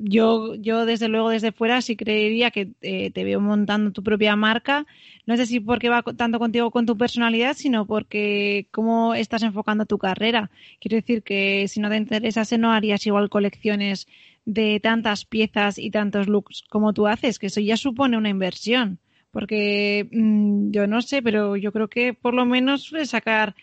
yo, 0.00 0.54
yo 0.54 0.86
desde 0.86 1.08
luego 1.08 1.30
desde 1.30 1.50
fuera 1.50 1.82
sí 1.82 1.96
creería 1.96 2.52
que 2.52 2.70
eh, 2.82 3.10
te 3.10 3.24
veo 3.24 3.40
montando 3.40 3.90
tu 3.90 4.02
propia 4.04 4.36
marca. 4.36 4.86
No 5.26 5.36
sé 5.36 5.44
si 5.44 5.58
porque 5.58 5.88
va 5.88 6.02
tanto 6.02 6.38
contigo 6.38 6.70
con 6.70 6.86
tu 6.86 6.96
personalidad, 6.96 7.54
sino 7.54 7.84
porque 7.84 8.68
cómo 8.70 9.14
estás 9.14 9.42
enfocando 9.42 9.86
tu 9.86 9.98
carrera. 9.98 10.50
Quiero 10.80 10.96
decir 10.96 11.22
que 11.24 11.66
si 11.66 11.80
no 11.80 11.90
te 11.90 11.96
interesase 11.96 12.58
no 12.58 12.70
harías 12.70 13.04
igual 13.06 13.28
colecciones 13.28 14.06
de 14.44 14.78
tantas 14.80 15.24
piezas 15.24 15.78
y 15.78 15.90
tantos 15.90 16.28
looks 16.28 16.62
como 16.70 16.92
tú 16.92 17.08
haces, 17.08 17.38
que 17.38 17.48
eso 17.48 17.60
ya 17.60 17.76
supone 17.76 18.16
una 18.16 18.28
inversión. 18.28 19.00
Porque 19.30 20.08
mm, 20.10 20.70
yo 20.70 20.86
no 20.86 21.02
sé, 21.02 21.22
pero 21.22 21.56
yo 21.56 21.72
creo 21.72 21.88
que 21.88 22.14
por 22.14 22.34
lo 22.34 22.44
menos 22.44 22.82
suele 22.82 23.06
sacar, 23.06 23.54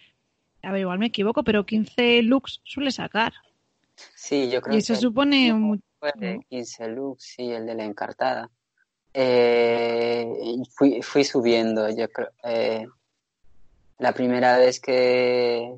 a 0.61 0.71
ver, 0.71 0.81
igual 0.81 0.99
me 0.99 1.07
equivoco, 1.07 1.43
pero 1.43 1.65
15 1.65 2.21
looks 2.23 2.61
suele 2.63 2.91
sacar. 2.91 3.33
Sí, 4.15 4.49
yo 4.49 4.61
creo 4.61 4.75
y 4.75 4.79
eso 4.79 4.95
supone 4.95 5.53
un... 5.53 5.81
15 6.49 6.87
looks, 6.89 7.23
sí, 7.23 7.51
el 7.51 7.65
de 7.65 7.75
la 7.75 7.85
encartada. 7.85 8.49
Eh, 9.13 10.27
fui, 10.71 11.01
fui 11.01 11.23
subiendo, 11.23 11.89
yo 11.89 12.09
creo. 12.09 12.31
Eh, 12.43 12.85
la 13.97 14.11
primera 14.11 14.57
vez 14.57 14.79
que, 14.79 15.73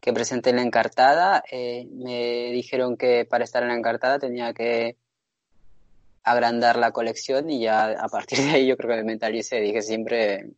que 0.00 0.12
presenté 0.12 0.52
la 0.52 0.62
encartada, 0.62 1.44
eh, 1.50 1.86
me 1.92 2.50
dijeron 2.50 2.96
que 2.96 3.24
para 3.24 3.44
estar 3.44 3.62
en 3.62 3.68
la 3.68 3.76
encartada 3.76 4.18
tenía 4.18 4.52
que 4.52 4.96
agrandar 6.24 6.76
la 6.76 6.90
colección 6.90 7.50
y 7.50 7.60
ya 7.60 7.90
a 7.90 8.08
partir 8.08 8.38
de 8.38 8.50
ahí 8.50 8.66
yo 8.66 8.76
creo 8.76 8.90
que 8.90 8.96
me 8.96 9.04
mentalicé, 9.04 9.60
dije 9.60 9.82
siempre, 9.82 10.50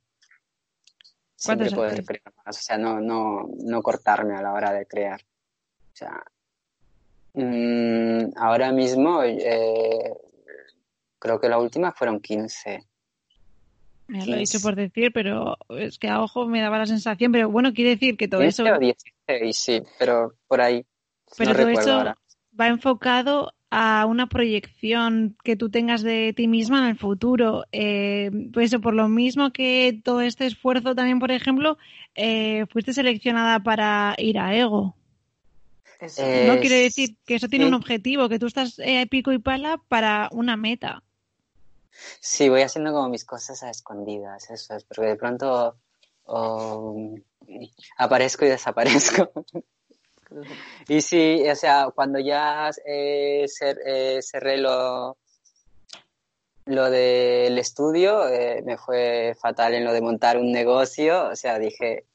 siempre 1.34 1.70
poder 1.70 2.04
crear 2.04 2.32
más, 2.44 2.58
o 2.58 2.62
sea, 2.62 2.78
no, 2.78 3.00
no, 3.00 3.48
no 3.64 3.82
cortarme 3.82 4.36
a 4.36 4.42
la 4.42 4.52
hora 4.52 4.72
de 4.72 4.86
crear. 4.86 5.20
O 5.20 5.96
sea, 5.96 6.22
mmm, 7.34 8.30
ahora 8.36 8.70
mismo 8.72 9.22
eh, 9.24 10.14
creo 11.18 11.40
que 11.40 11.48
la 11.48 11.58
última 11.58 11.92
fueron 11.92 12.20
15. 12.20 12.86
Me 14.08 14.24
lo 14.24 14.36
he 14.36 14.38
dicho 14.38 14.60
por 14.60 14.76
decir, 14.76 15.10
pero 15.12 15.56
es 15.70 15.98
que 15.98 16.08
a 16.08 16.22
ojo 16.22 16.46
me 16.46 16.60
daba 16.60 16.78
la 16.78 16.86
sensación, 16.86 17.32
pero 17.32 17.50
bueno, 17.50 17.72
quiere 17.74 17.90
decir 17.90 18.16
que 18.16 18.28
todo 18.28 18.42
eso... 18.42 18.62
O 18.62 18.78
16, 18.78 19.56
sí, 19.56 19.82
pero 19.98 20.34
por 20.46 20.60
ahí. 20.60 20.86
Pero 21.36 21.56
todo 21.56 21.68
eso 21.68 22.14
va 22.58 22.68
enfocado 22.68 23.52
a 23.78 24.06
una 24.06 24.26
proyección 24.26 25.36
que 25.44 25.54
tú 25.54 25.68
tengas 25.68 26.00
de 26.00 26.32
ti 26.34 26.48
misma 26.48 26.78
en 26.78 26.84
el 26.86 26.98
futuro. 26.98 27.66
Eh, 27.72 28.30
pues 28.54 28.74
por 28.76 28.94
lo 28.94 29.06
mismo 29.10 29.52
que 29.52 30.00
todo 30.02 30.22
este 30.22 30.46
esfuerzo 30.46 30.94
también, 30.94 31.18
por 31.18 31.30
ejemplo, 31.30 31.76
eh, 32.14 32.64
fuiste 32.70 32.94
seleccionada 32.94 33.62
para 33.62 34.14
ir 34.16 34.38
a 34.38 34.56
Ego. 34.56 34.96
no 36.00 36.58
quiere 36.58 36.80
decir 36.80 37.18
que 37.26 37.34
eso 37.34 37.48
tiene 37.48 37.66
un 37.66 37.74
objetivo, 37.74 38.30
que 38.30 38.38
tú 38.38 38.46
estás 38.46 38.78
eh, 38.78 39.06
pico 39.10 39.30
y 39.30 39.38
pala 39.38 39.78
para 39.88 40.30
una 40.32 40.56
meta. 40.56 41.02
Sí, 42.20 42.48
voy 42.48 42.62
haciendo 42.62 42.92
como 42.92 43.10
mis 43.10 43.26
cosas 43.26 43.62
a 43.62 43.68
escondidas, 43.68 44.48
eso 44.48 44.74
es, 44.74 44.84
porque 44.84 45.04
de 45.04 45.16
pronto 45.16 45.76
aparezco 47.98 48.46
y 48.46 48.48
desaparezco. 48.48 49.30
y 50.88 51.00
sí, 51.00 51.48
o 51.48 51.54
sea, 51.54 51.88
cuando 51.94 52.18
ya 52.18 52.70
eh, 52.84 53.46
eh, 53.84 54.18
cerré 54.22 54.58
lo, 54.58 55.16
lo 56.66 56.90
del 56.90 57.58
estudio, 57.58 58.28
eh, 58.28 58.62
me 58.64 58.76
fue 58.76 59.36
fatal 59.40 59.74
en 59.74 59.84
lo 59.84 59.92
de 59.92 60.00
montar 60.00 60.36
un 60.36 60.52
negocio, 60.52 61.28
o 61.28 61.36
sea, 61.36 61.58
dije, 61.58 62.06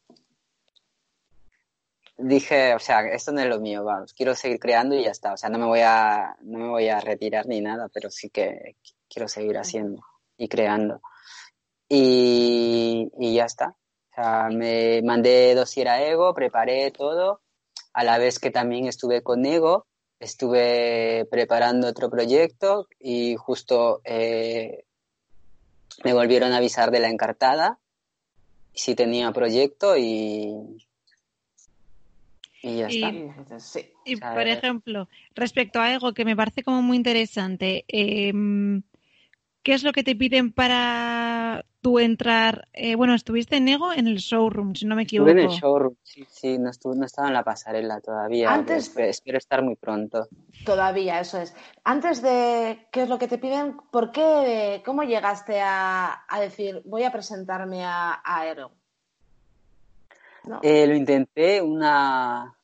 dije, 2.18 2.76
o 2.76 2.80
sea, 2.80 3.02
esto 3.08 3.32
no 3.32 3.42
es 3.42 3.48
lo 3.48 3.60
mío, 3.60 3.84
vamos, 3.84 4.14
quiero 4.14 4.36
seguir 4.36 4.60
creando 4.60 4.96
y 4.96 5.04
ya 5.04 5.12
está, 5.12 5.34
o 5.34 5.38
sea, 5.38 5.50
no 5.50 5.58
me 5.58 5.66
voy 5.66 5.82
a, 5.82 6.36
no 6.42 6.60
me 6.60 6.68
voy 6.70 6.90
a 6.90 7.00
retirar 7.00 7.48
ni 7.48 7.62
nada, 7.62 7.90
pero 7.94 8.10
sí 8.10 8.30
que 8.30 8.76
quiero 9.10 9.28
seguir 9.28 9.58
haciendo 9.58 10.02
y 10.38 10.48
creando. 10.48 11.02
Y, 11.88 13.12
y 13.20 13.36
ya 13.36 13.46
está. 13.46 13.76
O 14.12 14.16
sea, 14.16 14.50
me 14.50 15.02
mandé 15.04 15.54
dossier 15.56 15.90
a 15.90 16.02
Ego, 16.04 16.34
preparé 16.34 16.92
todo, 16.92 17.42
a 17.94 18.04
la 18.04 18.18
vez 18.18 18.40
que 18.40 18.52
también 18.52 18.88
estuve 18.88 19.22
con 19.22 19.46
Ego, 19.46 19.86
estuve 20.20 21.26
preparando 21.30 21.88
otro 21.88 22.10
proyecto 22.10 22.88
y 23.00 23.36
justo 23.36 24.02
eh, 24.04 24.86
me 26.04 26.14
volvieron 26.14 26.54
a 26.54 26.58
avisar 26.58 26.92
de 26.92 27.00
la 27.00 27.10
encartada 27.10 27.80
si 28.74 28.96
tenía 28.96 29.32
proyecto 29.32 29.98
y, 29.98 30.54
y 32.62 32.78
ya 32.78 32.88
está. 32.88 33.12
Y, 34.06 34.16
por 34.16 34.48
ejemplo, 34.48 35.10
respecto 35.36 35.80
a 35.80 35.94
Ego, 35.94 36.14
que 36.14 36.26
me 36.26 36.36
parece 36.36 36.64
como 36.64 36.82
muy 36.82 36.98
interesante, 36.98 37.84
em, 37.88 38.84
¿qué 39.64 39.74
es 39.74 39.84
lo 39.84 39.92
que 39.92 40.04
te 40.04 40.16
piden 40.16 40.52
para 40.52 41.66
tú 41.82 42.00
entrar? 42.00 42.68
Eh, 42.74 42.96
bueno, 42.96 43.14
estuviste 43.14 43.58
en 43.58 43.68
Ego 43.68 43.92
en 43.94 44.08
el 44.08 44.18
showroom, 44.18 44.76
si 44.76 44.86
no 44.86 44.96
me 44.96 45.04
equivoco. 45.04 45.30
Estuve 45.30 45.44
en 45.44 45.50
el 45.50 45.56
showroom, 45.56 45.96
sí, 46.04 46.26
sí, 46.30 46.58
no, 46.58 46.72
no 46.96 47.06
estaba 47.06 47.28
en 47.28 47.34
la 47.34 47.44
pasarela 47.44 48.02
todavía. 48.02 48.52
Antes, 48.52 48.96
espero, 48.98 49.38
estar 49.38 49.64
muy 49.64 49.76
pronto. 49.76 50.28
Todavía, 50.66 51.20
eso 51.20 51.40
es. 51.40 51.54
Antes 51.84 52.22
de 52.22 52.88
qué 52.92 53.04
es 53.04 53.10
lo 53.10 53.20
que 53.20 53.28
te 53.28 53.38
piden, 53.38 53.78
¿por 53.92 54.12
qué, 54.12 54.82
cómo 54.86 55.04
llegaste 55.04 55.60
a, 55.62 56.26
decir 56.40 56.82
voy 56.86 57.04
a 57.04 57.12
presentarme 57.12 57.84
a, 57.84 58.22
a 58.24 58.48
Ego? 58.48 58.72
Eh, 60.64 60.88
lo 60.88 60.96
intenté 60.96 61.62
una, 61.62 62.56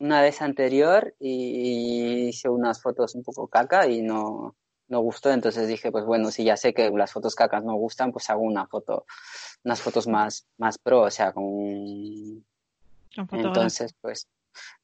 una 0.00 0.20
vez 0.20 0.42
anterior 0.42 1.14
y 1.18 2.28
hice 2.28 2.50
unas 2.50 2.82
fotos 2.82 3.14
un 3.14 3.22
poco 3.22 3.46
caca 3.48 3.86
y 3.86 4.02
no, 4.02 4.54
no 4.88 5.00
gustó, 5.00 5.30
entonces 5.30 5.68
dije, 5.68 5.92
pues 5.92 6.04
bueno, 6.04 6.30
si 6.30 6.44
ya 6.44 6.56
sé 6.56 6.72
que 6.72 6.90
las 6.90 7.12
fotos 7.12 7.34
cacas 7.34 7.64
no 7.64 7.74
gustan, 7.74 8.12
pues 8.12 8.28
hago 8.30 8.42
una 8.42 8.66
foto, 8.66 9.06
unas 9.64 9.80
fotos 9.80 10.06
más, 10.06 10.46
más 10.56 10.78
pro, 10.78 11.02
o 11.02 11.10
sea, 11.10 11.32
con... 11.32 12.44
Entonces, 13.32 13.94
pues 14.00 14.28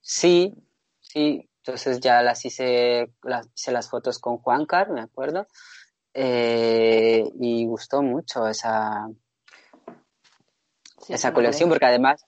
sí, 0.01 0.55
sí, 1.01 1.49
entonces 1.59 2.01
ya 2.01 2.23
las 2.23 2.45
hice, 2.45 3.13
las, 3.23 3.49
hice 3.57 3.73
las 3.73 3.89
fotos 3.89 4.19
con 4.19 4.39
Juancar, 4.39 4.91
me 4.91 5.01
acuerdo, 5.01 5.47
eh, 6.13 7.25
y 7.41 7.67
gustó 7.67 8.03
mucho 8.03 8.47
esa, 8.49 9.09
esa 11.09 11.33
colección, 11.33 11.69
porque 11.69 11.87
además 11.87 12.27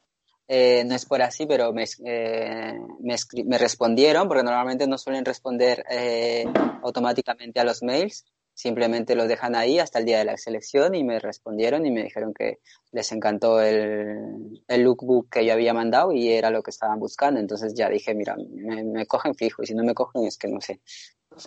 eh, 0.48 0.84
no 0.84 0.94
es 0.94 1.04
por 1.04 1.22
así, 1.22 1.44
pero 1.46 1.72
me, 1.72 1.84
eh, 2.04 2.78
me, 3.00 3.58
respondieron, 3.58 4.28
porque 4.28 4.44
normalmente 4.44 4.86
no 4.86 4.96
suelen 4.96 5.24
responder 5.24 5.84
eh, 5.90 6.44
automáticamente 6.82 7.58
a 7.58 7.64
los 7.64 7.82
mails, 7.82 8.24
simplemente 8.54 9.16
lo 9.16 9.26
dejan 9.26 9.56
ahí 9.56 9.80
hasta 9.80 9.98
el 9.98 10.04
día 10.04 10.18
de 10.18 10.24
la 10.24 10.36
selección 10.36 10.94
y 10.94 11.02
me 11.02 11.18
respondieron 11.18 11.84
y 11.84 11.90
me 11.90 12.04
dijeron 12.04 12.32
que 12.32 12.60
les 12.92 13.10
encantó 13.10 13.60
el, 13.60 14.62
el 14.68 14.82
lookbook 14.82 15.30
que 15.30 15.44
yo 15.44 15.52
había 15.52 15.74
mandado 15.74 16.12
y 16.12 16.32
era 16.32 16.50
lo 16.50 16.62
que 16.62 16.70
estaban 16.70 17.00
buscando. 17.00 17.40
Entonces 17.40 17.74
ya 17.74 17.88
dije, 17.88 18.14
mira, 18.14 18.36
me, 18.36 19.04
cogen 19.06 19.34
fijo 19.34 19.64
y 19.64 19.66
si 19.66 19.74
no 19.74 19.82
me 19.82 19.94
cogen 19.94 20.26
es 20.26 20.38
que 20.38 20.48
no 20.48 20.60
sé. 20.60 20.80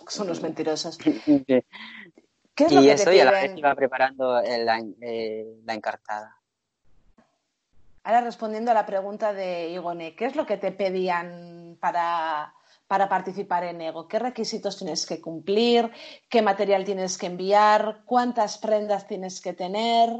Son 0.08 0.26
los 0.28 0.42
mentirosos. 0.42 0.98
y 1.06 2.88
eso 2.88 3.12
ya 3.12 3.24
la 3.24 3.32
vez 3.32 3.56
iba 3.56 3.74
preparando 3.74 4.42
la, 4.42 4.84
la 5.64 5.74
encartada. 5.74 6.39
Ahora 8.02 8.22
respondiendo 8.22 8.70
a 8.70 8.74
la 8.74 8.86
pregunta 8.86 9.34
de 9.34 9.68
Igone, 9.70 10.16
¿qué 10.16 10.24
es 10.24 10.34
lo 10.34 10.46
que 10.46 10.56
te 10.56 10.72
pedían 10.72 11.76
para, 11.80 12.54
participar 12.88 13.64
en 13.64 13.80
Ego? 13.82 14.08
¿Qué 14.08 14.18
requisitos 14.18 14.78
tienes 14.78 15.04
que 15.04 15.20
cumplir? 15.20 15.90
¿Qué 16.30 16.40
material 16.40 16.84
tienes 16.84 17.18
que 17.18 17.26
enviar? 17.26 18.02
¿Cuántas 18.06 18.56
prendas 18.56 19.06
tienes 19.06 19.40
que 19.42 19.52
tener? 19.52 20.10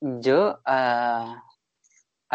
Yo 0.00 0.60
a, 0.66 1.44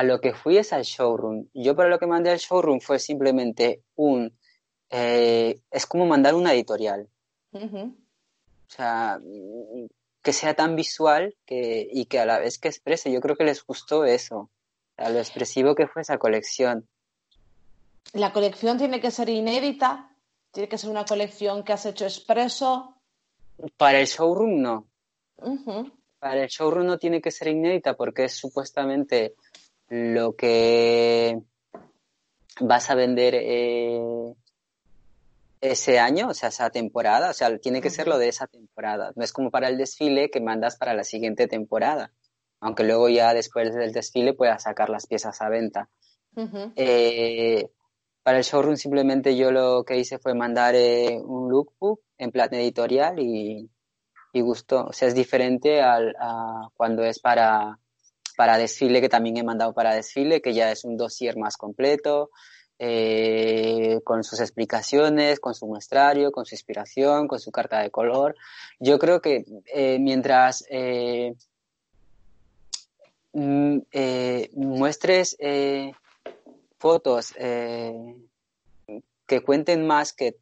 lo 0.01 0.21
que 0.21 0.34
fui 0.34 0.57
es 0.57 0.73
al 0.73 0.84
showroom. 0.84 1.47
Yo 1.53 1.75
para 1.75 1.89
lo 1.89 1.99
que 1.99 2.07
mandé 2.07 2.32
al 2.32 2.39
showroom 2.39 2.80
fue 2.80 2.97
simplemente 2.97 3.84
un... 3.95 4.36
Eh, 4.89 5.59
es 5.69 5.86
como 5.86 6.07
mandar 6.07 6.34
una 6.34 6.53
editorial. 6.53 7.07
O 7.53 8.69
sea, 8.69 9.19
que 10.28 10.34
sea 10.34 10.55
tan 10.55 10.75
visual 10.75 11.38
que, 11.45 11.88
y 11.89 12.03
que 12.07 12.19
a 12.19 12.25
la 12.25 12.38
vez 12.38 12.59
que 12.59 12.67
exprese. 12.67 13.09
Yo 13.09 13.21
creo 13.21 13.38
que 13.38 13.45
les 13.45 13.65
gustó 13.65 14.03
eso, 14.03 14.49
a 14.97 15.09
lo 15.09 15.19
expresivo 15.19 15.73
que 15.73 15.88
fue 15.88 16.01
esa 16.01 16.17
colección. 16.17 16.86
La 18.11 18.34
colección 18.34 18.78
tiene 18.78 18.99
que 18.99 19.09
ser 19.09 19.30
inédita, 19.30 20.13
tiene 20.51 20.67
que 20.67 20.78
ser 20.78 20.89
una 20.89 21.05
colección 21.05 21.63
que 21.63 21.71
has 21.71 21.86
hecho 21.86 22.03
expreso. 22.03 22.97
Para 23.78 24.01
el 24.01 24.07
showroom 24.07 24.61
no. 24.61 24.88
Para 26.19 26.43
el 26.43 26.49
showroom 26.49 26.88
no 26.88 26.99
tiene 26.99 27.21
que 27.21 27.32
ser 27.32 27.47
inédita 27.47 27.93
porque 27.93 28.25
es 28.25 28.34
supuestamente 28.34 29.36
lo 29.88 30.36
que 30.36 31.39
vas 32.59 32.89
a 32.89 32.95
vender 32.95 33.34
eh, 33.34 34.34
ese 35.62 35.99
año, 35.99 36.30
o 36.30 36.34
sea, 36.34 36.49
esa 36.49 36.70
temporada, 36.70 37.32
o 37.32 37.34
sea, 37.34 37.58
tiene 37.58 37.82
que 37.82 37.89
ser 37.89 38.08
lo 38.08 38.18
de 38.18 38.30
esa 38.30 38.47
temporada. 38.47 39.12
No 39.16 39.24
es 39.24 39.34
como 39.34 39.51
para 39.51 39.70
el 39.70 39.78
desfile 39.78 40.30
que 40.30 40.41
mandas 40.41 40.78
para 40.78 40.93
la 40.93 41.03
siguiente 41.03 41.47
temporada, 41.47 42.14
aunque 42.60 42.84
luego 42.84 43.10
ya 43.10 43.34
después 43.34 43.74
del 43.74 43.91
desfile 43.91 44.34
puedas 44.34 44.64
sacar 44.64 44.89
las 44.89 45.08
piezas 45.08 45.41
a 45.41 45.49
venta. 45.49 45.89
Eh, 46.76 47.68
para 48.22 48.38
el 48.38 48.43
showroom 48.43 48.76
simplemente 48.76 49.36
yo 49.36 49.51
lo 49.51 49.84
que 49.84 49.97
hice 49.97 50.20
fue 50.20 50.36
mandar 50.36 50.76
eh, 50.76 51.18
un 51.20 51.49
lookbook 51.49 52.01
en 52.20 52.32
plan 52.32 52.53
editorial 52.53 53.20
y, 53.20 53.70
y, 54.34 54.41
gustó. 54.41 54.86
O 54.86 54.93
sea, 54.93 55.08
es 55.08 55.16
diferente 55.16 55.82
al, 55.82 56.16
a 56.20 56.70
cuando 56.76 57.03
es 57.03 57.20
para, 57.20 57.80
para 58.36 58.58
desfile, 58.58 59.01
que 59.01 59.10
también 59.10 59.38
he 59.38 59.43
mandado 59.43 59.74
para 59.74 59.95
desfile, 59.95 60.41
que 60.41 60.53
ya 60.53 60.72
es 60.72 60.84
un 60.84 60.95
dossier 60.95 61.38
más 61.38 61.58
completo, 61.58 62.30
eh, 62.80 64.01
con 64.03 64.23
sus 64.23 64.39
explicaciones, 64.39 65.39
con 65.39 65.55
su 65.55 65.65
muestrario, 65.65 66.32
con 66.32 66.45
su 66.45 66.53
inspiración, 66.53 67.28
con 67.28 67.39
su 67.39 67.51
carta 67.51 67.82
de 67.82 67.89
color. 67.89 68.36
Yo 68.80 68.99
creo 68.99 69.19
que 69.19 69.45
eh, 69.73 69.97
mientras 69.99 70.63
eh, 70.69 71.34
mm, 73.34 73.80
muestres 74.53 75.36
fotos 76.78 77.34
que 77.34 79.41
cuenten 79.43 79.88
más 79.88 80.13
que, 80.13 80.38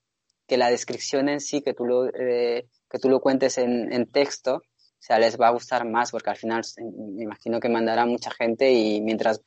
que, 0.46 0.58
la 0.58 0.70
descripción 0.70 1.30
en 1.30 1.40
sí, 1.40 1.62
que 1.62 1.74
tú 1.74 1.86
lo, 1.86 2.12
que 2.12 3.00
tú 3.02 3.10
lo 3.10 3.22
cuentes 3.22 3.58
en, 3.58 3.94
en 3.94 4.08
texto, 4.08 4.56
o 4.56 5.08
sea, 5.08 5.20
les 5.20 5.40
va 5.40 5.48
a 5.48 5.52
gustar 5.52 5.88
más 5.88 6.12
porque 6.12 6.32
al 6.32 6.36
final 6.36 6.64
me 6.78 7.24
imagino 7.24 7.60
que 7.60 7.70
mandará 7.70 8.06
mucha 8.06 8.32
gente 8.32 8.74
y 8.74 9.02
mientras 9.02 9.42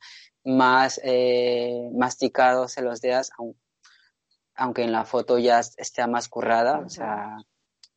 más 0.49 1.01
eh, 1.05 1.91
masticados 1.95 2.73
se 2.73 2.83
los 2.83 3.01
dedas, 3.01 3.31
aunque 4.55 4.83
en 4.83 4.93
la 4.93 5.05
foto 5.05 5.39
ya 5.39 5.61
esté 5.61 6.07
más 6.07 6.29
currada, 6.29 6.81
o 6.81 6.89
sea, 6.89 7.37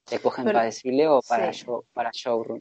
te 0.03 0.19
cogen 0.19 0.45
para 0.45 0.63
desfile 0.63 1.07
o 1.07 1.21
para, 1.21 1.51
show, 1.53 1.85
para 1.93 2.11
showroom. 2.13 2.59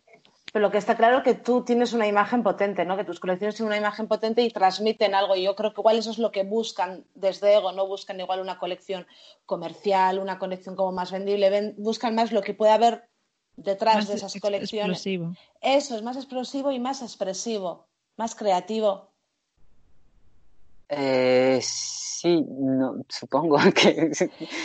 Pero 0.53 0.65
lo 0.65 0.71
que 0.71 0.79
está 0.79 0.97
claro 0.97 1.19
es 1.19 1.25
que 1.25 1.35
tú 1.35 1.65
tienes 1.65 1.93
una 1.93 2.07
imagen 2.07 2.43
potente, 2.43 2.85
¿no? 2.85 2.97
Que 2.97 3.05
tus 3.05 3.21
colecciones 3.21 3.55
tienen 3.55 3.69
una 3.69 3.79
imagen 3.79 4.09
potente 4.09 4.43
y 4.43 4.51
transmiten 4.51 5.15
algo. 5.15 5.37
Y 5.37 5.45
yo 5.45 5.55
creo 5.55 5.73
que 5.73 5.81
igual 5.81 5.99
eso 5.99 6.11
es 6.11 6.19
lo 6.19 6.33
que 6.33 6.43
buscan 6.43 7.05
desde 7.15 7.55
Ego, 7.55 7.73
no 7.73 7.87
buscan 7.87 8.19
igual 8.21 8.41
una 8.41 8.59
colección 8.59 9.07
comercial, 9.47 10.19
una 10.19 10.39
colección 10.39 10.75
como 10.75 10.93
más 10.93 11.13
vendible, 11.13 11.75
buscan 11.77 12.15
más 12.15 12.33
lo 12.33 12.43
que 12.43 12.55
puede 12.55 12.73
haber 12.73 13.09
detrás 13.57 14.09
de 14.09 14.15
esas 14.15 14.35
colecciones. 14.41 14.99
Explosivo. 14.99 15.35
Eso, 15.61 15.97
es 15.97 16.03
más 16.03 16.17
explosivo 16.17 16.73
y 16.73 16.81
más 16.81 17.03
expresivo, 17.03 17.87
más 18.17 18.35
creativo. 18.35 19.10
Eh, 20.93 21.61
sí, 21.63 22.45
no, 22.49 23.05
supongo 23.09 23.57
que... 23.75 24.11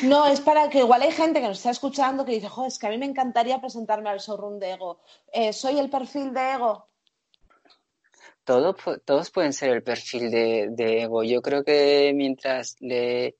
No, 0.04 0.26
es 0.26 0.42
para 0.42 0.70
que 0.70 0.80
igual 0.80 1.04
hay 1.04 1.12
gente 1.12 1.40
que 1.40 1.48
nos 1.48 1.58
está 1.58 1.70
escuchando 1.70 2.26
que 2.26 2.34
dice, 2.34 2.50
joder, 2.50 2.70
es 2.70 2.80
que 2.80 2.88
a 2.88 2.90
mí 2.90 2.98
me 2.98 3.06
encantaría 3.06 3.62
presentarme 3.62 4.10
al 4.10 4.20
showroom 4.20 4.58
de 4.58 4.72
Ego. 4.74 5.00
Eh, 5.32 5.54
¿Soy 5.54 5.78
el 5.78 5.90
perfil 5.90 6.34
de 6.34 6.54
Ego? 6.54 6.88
Todo, 8.44 8.76
todos 9.06 9.32
pueden 9.32 9.54
ser 9.54 9.70
el 9.70 9.84
perfil 9.84 10.32
de, 10.32 11.02
Ego. 11.02 11.24
Yo 11.24 11.42
creo 11.42 11.64
que 11.64 12.12
mientras 12.16 12.76
le, 12.80 13.38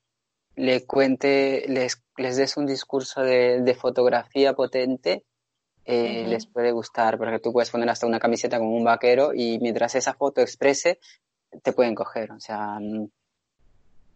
le 0.54 0.86
cuente, 0.86 1.64
les, 1.68 2.02
les 2.16 2.36
des 2.36 2.56
un 2.56 2.66
discurso 2.66 3.22
de, 3.22 3.76
fotografía 3.80 4.54
potente, 4.54 5.24
eh, 5.84 6.24
les 6.26 6.46
puede 6.46 6.72
gustar, 6.72 7.18
porque 7.18 7.38
tú 7.38 7.52
puedes 7.52 7.70
poner 7.70 7.88
hasta 7.88 8.06
una 8.06 8.18
camiseta 8.18 8.58
con 8.58 8.66
un 8.66 8.82
vaquero 8.82 9.32
y 9.32 9.58
mientras 9.60 9.94
esa 9.94 10.14
foto 10.14 10.40
exprese, 10.40 10.98
te 11.62 11.72
pueden 11.72 11.94
coger. 11.94 12.32
O 12.32 12.40
sea. 12.40 12.78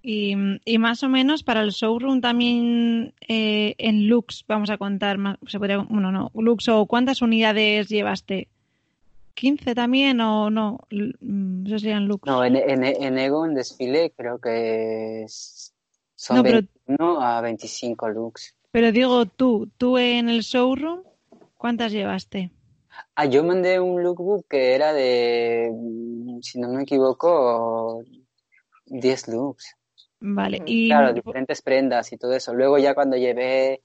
Y, 0.02 0.34
y 0.64 0.78
más 0.78 1.02
o 1.02 1.08
menos 1.08 1.42
para 1.42 1.60
el 1.60 1.70
showroom 1.70 2.20
también 2.20 3.12
eh, 3.28 3.74
en 3.76 4.08
looks, 4.08 4.44
vamos 4.48 4.70
a 4.70 4.78
contar, 4.78 5.18
más, 5.18 5.36
se 5.46 5.58
podría, 5.58 5.78
bueno, 5.78 6.10
no, 6.10 6.30
looks 6.34 6.68
o 6.68 6.86
cuántas 6.86 7.20
unidades 7.20 7.88
llevaste. 7.88 8.48
¿15 9.36 9.74
también 9.74 10.20
o 10.20 10.50
no? 10.50 10.80
Mm, 10.90 11.66
Eso 11.66 11.78
serían 11.78 12.08
looks. 12.08 12.26
No, 12.26 12.44
en, 12.44 12.56
en, 12.56 12.82
en 12.84 13.18
Ego 13.18 13.44
en 13.44 13.54
desfile 13.54 14.12
creo 14.16 14.38
que 14.38 15.26
son 15.28 16.36
no, 16.36 16.42
pero, 16.42 16.60
21 16.86 17.22
a 17.22 17.40
25 17.40 18.08
looks. 18.08 18.54
Pero 18.70 18.92
digo 18.92 19.26
tú, 19.26 19.68
tú 19.76 19.98
en 19.98 20.28
el 20.28 20.40
showroom, 20.40 21.02
¿cuántas 21.56 21.92
llevaste? 21.92 22.50
Ah, 23.14 23.26
yo 23.26 23.44
mandé 23.44 23.80
un 23.80 24.02
lookbook 24.02 24.46
que 24.48 24.74
era 24.74 24.92
de, 24.92 25.70
si 26.42 26.58
no 26.58 26.68
me 26.68 26.82
equivoco, 26.82 28.02
10 28.86 29.28
looks. 29.28 29.76
Vale, 30.20 30.62
y... 30.66 30.88
Claro, 30.88 31.12
diferentes 31.12 31.62
prendas 31.62 32.12
y 32.12 32.18
todo 32.18 32.34
eso. 32.34 32.52
Luego 32.52 32.78
ya 32.78 32.94
cuando 32.94 33.16
llevé, 33.16 33.82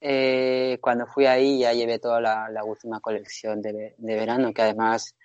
eh, 0.00 0.78
cuando 0.80 1.06
fui 1.06 1.26
ahí 1.26 1.60
ya 1.60 1.72
llevé 1.72 1.98
toda 1.98 2.20
la, 2.20 2.50
la 2.50 2.64
última 2.64 3.00
colección 3.00 3.62
de, 3.62 3.94
de, 3.96 4.14
verano, 4.14 4.52
que 4.52 4.62
además 4.62 5.16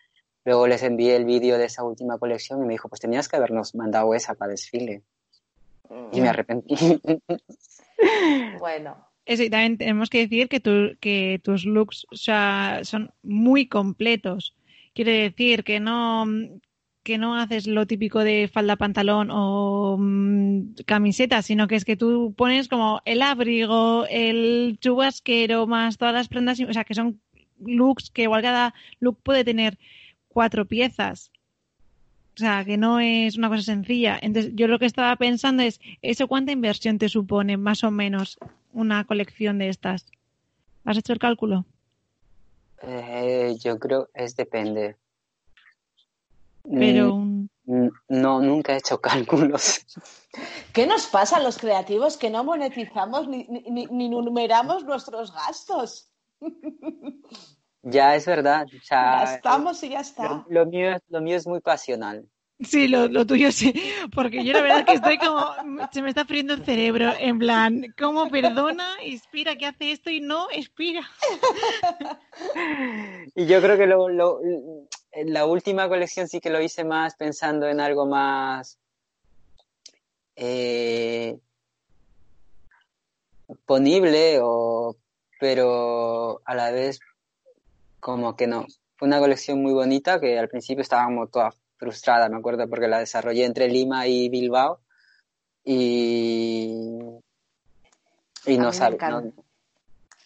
luego 0.45 0.67
les 0.67 0.83
envié 0.83 1.15
el 1.15 1.25
vídeo 1.25 1.57
de 1.57 1.65
esa 1.65 1.83
última 1.83 2.17
colección 2.17 2.63
y 2.63 2.67
me 2.67 2.73
dijo, 2.73 2.87
pues 2.87 3.01
tenías 3.01 3.27
que 3.27 3.35
habernos 3.35 3.75
mandado 3.75 4.13
esa 4.13 4.35
para 4.35 4.51
desfile. 4.51 5.03
Y 6.11 6.21
me 6.21 6.29
arrepentí. 6.29 6.75
bueno. 8.59 9.07
Eso, 9.25 9.43
y 9.43 9.49
también 9.49 9.77
tenemos 9.77 10.09
que 10.09 10.19
decir 10.19 10.49
que, 10.49 10.59
tu, 10.59 10.97
que 10.99 11.39
tus 11.43 11.65
looks 11.65 12.05
o 12.11 12.15
sea, 12.15 12.81
son 12.83 13.13
muy 13.21 13.67
completos. 13.67 14.55
Quiere 14.93 15.23
decir 15.23 15.63
que 15.63 15.79
no, 15.79 16.25
que 17.03 17.17
no 17.17 17.35
haces 17.35 17.67
lo 17.67 17.85
típico 17.85 18.23
de 18.23 18.49
falda, 18.51 18.77
pantalón 18.77 19.29
o 19.31 19.97
mmm, 19.99 20.73
camiseta, 20.85 21.41
sino 21.41 21.67
que 21.67 21.75
es 21.75 21.85
que 21.85 21.97
tú 21.97 22.33
pones 22.35 22.69
como 22.69 23.01
el 23.05 23.21
abrigo, 23.21 24.05
el 24.09 24.77
chubasquero, 24.79 25.67
más 25.67 25.97
todas 25.97 26.13
las 26.13 26.29
prendas, 26.29 26.59
o 26.61 26.73
sea, 26.73 26.85
que 26.85 26.93
son 26.95 27.19
looks 27.59 28.09
que 28.09 28.23
igual 28.23 28.41
cada 28.41 28.73
look 28.99 29.19
puede 29.21 29.43
tener 29.43 29.77
cuatro 30.29 30.65
piezas. 30.65 31.31
O 32.35 32.39
sea, 32.39 32.65
que 32.65 32.77
no 32.77 32.99
es 32.99 33.37
una 33.37 33.49
cosa 33.49 33.61
sencilla. 33.61 34.17
Entonces, 34.19 34.53
yo 34.55 34.67
lo 34.67 34.79
que 34.79 34.87
estaba 34.87 35.15
pensando 35.17 35.61
es, 35.61 35.79
¿eso 36.01 36.27
cuánta 36.27 36.51
inversión 36.51 36.97
te 36.97 37.07
supone, 37.07 37.57
más 37.57 37.83
o 37.83 37.91
menos, 37.91 38.39
una 38.71 39.03
colección 39.03 39.59
de 39.59 39.69
estas? 39.69 40.07
¿Has 40.83 40.97
hecho 40.97 41.13
el 41.13 41.19
cálculo? 41.19 41.65
Eh, 42.81 43.55
yo 43.59 43.77
creo 43.77 44.09
es 44.15 44.35
depende. 44.35 44.95
Pero 46.63 47.15
un... 47.15 47.49
No, 47.65 48.41
nunca 48.41 48.73
he 48.73 48.77
hecho 48.77 48.99
cálculos. 49.01 49.85
¿Qué 50.73 50.87
nos 50.87 51.07
pasa 51.07 51.37
a 51.37 51.43
los 51.43 51.57
creativos 51.57 52.17
que 52.17 52.29
no 52.29 52.43
monetizamos 52.43 53.27
ni, 53.27 53.45
ni, 53.45 53.85
ni 53.85 54.09
numeramos 54.09 54.83
nuestros 54.83 55.33
gastos? 55.33 56.09
Ya, 57.83 58.15
es 58.15 58.25
verdad. 58.25 58.65
O 58.65 58.83
sea, 58.83 59.19
Gastamos 59.19 59.83
y 59.83 59.89
ya 59.89 59.99
está. 59.99 60.23
Lo, 60.23 60.45
lo, 60.49 60.65
mío, 60.65 60.97
lo 61.09 61.21
mío 61.21 61.37
es 61.37 61.45
muy 61.45 61.59
pasional. 61.59 62.27
Sí, 62.59 62.87
lo, 62.87 63.07
lo, 63.07 63.25
tuyo 63.25 63.51
sí, 63.51 63.73
porque 64.13 64.43
yo 64.43 64.53
la 64.53 64.61
verdad 64.61 64.85
que 64.85 64.93
estoy 64.93 65.17
como, 65.17 65.43
se 65.91 66.01
me 66.01 66.09
está 66.09 66.23
friendo 66.23 66.53
el 66.53 66.63
cerebro, 66.63 67.11
en 67.19 67.39
plan, 67.39 67.93
¿cómo 67.97 68.29
perdona, 68.29 68.85
inspira, 69.03 69.57
que 69.57 69.65
hace 69.65 69.91
esto 69.91 70.09
y 70.09 70.21
no 70.21 70.47
expira? 70.51 71.01
Y 73.35 73.47
yo 73.47 73.61
creo 73.61 73.77
que 73.77 73.87
lo, 73.87 74.09
lo, 74.09 74.39
la 75.25 75.45
última 75.45 75.87
colección 75.87 76.27
sí 76.27 76.39
que 76.39 76.49
lo 76.49 76.61
hice 76.61 76.83
más 76.83 77.15
pensando 77.15 77.67
en 77.67 77.79
algo 77.79 78.05
más 78.05 78.79
eh, 80.35 81.39
ponible, 83.65 84.39
o, 84.41 84.97
pero 85.39 86.41
a 86.45 86.55
la 86.55 86.71
vez 86.71 86.99
como 87.99 88.35
que 88.35 88.47
no. 88.47 88.65
Fue 88.95 89.07
una 89.07 89.19
colección 89.19 89.61
muy 89.61 89.73
bonita 89.73 90.19
que 90.19 90.37
al 90.39 90.49
principio 90.49 90.81
estábamos 90.81 91.29
todas 91.31 91.55
frustrada, 91.77 92.29
me 92.29 92.37
acuerdo, 92.37 92.67
porque 92.69 92.87
la 92.87 92.99
desarrollé 92.99 93.45
entre 93.45 93.67
Lima 93.67 94.07
y 94.07 94.29
Bilbao 94.29 94.79
y, 95.63 96.99
y 98.45 98.57
no 98.57 98.71
sabía. 98.71 99.09
No, 99.09 99.33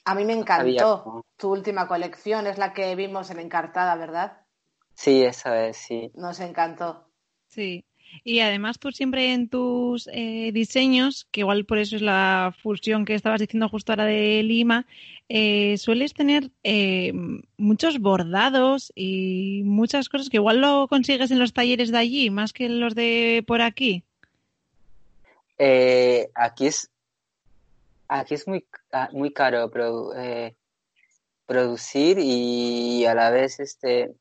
a 0.05 0.15
mí 0.15 0.23
me 0.23 0.33
encantó. 0.33 1.25
Tu 1.35 1.51
última 1.51 1.87
colección 1.87 2.47
es 2.47 2.57
la 2.57 2.73
que 2.73 2.95
vimos 2.95 3.29
en 3.29 3.39
Encartada, 3.39 3.95
¿verdad? 3.95 4.46
Sí, 4.97 5.23
esa 5.23 5.67
es, 5.67 5.77
sí. 5.77 6.11
Nos 6.15 6.39
encantó. 6.39 7.05
Sí. 7.49 7.85
Y 8.23 8.39
además 8.39 8.79
tú 8.79 8.91
siempre 8.91 9.31
en 9.31 9.47
tus 9.47 10.09
eh, 10.11 10.49
diseños, 10.51 11.27
que 11.29 11.41
igual 11.41 11.65
por 11.65 11.77
eso 11.77 11.95
es 11.95 12.01
la 12.01 12.55
fusión 12.63 13.05
que 13.05 13.13
estabas 13.13 13.39
diciendo 13.39 13.69
justo 13.69 13.91
ahora 13.91 14.05
de 14.05 14.41
Lima, 14.41 14.87
eh, 15.29 15.77
sueles 15.77 16.15
tener 16.15 16.49
eh, 16.63 17.13
muchos 17.57 17.99
bordados 17.99 18.91
y 18.95 19.61
muchas 19.65 20.09
cosas 20.09 20.29
que 20.29 20.37
igual 20.37 20.61
lo 20.61 20.87
consigues 20.87 21.29
en 21.29 21.37
los 21.37 21.53
talleres 21.53 21.91
de 21.91 21.97
allí, 21.99 22.31
más 22.31 22.51
que 22.51 22.65
en 22.65 22.79
los 22.79 22.95
de 22.95 23.43
por 23.45 23.61
aquí. 23.61 24.03
Eh, 25.59 26.31
aquí 26.33 26.67
es 26.67 26.89
aquí 28.07 28.33
es 28.33 28.47
muy 28.47 28.65
muy 29.11 29.31
caro 29.31 29.69
produ 29.69 30.13
producir 31.45 32.17
y 32.19 33.05
a 33.05 33.13
la 33.13 33.29
vez 33.29 33.59
este 33.59 34.15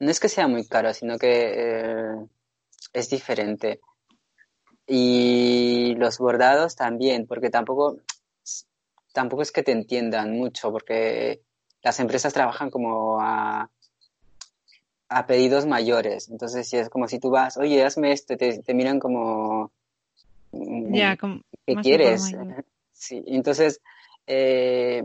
no 0.00 0.10
es 0.10 0.18
que 0.18 0.28
sea 0.28 0.48
muy 0.48 0.66
caro, 0.66 0.92
sino 0.92 1.18
que 1.18 2.16
es 2.92 3.10
diferente. 3.10 3.80
Y 4.86 5.94
los 5.96 6.18
bordados 6.18 6.74
también, 6.74 7.26
porque 7.26 7.50
tampoco 7.50 7.98
tampoco 9.12 9.42
es 9.42 9.52
que 9.52 9.62
te 9.62 9.72
entiendan 9.72 10.32
mucho, 10.32 10.72
porque 10.72 11.42
las 11.82 12.00
empresas 12.00 12.32
trabajan 12.32 12.70
como 12.70 13.20
a, 13.20 13.70
a 15.08 15.26
pedidos 15.26 15.66
mayores. 15.66 16.28
Entonces, 16.28 16.68
si 16.68 16.76
es 16.76 16.88
como 16.88 17.08
si 17.08 17.18
tú 17.18 17.30
vas, 17.30 17.56
oye, 17.56 17.84
hazme 17.84 18.12
esto, 18.12 18.36
te, 18.36 18.62
te 18.62 18.74
miran 18.74 18.98
como. 18.98 19.70
Mm, 20.52 20.94
ya, 20.94 21.16
como, 21.16 21.42
¿Qué 21.66 21.76
quieres? 21.76 22.32
Sí, 22.92 23.24
entonces. 23.26 23.80
Eh, 24.26 25.02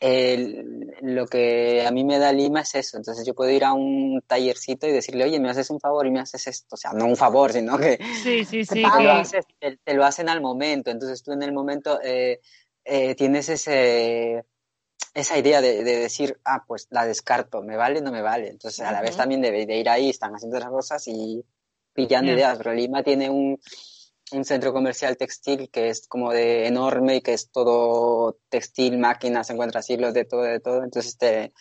el, 0.00 0.94
lo 1.02 1.26
que 1.26 1.84
a 1.86 1.90
mí 1.90 2.04
me 2.04 2.18
da 2.18 2.32
Lima 2.32 2.60
es 2.60 2.74
eso. 2.74 2.96
Entonces 2.96 3.26
yo 3.26 3.34
puedo 3.34 3.50
ir 3.50 3.64
a 3.64 3.72
un 3.72 4.22
tallercito 4.26 4.86
y 4.86 4.92
decirle, 4.92 5.24
oye, 5.24 5.40
me 5.40 5.50
haces 5.50 5.70
un 5.70 5.80
favor 5.80 6.06
y 6.06 6.10
me 6.10 6.20
haces 6.20 6.46
esto. 6.46 6.74
O 6.74 6.76
sea, 6.76 6.92
no 6.92 7.06
un 7.06 7.16
favor, 7.16 7.52
sino 7.52 7.76
que, 7.78 7.98
sí, 8.22 8.44
sí, 8.44 8.64
sí, 8.64 8.82
te, 8.82 9.02
lo 9.02 9.12
haces, 9.12 9.44
te, 9.58 9.78
te, 9.82 9.94
lo 9.94 10.04
hacen 10.04 10.28
al 10.28 10.40
momento. 10.40 10.90
Entonces 10.90 11.22
tú 11.22 11.32
en 11.32 11.42
el 11.42 11.52
momento 11.52 12.00
eh, 12.02 12.40
eh, 12.84 13.14
tienes 13.14 13.48
ese, 13.48 14.44
esa 15.14 15.38
idea 15.38 15.60
de, 15.60 15.84
de, 15.84 15.96
decir, 15.98 16.38
ah, 16.44 16.64
pues 16.66 16.86
la 16.90 17.04
descarto, 17.04 17.62
¿me 17.62 17.76
vale 17.76 17.98
o 17.98 18.02
no 18.02 18.12
me 18.12 18.22
vale? 18.22 18.48
Entonces, 18.48 18.80
a 18.80 18.92
la 18.92 18.98
uh 18.98 19.00
-huh. 19.02 19.06
vez 19.06 19.16
también 19.16 19.42
de, 19.42 19.66
de, 19.66 19.76
ir 19.76 19.88
ahí, 19.88 20.10
están 20.10 20.34
haciendo 20.34 20.58
las 20.58 20.70
cosas 20.70 21.06
y 21.08 21.44
pillando 21.92 22.26
yeah. 22.26 22.34
ideas. 22.34 22.58
Pero 22.58 22.72
Lima 22.72 23.02
tiene 23.02 23.28
un, 23.28 23.60
un, 24.32 24.44
centro 24.44 24.72
comercial 24.72 25.16
textil 25.16 25.70
que 25.70 25.88
es 25.88 26.06
como 26.06 26.32
de 26.32 26.66
enorme 26.66 27.16
y 27.16 27.20
que 27.20 27.34
es 27.34 27.50
todo 27.50 28.38
textil, 28.48 28.98
máquinas, 28.98 29.50
encuentras 29.50 29.88
hilos 29.90 30.14
de 30.14 30.24
todo, 30.24 30.42
de 30.42 30.60
todo. 30.60 30.84
Entonces 30.84 31.16
te, 31.16 31.52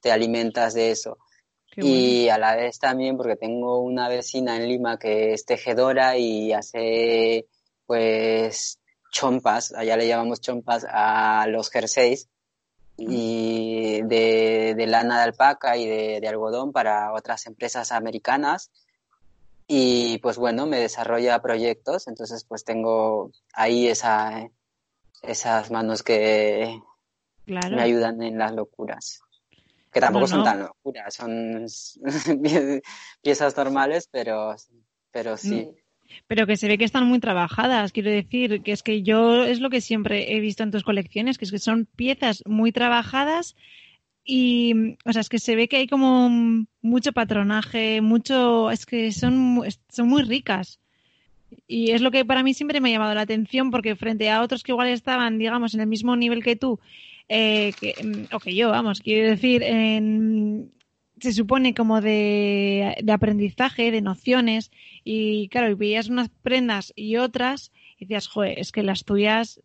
te 0.00 0.12
alimentas 0.12 0.74
de 0.74 0.90
eso. 0.90 1.18
Qué 1.70 1.80
y 1.84 2.18
bueno. 2.24 2.34
a 2.34 2.38
la 2.38 2.56
vez 2.56 2.78
también 2.78 3.16
porque 3.16 3.36
tengo 3.36 3.80
una 3.80 4.08
vecina 4.08 4.56
en 4.56 4.68
Lima 4.68 4.98
que 4.98 5.32
es 5.32 5.44
tejedora 5.44 6.16
y 6.16 6.52
hace 6.52 7.46
pues 7.86 8.80
chompas, 9.12 9.72
allá 9.72 9.96
le 9.96 10.08
llamamos 10.08 10.40
chompas 10.40 10.86
a 10.88 11.46
los 11.48 11.70
jerseys, 11.70 12.28
y 12.96 14.02
de, 14.02 14.74
de, 14.76 14.86
lana 14.86 15.18
de 15.18 15.24
alpaca 15.24 15.76
y 15.76 15.86
de, 15.86 16.20
de, 16.20 16.28
algodón 16.28 16.72
para 16.72 17.12
otras 17.12 17.46
empresas 17.46 17.92
americanas. 17.92 18.70
Y 19.66 20.18
pues 20.18 20.36
bueno, 20.36 20.66
me 20.66 20.78
desarrolla 20.78 21.40
proyectos, 21.40 22.06
entonces 22.08 22.44
pues 22.44 22.64
tengo 22.64 23.30
ahí 23.54 23.88
esa, 23.88 24.50
esas 25.22 25.70
manos 25.70 26.02
que 26.02 26.80
claro. 27.46 27.76
me 27.76 27.82
ayudan 27.82 28.22
en 28.22 28.38
las 28.38 28.52
locuras. 28.52 29.20
Que 29.90 30.00
tampoco 30.00 30.22
no, 30.22 30.28
son 30.28 30.38
no. 30.38 30.44
tan 30.44 30.60
locuras, 30.60 31.14
son 31.14 31.66
piezas 33.22 33.56
normales, 33.56 34.08
pero, 34.10 34.54
pero 35.10 35.36
sí. 35.36 35.66
Mm 35.66 35.84
pero 36.26 36.46
que 36.46 36.56
se 36.56 36.68
ve 36.68 36.78
que 36.78 36.84
están 36.84 37.06
muy 37.06 37.20
trabajadas. 37.20 37.92
Quiero 37.92 38.10
decir, 38.10 38.62
que 38.62 38.72
es 38.72 38.82
que 38.82 39.02
yo 39.02 39.44
es 39.44 39.60
lo 39.60 39.70
que 39.70 39.80
siempre 39.80 40.34
he 40.34 40.40
visto 40.40 40.62
en 40.62 40.70
tus 40.70 40.84
colecciones, 40.84 41.38
que 41.38 41.44
es 41.44 41.50
que 41.50 41.58
son 41.58 41.86
piezas 41.86 42.42
muy 42.46 42.72
trabajadas 42.72 43.56
y, 44.24 44.96
o 45.04 45.12
sea, 45.12 45.20
es 45.20 45.28
que 45.28 45.38
se 45.38 45.54
ve 45.54 45.68
que 45.68 45.76
hay 45.76 45.86
como 45.86 46.30
mucho 46.80 47.12
patronaje, 47.12 48.00
mucho, 48.00 48.70
es 48.70 48.86
que 48.86 49.12
son, 49.12 49.62
son 49.90 50.08
muy 50.08 50.22
ricas. 50.22 50.80
Y 51.66 51.92
es 51.92 52.00
lo 52.00 52.10
que 52.10 52.24
para 52.24 52.42
mí 52.42 52.54
siempre 52.54 52.80
me 52.80 52.88
ha 52.88 52.92
llamado 52.92 53.14
la 53.14 53.20
atención 53.20 53.70
porque 53.70 53.96
frente 53.96 54.30
a 54.30 54.42
otros 54.42 54.62
que 54.62 54.72
igual 54.72 54.88
estaban, 54.88 55.38
digamos, 55.38 55.74
en 55.74 55.80
el 55.80 55.86
mismo 55.86 56.16
nivel 56.16 56.42
que 56.42 56.56
tú, 56.56 56.80
eh, 57.28 57.72
que, 57.78 57.94
mm, 58.02 58.34
o 58.34 58.40
que 58.40 58.54
yo, 58.54 58.70
vamos, 58.70 59.00
quiero 59.00 59.28
decir, 59.28 59.62
en, 59.62 60.72
se 61.20 61.32
supone 61.32 61.74
como 61.74 62.00
de, 62.00 62.96
de, 63.02 63.12
aprendizaje, 63.12 63.90
de 63.90 64.00
nociones, 64.00 64.70
y 65.04 65.48
claro, 65.48 65.70
y 65.70 65.74
veías 65.74 66.08
unas 66.08 66.30
prendas 66.42 66.92
y 66.96 67.16
otras, 67.16 67.72
y 67.98 68.06
decías, 68.06 68.26
joder, 68.26 68.58
es 68.58 68.72
que 68.72 68.82
las 68.82 69.04
tuyas 69.04 69.60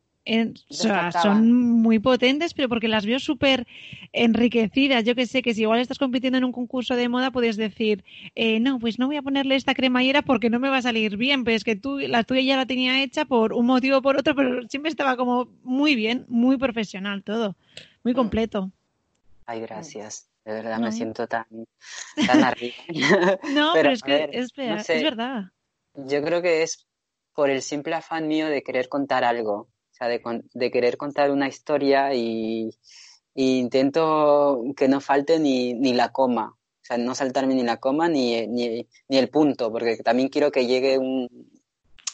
son 0.69 1.51
muy 1.51 1.99
potentes, 1.99 2.53
pero 2.53 2.69
porque 2.69 2.87
las 2.87 3.05
veo 3.05 3.19
súper 3.19 3.67
enriquecidas. 4.13 5.03
Yo 5.03 5.15
que 5.15 5.25
sé 5.25 5.41
que 5.41 5.53
si 5.53 5.61
igual 5.61 5.79
estás 5.79 5.97
compitiendo 5.97 6.37
en 6.37 6.43
un 6.43 6.51
concurso 6.51 6.95
de 6.95 7.09
moda, 7.09 7.31
puedes 7.31 7.57
decir, 7.57 8.03
eh, 8.35 8.59
no, 8.59 8.79
pues 8.79 8.99
no 8.99 9.07
voy 9.07 9.17
a 9.17 9.21
ponerle 9.21 9.55
esta 9.55 9.73
cremallera 9.73 10.21
porque 10.21 10.49
no 10.49 10.59
me 10.59 10.69
va 10.69 10.77
a 10.77 10.81
salir 10.81 11.17
bien, 11.17 11.43
pero 11.43 11.55
es 11.55 11.63
que 11.63 11.75
tú, 11.75 11.99
la 11.99 12.23
tuya 12.23 12.41
ya 12.41 12.57
la 12.57 12.65
tenía 12.65 13.03
hecha 13.03 13.25
por 13.25 13.53
un 13.53 13.65
motivo 13.65 13.97
o 13.97 14.01
por 14.01 14.17
otro, 14.17 14.35
pero 14.35 14.67
siempre 14.67 14.89
estaba 14.89 15.17
como 15.17 15.49
muy 15.63 15.95
bien, 15.95 16.25
muy 16.27 16.57
profesional 16.57 17.23
todo, 17.23 17.55
muy 18.03 18.13
mm. 18.13 18.17
completo. 18.17 18.71
Ay, 19.45 19.61
gracias. 19.61 20.27
De 20.45 20.53
verdad 20.53 20.79
me 20.79 20.91
siento 20.91 21.27
tan, 21.27 21.45
tan 22.27 22.43
arriba. 22.43 22.75
no, 23.53 23.71
pero, 23.73 23.91
es 23.91 24.01
que 24.01 24.29
es, 24.31 24.51
es 24.57 25.03
verdad. 25.03 25.51
Yo 25.93 26.23
creo 26.23 26.41
que 26.41 26.63
es 26.63 26.87
por 27.33 27.49
el 27.49 27.61
simple 27.61 27.95
afán 27.95 28.27
mío 28.27 28.47
de 28.47 28.63
querer 28.63 28.89
contar 28.89 29.23
algo 29.23 29.67
de, 30.07 30.71
querer 30.71 30.97
contar 30.97 31.31
una 31.31 31.47
historia 31.47 32.13
y, 32.13 32.69
intento 33.35 34.63
que 34.75 34.87
no 34.87 34.99
falte 34.99 35.39
ni, 35.39 35.73
ni, 35.73 35.93
la 35.93 36.11
coma, 36.11 36.55
o 36.57 36.83
sea, 36.85 36.97
no 36.97 37.15
saltarme 37.15 37.55
ni 37.55 37.63
la 37.63 37.77
coma 37.77 38.09
ni, 38.09 38.47
ni, 38.47 38.87
ni 39.07 39.17
el 39.17 39.29
punto, 39.29 39.71
porque 39.71 39.97
también 39.97 40.29
quiero 40.29 40.51
que 40.51 40.67
llegue 40.67 40.97
un, 40.97 41.29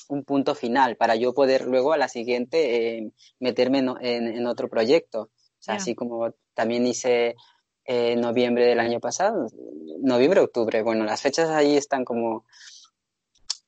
un, 0.07 0.23
punto 0.23 0.53
final 0.53 0.97
para 0.97 1.15
yo 1.15 1.33
poder 1.33 1.65
luego 1.65 1.93
a 1.93 1.97
la 1.97 2.09
siguiente 2.09 2.97
eh, 2.97 3.11
meterme 3.39 3.79
en, 3.79 4.27
en, 4.27 4.45
otro 4.45 4.69
proyecto. 4.69 5.21
O 5.21 5.63
sea, 5.65 5.75
así 5.75 5.95
como 5.95 6.31
también 6.53 6.85
hice 6.85 7.35
en 7.85 8.21
noviembre 8.21 8.65
del 8.65 8.79
año 8.79 8.99
pasado, 8.99 9.47
noviembre, 10.01 10.41
octubre, 10.41 10.81
bueno, 10.83 11.05
las 11.05 11.21
fechas 11.21 11.49
ahí 11.49 11.77
están 11.77 12.03
como 12.05 12.45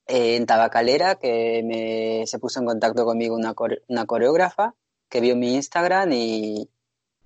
en 0.07 0.45
Tabacalera, 0.45 1.15
que 1.15 1.61
me, 1.63 2.25
se 2.27 2.39
puso 2.39 2.59
en 2.59 2.65
contacto 2.65 3.05
conmigo 3.05 3.35
una, 3.35 3.53
una 3.87 4.05
coreógrafa 4.05 4.73
que 5.09 5.21
vio 5.21 5.35
mi 5.35 5.55
Instagram 5.55 6.11
y, 6.11 6.69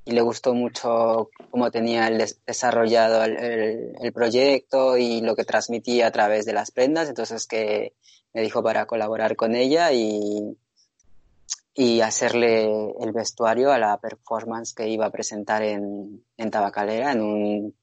y, 0.05 0.11
le 0.11 0.21
gustó 0.21 0.53
mucho 0.53 1.29
cómo 1.49 1.71
tenía 1.71 2.07
el 2.07 2.23
desarrollado 2.45 3.23
el, 3.23 3.95
el, 3.99 4.13
proyecto 4.13 4.97
y 4.97 5.21
lo 5.21 5.35
que 5.35 5.45
transmitía 5.45 6.07
a 6.07 6.11
través 6.11 6.45
de 6.45 6.53
las 6.53 6.71
prendas. 6.71 7.09
Entonces 7.09 7.47
que 7.47 7.93
me 8.33 8.41
dijo 8.41 8.63
para 8.63 8.85
colaborar 8.85 9.35
con 9.35 9.55
ella 9.55 9.91
y, 9.91 10.57
y 11.73 12.01
hacerle 12.01 12.93
el 12.99 13.11
vestuario 13.13 13.71
a 13.71 13.79
la 13.79 13.97
performance 13.97 14.73
que 14.73 14.89
iba 14.89 15.05
a 15.05 15.11
presentar 15.11 15.63
en, 15.63 16.23
en 16.37 16.51
Tabacalera 16.51 17.11
en 17.11 17.21
un 17.21 17.75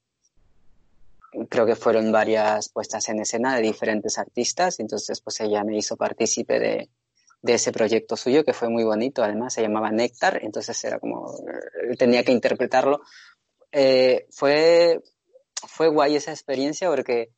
creo 1.48 1.66
que 1.66 1.76
fueron 1.76 2.10
varias 2.12 2.68
puestas 2.68 3.08
en 3.08 3.20
escena 3.20 3.56
de 3.56 3.62
diferentes 3.62 4.18
artistas, 4.18 4.80
entonces 4.80 5.20
pues 5.20 5.40
ella 5.40 5.64
me 5.64 5.76
hizo 5.76 5.96
partícipe 5.96 6.58
de, 6.58 6.88
de 7.42 7.54
ese 7.54 7.72
proyecto 7.72 8.16
suyo 8.16 8.44
que 8.44 8.52
fue 8.52 8.68
muy 8.68 8.84
bonito, 8.84 9.22
además 9.22 9.54
se 9.54 9.62
llamaba 9.62 9.90
Néctar, 9.90 10.40
entonces 10.42 10.82
era 10.84 10.98
como, 10.98 11.34
tenía 11.98 12.24
que 12.24 12.32
interpretarlo. 12.32 13.00
Eh, 13.70 14.26
fue, 14.30 15.00
fue 15.66 15.88
guay 15.88 16.16
esa 16.16 16.32
experiencia 16.32 16.88
porque 16.88 17.30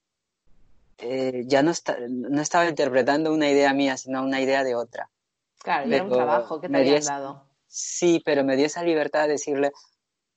eh, 0.99 1.45
ya 1.47 1.62
no, 1.62 1.70
está, 1.70 1.97
no 2.09 2.41
estaba 2.41 2.68
interpretando 2.68 3.32
una 3.32 3.51
idea 3.51 3.72
mía, 3.74 3.97
sino 3.97 4.22
una 4.22 4.41
idea 4.41 4.64
de 4.64 4.74
otra. 4.74 5.11
Claro, 5.59 5.93
era 5.93 6.05
un 6.05 6.11
trabajo 6.11 6.61
que 6.61 6.68
te 6.68 6.76
habían 6.76 7.05
dado. 7.05 7.45
Sí, 7.66 8.22
pero 8.24 8.45
me 8.45 8.57
dio 8.57 8.66
esa 8.66 8.82
libertad 8.82 9.22
de 9.22 9.32
decirle, 9.32 9.72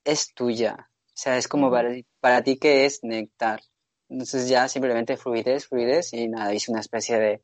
es 0.04 0.34
tuya, 0.34 0.90
o 1.14 1.16
sea, 1.16 1.38
es 1.38 1.46
como 1.46 1.70
para, 1.70 1.94
para 2.20 2.42
ti 2.42 2.56
que 2.56 2.86
es 2.86 3.04
néctar. 3.04 3.60
Entonces 4.08 4.48
ya 4.48 4.68
simplemente 4.68 5.16
fluidez, 5.16 5.68
fluidez 5.68 6.12
y 6.12 6.28
nada, 6.28 6.52
hice 6.52 6.72
una 6.72 6.80
especie 6.80 7.18
de, 7.18 7.42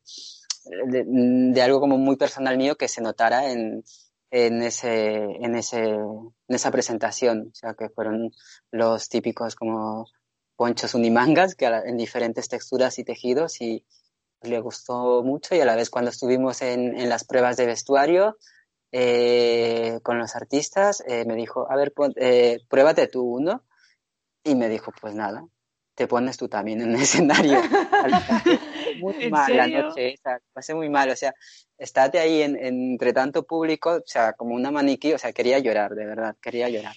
de, 1.52 1.62
algo 1.62 1.78
como 1.78 1.96
muy 1.96 2.16
personal 2.16 2.58
mío 2.58 2.76
que 2.76 2.88
se 2.88 3.00
notara 3.00 3.52
en, 3.52 3.84
en, 4.32 4.62
ese, 4.62 5.22
en, 5.22 5.54
ese, 5.54 5.84
en 5.84 6.32
esa 6.48 6.72
presentación. 6.72 7.50
O 7.52 7.54
sea, 7.54 7.74
que 7.74 7.88
fueron 7.90 8.32
los 8.72 9.08
típicos 9.08 9.54
como 9.54 10.06
ponchos 10.56 10.94
unimangas 10.94 11.54
que 11.54 11.66
en 11.66 11.96
diferentes 11.96 12.48
texturas 12.48 12.98
y 12.98 13.04
tejidos 13.04 13.60
y 13.60 13.86
le 14.42 14.60
gustó 14.60 15.22
mucho 15.22 15.54
y 15.54 15.60
a 15.60 15.64
la 15.64 15.76
vez 15.76 15.90
cuando 15.90 16.10
estuvimos 16.10 16.60
en, 16.60 16.98
en 16.98 17.08
las 17.08 17.24
pruebas 17.24 17.56
de 17.56 17.66
vestuario 17.66 18.36
eh, 18.92 20.00
con 20.02 20.18
los 20.18 20.34
artistas, 20.34 21.02
eh, 21.06 21.24
me 21.24 21.34
dijo, 21.34 21.70
a 21.70 21.76
ver, 21.76 21.92
eh, 22.16 22.60
pruébate 22.68 23.06
tú 23.06 23.22
uno. 23.22 23.64
Y 24.42 24.54
me 24.54 24.68
dijo, 24.68 24.92
pues 25.00 25.14
nada, 25.14 25.46
te 25.94 26.06
pones 26.08 26.38
tú 26.38 26.48
también 26.48 26.80
en 26.80 26.94
el 26.94 27.02
escenario. 27.02 27.60
muy 29.00 29.30
mal 29.30 29.56
la 29.56 29.66
noche 29.66 30.14
esa, 30.14 30.40
pasé 30.52 30.74
muy 30.74 30.88
mal, 30.88 31.10
o 31.10 31.16
sea, 31.16 31.34
estate 31.78 32.18
ahí 32.18 32.42
en, 32.42 32.56
entre 32.56 33.12
tanto 33.12 33.44
público, 33.44 33.96
o 33.96 34.02
sea, 34.06 34.32
como 34.32 34.54
una 34.54 34.70
maniquí, 34.70 35.12
o 35.12 35.18
sea, 35.18 35.32
quería 35.32 35.58
llorar, 35.58 35.94
de 35.94 36.06
verdad, 36.06 36.36
quería 36.40 36.68
llorar. 36.68 36.96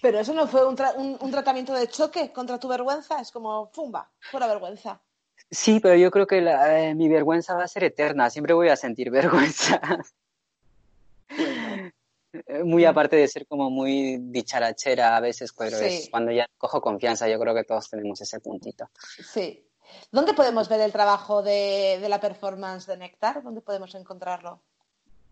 Pero 0.00 0.18
eso 0.18 0.32
no 0.32 0.46
fue 0.46 0.66
un, 0.66 0.76
un, 1.20 1.30
tratamiento 1.30 1.72
de 1.72 1.88
choque 1.88 2.32
contra 2.32 2.58
tu 2.58 2.68
vergüenza, 2.68 3.20
es 3.20 3.32
como, 3.32 3.70
fumba, 3.72 4.10
fuera 4.30 4.46
vergüenza. 4.46 5.02
Sí, 5.50 5.80
pero 5.80 5.96
yo 5.96 6.10
creo 6.10 6.26
que 6.26 6.40
la, 6.40 6.94
mi 6.94 7.08
vergüenza 7.08 7.54
va 7.54 7.64
a 7.64 7.68
ser 7.68 7.84
eterna, 7.84 8.30
siempre 8.30 8.54
voy 8.54 8.68
a 8.68 8.76
sentir 8.76 9.10
vergüenza. 9.10 9.80
Muy 12.64 12.84
aparte 12.84 13.16
de 13.16 13.26
ser 13.26 13.46
como 13.46 13.70
muy 13.70 14.18
dicharachera 14.20 15.16
a 15.16 15.20
veces, 15.20 15.52
pero 15.56 15.78
es 15.78 16.08
cuando 16.10 16.30
ya 16.30 16.46
cojo 16.58 16.80
confianza, 16.80 17.28
yo 17.28 17.38
creo 17.38 17.54
que 17.54 17.64
todos 17.64 17.88
tenemos 17.88 18.20
ese 18.20 18.38
puntito. 18.40 18.90
Sí. 19.32 19.64
¿Dónde 20.12 20.34
podemos 20.34 20.68
ver 20.68 20.82
el 20.82 20.92
trabajo 20.92 21.42
de, 21.42 22.04
la 22.06 22.20
performance 22.20 22.86
de 22.86 22.98
Nectar? 22.98 23.42
¿Dónde 23.42 23.62
podemos 23.62 23.94
encontrarlo? 23.94 24.60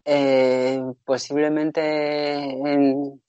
Eh, 0.05 0.81
posiblemente 1.05 1.81
en, 2.41 3.21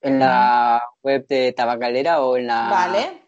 en 0.00 0.18
la 0.18 0.82
web 1.02 1.26
de 1.26 1.52
Tabacalera 1.52 2.22
o 2.22 2.36
en 2.36 2.46
la... 2.46 2.68
Vale. 2.70 3.27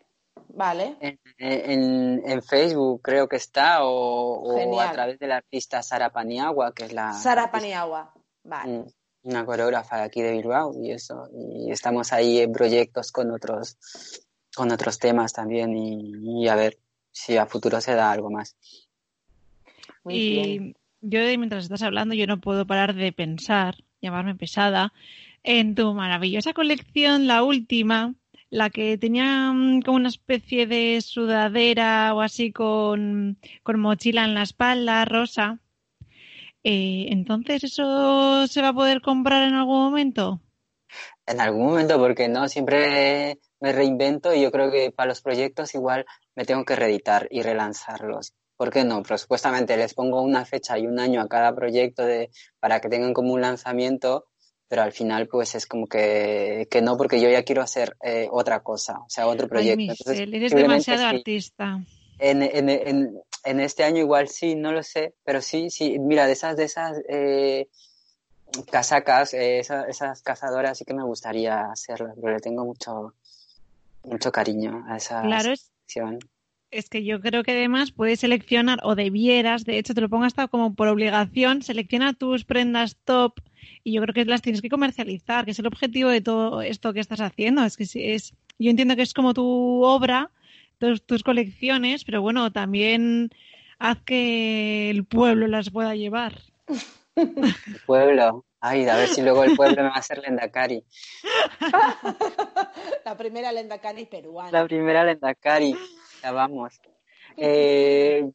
Vale. 0.54 0.96
En, 1.38 2.42
Facebook 2.42 3.02
creo 3.02 3.28
que 3.28 3.36
está, 3.36 3.84
o, 3.84 4.80
a 4.80 4.92
través 4.92 5.18
de 5.18 5.26
la 5.26 5.36
artista 5.36 5.82
Sara 5.82 6.10
Paniagua, 6.10 6.72
que 6.72 6.84
es 6.84 6.92
la... 6.92 7.12
Sara 7.12 7.50
Paniagua, 7.50 8.12
vale. 8.44 8.78
Mm, 8.78 8.86
una 9.22 9.44
coreógrafa 9.44 9.98
de 9.98 10.02
aquí 10.04 10.22
de 10.22 10.32
Bilbao 10.32 10.72
y 10.82 10.92
eso. 10.92 11.28
Y 11.32 11.70
estamos 11.70 12.12
ahí 12.12 12.40
en 12.40 12.52
proyectos 12.52 13.12
con 13.12 13.30
otros, 13.30 13.78
con 14.54 14.70
otros 14.72 14.98
temas 14.98 15.32
también 15.32 15.76
y, 15.76 16.48
a 16.48 16.54
ver 16.54 16.78
si 17.12 17.36
a 17.36 17.46
futuro 17.46 17.80
se 17.80 17.94
da 17.94 18.10
algo 18.10 18.30
más. 18.30 18.56
y 20.08 20.74
yo 21.02 21.20
mientras 21.38 21.64
estás 21.64 21.82
hablando 21.82 22.14
yo 22.14 22.26
no 22.26 22.40
puedo 22.40 22.66
parar 22.66 22.94
de 22.94 23.12
pensar, 23.12 23.76
llamarme 24.02 24.34
pesada, 24.34 24.92
en 25.42 25.74
tu 25.74 25.94
maravillosa 25.94 26.52
colección, 26.52 27.26
la 27.26 27.42
última, 27.42 28.14
la 28.50 28.68
que 28.68 28.98
tenía 28.98 29.52
mm, 29.52 29.82
como 29.82 29.96
una 29.96 30.08
especie 30.08 30.66
de 30.66 31.00
sudadera 31.00 32.12
o 32.14 32.20
así 32.20 32.52
con, 32.52 33.38
mochila 33.64 34.24
en 34.24 34.34
la 34.34 34.42
espalda, 34.42 35.04
rosa. 35.04 35.60
Eh, 36.62 37.06
entonces, 37.10 37.64
¿eso 37.64 38.46
se 38.46 38.60
va 38.60 38.68
a 38.68 38.74
poder 38.74 39.00
comprar 39.00 39.48
en 39.48 39.54
algún 39.54 39.78
momento? 39.78 40.40
En 41.26 41.40
algún 41.40 41.66
momento, 41.66 41.98
porque 41.98 42.28
no, 42.28 42.48
siempre 42.48 43.38
me 43.60 43.72
reinvento 43.72 44.34
y 44.34 44.42
yo 44.42 44.50
creo 44.50 44.70
que 44.70 44.90
para 44.90 45.08
los 45.08 45.22
proyectos 45.22 45.74
igual 45.74 46.04
me 46.34 46.44
tengo 46.44 46.64
que 46.64 46.76
reeditar 46.76 47.28
y 47.30 47.42
relanzarlos. 47.42 48.34
¿Por 48.56 48.70
qué 48.70 48.84
no? 48.84 49.02
Pero 49.02 49.16
supuestamente 49.16 49.76
les 49.76 49.94
pongo 49.94 50.20
una 50.20 50.44
fecha 50.44 50.78
y 50.78 50.86
un 50.86 50.98
año 50.98 51.22
a 51.22 51.28
cada 51.28 51.54
proyecto 51.54 52.04
de, 52.04 52.30
para 52.58 52.80
que 52.80 52.88
tengan 52.88 53.14
como 53.14 53.32
un 53.32 53.40
lanzamiento 53.40 54.26
pero 54.70 54.82
al 54.82 54.92
final 54.92 55.26
pues 55.26 55.56
es 55.56 55.66
como 55.66 55.88
que, 55.88 56.68
que 56.70 56.80
no, 56.80 56.96
porque 56.96 57.20
yo 57.20 57.28
ya 57.28 57.42
quiero 57.42 57.60
hacer 57.60 57.96
eh, 58.04 58.28
otra 58.30 58.60
cosa, 58.60 59.00
o 59.00 59.10
sea, 59.10 59.26
otro 59.26 59.48
proyecto. 59.48 59.94
Ay, 60.06 60.30
eres 60.32 60.52
demasiado 60.52 61.06
artista. 61.06 61.80
En, 62.20 62.40
en, 62.40 62.68
en, 62.68 63.20
en, 63.44 63.60
este 63.60 63.82
año 63.82 63.98
igual 63.98 64.28
sí, 64.28 64.54
no 64.54 64.70
lo 64.70 64.84
sé, 64.84 65.14
pero 65.24 65.40
sí, 65.42 65.70
sí, 65.70 65.98
mira, 65.98 66.28
de 66.28 66.34
esas, 66.34 66.56
de 66.56 66.64
esas 66.64 66.98
eh, 67.08 67.66
casacas, 68.70 69.34
eh, 69.34 69.58
esas, 69.58 69.88
esas, 69.88 70.22
cazadoras 70.22 70.78
sí 70.78 70.84
que 70.84 70.94
me 70.94 71.02
gustaría 71.02 71.62
hacerlas, 71.72 72.14
pero 72.20 72.32
le 72.32 72.40
tengo 72.40 72.64
mucho, 72.64 73.14
mucho 74.04 74.30
cariño 74.30 74.84
a 74.86 74.98
esa 74.98 75.22
claro, 75.22 75.52
sección. 75.56 76.20
Es 76.70 76.88
que 76.88 77.04
yo 77.04 77.20
creo 77.20 77.42
que 77.42 77.50
además 77.50 77.90
puedes 77.90 78.20
seleccionar 78.20 78.78
o 78.84 78.94
debieras, 78.94 79.64
de 79.64 79.78
hecho 79.78 79.94
te 79.94 80.00
lo 80.00 80.08
pongo 80.08 80.24
hasta 80.24 80.48
como 80.48 80.74
por 80.74 80.88
obligación, 80.88 81.62
selecciona 81.62 82.12
tus 82.12 82.44
prendas 82.44 82.96
top 83.04 83.40
y 83.82 83.92
yo 83.92 84.02
creo 84.02 84.14
que 84.14 84.24
las 84.24 84.42
tienes 84.42 84.62
que 84.62 84.68
comercializar, 84.68 85.44
que 85.44 85.50
es 85.50 85.58
el 85.58 85.66
objetivo 85.66 86.10
de 86.10 86.20
todo 86.20 86.62
esto 86.62 86.92
que 86.92 87.00
estás 87.00 87.20
haciendo. 87.20 87.64
Es 87.64 87.76
que 87.76 87.84
es, 87.84 88.34
yo 88.58 88.70
entiendo 88.70 88.94
que 88.94 89.02
es 89.02 89.14
como 89.14 89.34
tu 89.34 89.82
obra, 89.82 90.30
tus, 90.78 91.04
tus 91.04 91.22
colecciones, 91.24 92.04
pero 92.04 92.22
bueno, 92.22 92.52
también 92.52 93.30
haz 93.78 94.00
que 94.02 94.90
el 94.90 95.04
pueblo 95.04 95.48
las 95.48 95.70
pueda 95.70 95.96
llevar. 95.96 96.40
El 97.16 97.80
pueblo, 97.86 98.44
Ay, 98.62 98.86
a 98.86 98.96
ver 98.96 99.08
si 99.08 99.22
luego 99.22 99.42
el 99.42 99.56
pueblo 99.56 99.76
me 99.76 99.88
va 99.88 99.94
a 99.94 100.00
hacer 100.00 100.18
Lendakari. 100.18 100.84
La 103.06 103.16
primera 103.16 103.52
Lendakari 103.52 104.04
peruana. 104.04 104.50
La 104.52 104.66
primera 104.66 105.02
Lendakari, 105.02 105.74
ya 106.22 106.32
vamos. 106.32 106.80
Eh, 107.36 108.28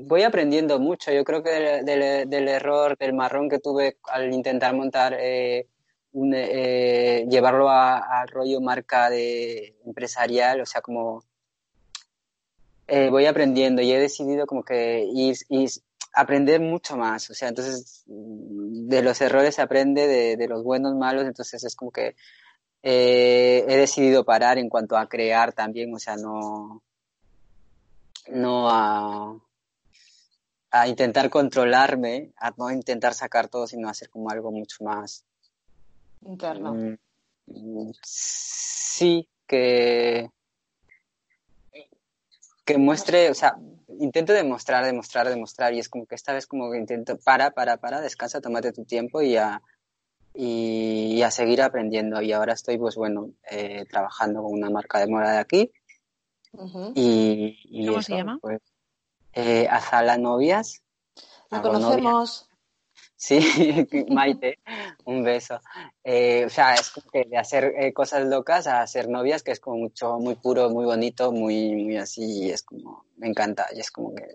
voy 0.00 0.22
aprendiendo 0.22 0.80
mucho. 0.80 1.12
Yo 1.12 1.24
creo 1.24 1.42
que 1.42 1.50
del, 1.50 2.48
error, 2.48 2.96
del 2.96 3.12
marrón 3.12 3.50
que 3.50 3.58
tuve 3.58 3.98
al 4.04 4.32
intentar 4.32 4.74
montar, 4.74 5.14
eh, 5.20 5.66
eh, 6.14 7.26
llevarlo 7.28 7.68
al 7.68 8.26
rollo 8.28 8.60
marca 8.62 9.10
de 9.10 9.76
empresarial, 9.84 10.62
o 10.62 10.66
sea, 10.66 10.80
como 10.80 11.22
voy 13.10 13.26
aprendiendo 13.26 13.82
y 13.82 13.92
he 13.92 14.00
decidido 14.00 14.46
como 14.46 14.64
que 14.64 15.06
ir, 15.12 15.36
aprender 16.16 16.60
mucho 16.60 16.96
más. 16.96 17.30
O 17.30 17.34
sea, 17.34 17.48
entonces 17.48 18.04
de 18.06 19.02
los 19.02 19.20
errores 19.20 19.54
se 19.54 19.62
aprende, 19.62 20.36
de, 20.36 20.48
los 20.48 20.64
buenos, 20.64 20.96
malos, 20.96 21.26
entonces 21.26 21.62
es 21.62 21.76
como 21.76 21.92
que 21.92 22.16
he 22.88 23.76
decidido 23.76 24.24
parar 24.24 24.58
en 24.58 24.68
cuanto 24.68 24.96
a 24.96 25.08
crear 25.08 25.52
también, 25.52 25.92
o 25.92 25.98
sea, 25.98 26.16
no, 26.16 26.82
no 28.28 28.68
a, 28.70 29.36
a 30.70 30.88
intentar 30.88 31.28
controlarme, 31.28 32.32
a 32.36 32.52
no 32.56 32.70
intentar 32.70 33.14
sacar 33.14 33.48
todo, 33.48 33.66
sino 33.66 33.88
hacer 33.88 34.08
como 34.08 34.30
algo 34.30 34.52
mucho 34.52 34.84
más 34.84 35.24
interno. 36.22 36.74
Mm, 37.46 37.90
sí, 38.02 39.28
que 39.46 40.30
que 42.64 42.78
muestre, 42.78 43.30
o 43.30 43.34
sea, 43.34 43.56
intento 44.00 44.32
demostrar, 44.32 44.84
demostrar, 44.84 45.28
demostrar, 45.28 45.72
y 45.72 45.78
es 45.78 45.88
como 45.88 46.04
que 46.04 46.16
esta 46.16 46.32
vez 46.32 46.48
como 46.48 46.70
que 46.70 46.78
intento, 46.78 47.16
para, 47.16 47.52
para, 47.52 47.76
para, 47.76 48.00
descansa, 48.00 48.40
tómate 48.40 48.72
tu 48.72 48.84
tiempo 48.84 49.22
y 49.22 49.36
a, 49.36 49.62
y, 50.36 51.22
a 51.22 51.30
seguir 51.30 51.62
aprendiendo. 51.62 52.20
Y 52.22 52.32
ahora 52.32 52.52
estoy, 52.52 52.78
pues 52.78 52.94
bueno, 52.96 53.30
eh, 53.50 53.84
trabajando 53.88 54.42
con 54.42 54.52
una 54.52 54.70
marca 54.70 54.98
de 54.98 55.06
moda 55.06 55.32
de 55.32 55.38
aquí. 55.38 55.72
y, 56.94 57.86
¿Cómo 57.86 58.02
se 58.02 58.16
llama? 58.16 58.38
Pues, 58.40 58.60
eh, 59.32 59.66
Azala 59.70 60.18
Novias. 60.18 60.82
La 61.50 61.62
conocemos. 61.62 62.48
Sí, 63.18 63.38
Maite, 64.10 64.58
un 65.06 65.24
beso. 65.24 65.58
Eh, 66.04 66.44
o 66.46 66.50
sea, 66.50 66.74
es 66.74 66.90
como 66.90 67.10
que 67.10 67.24
de 67.24 67.38
hacer 67.38 67.72
eh, 67.78 67.92
cosas 67.94 68.26
locas 68.26 68.66
a 68.66 68.82
hacer 68.82 69.08
novias, 69.08 69.42
que 69.42 69.52
es 69.52 69.60
como 69.60 69.78
mucho, 69.78 70.18
muy 70.18 70.34
puro, 70.34 70.68
muy 70.68 70.84
bonito, 70.84 71.32
muy, 71.32 71.74
muy 71.76 71.96
así, 71.96 72.44
y 72.44 72.50
es 72.50 72.62
como, 72.62 73.06
me 73.16 73.28
encanta, 73.28 73.66
y 73.74 73.80
es 73.80 73.90
como 73.90 74.14
que 74.14 74.26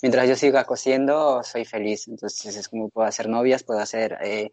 mientras 0.00 0.26
yo 0.26 0.36
siga 0.36 0.64
cosiendo, 0.64 1.42
soy 1.42 1.66
feliz. 1.66 2.08
Entonces 2.08 2.56
es 2.56 2.68
como 2.68 2.88
puedo 2.88 3.06
hacer 3.06 3.28
novias, 3.28 3.62
puedo 3.62 3.80
hacer 3.80 4.16
eh, 4.22 4.52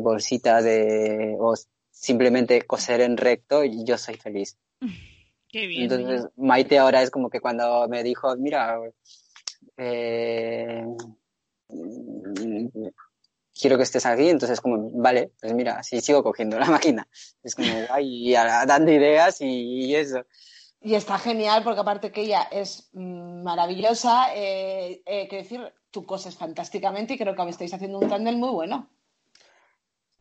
bolsitas 0.00 0.64
de, 0.64 1.36
o 1.38 1.54
simplemente 1.90 2.62
coser 2.62 3.00
en 3.00 3.16
recto, 3.16 3.64
y 3.64 3.84
yo 3.84 3.98
soy 3.98 4.16
feliz. 4.16 4.56
Qué 5.48 5.66
bien. 5.66 5.82
Entonces, 5.82 6.30
Maite 6.36 6.78
ahora 6.78 7.02
es 7.02 7.10
como 7.10 7.28
que 7.28 7.40
cuando 7.40 7.86
me 7.88 8.02
dijo, 8.02 8.34
mira, 8.36 8.78
eh, 9.76 10.84
quiero 13.58 13.76
que 13.76 13.82
estés 13.82 14.06
aquí, 14.06 14.28
entonces 14.28 14.60
como, 14.60 14.90
vale, 14.90 15.32
pues 15.40 15.52
mira, 15.52 15.78
así 15.78 16.00
sigo 16.00 16.22
cogiendo 16.22 16.58
la 16.58 16.66
máquina. 16.70 17.06
Es 17.42 17.54
como, 17.54 17.68
ay, 17.90 18.32
dando 18.66 18.90
ideas 18.90 19.40
y, 19.40 19.94
eso. 19.94 20.24
Y 20.80 20.94
está 20.94 21.18
genial 21.18 21.62
porque 21.62 21.80
aparte 21.80 22.10
que 22.10 22.22
ella 22.22 22.48
es 22.50 22.90
maravillosa, 22.92 24.34
eh, 24.34 25.02
eh, 25.06 25.28
quiero 25.28 25.44
decir, 25.44 25.72
tú 25.90 26.04
coses 26.04 26.36
fantásticamente 26.36 27.14
y 27.14 27.18
creo 27.18 27.36
que 27.36 27.48
estáis 27.48 27.74
haciendo 27.74 27.98
un 27.98 28.08
tándem 28.08 28.36
muy 28.36 28.50
bueno. 28.50 28.90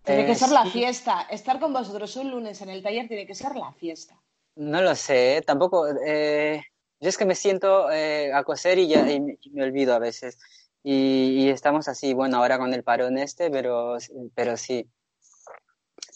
Tiene 0.04 0.26
que 0.26 0.36
ser 0.36 0.50
la 0.50 0.66
fiesta. 0.66 1.28
Estar 1.30 1.60
con 1.60 1.74
vosotros 1.74 2.16
un 2.16 2.32
lunes 2.32 2.62
en 2.62 2.70
el 2.70 2.82
taller 2.82 3.08
tiene 3.08 3.28
que 3.28 3.36
ser 3.36 3.56
la 3.56 3.72
fiesta. 3.74 4.20
No 4.56 4.82
lo 4.82 4.96
sé, 4.96 5.44
tampoco. 5.46 5.88
Eh, 6.06 6.62
yo 7.00 7.10
es 7.10 7.18
que 7.18 7.26
me 7.26 7.36
siento 7.36 7.92
eh, 7.92 8.34
a 8.34 8.44
coser 8.44 8.80
y 8.80 8.88
ya 8.88 9.04
me, 9.04 9.64
olvido 9.64 9.94
a 9.94 10.00
veces. 10.00 10.38
Y, 10.84 11.50
estamos 11.50 11.88
así, 11.88 12.14
bueno, 12.14 12.38
ahora 12.38 12.58
con 12.58 12.74
el 12.74 12.84
parón 12.84 13.18
este, 13.20 13.52
pero, 13.52 13.98
pero 14.34 14.58
sí. 14.58 14.88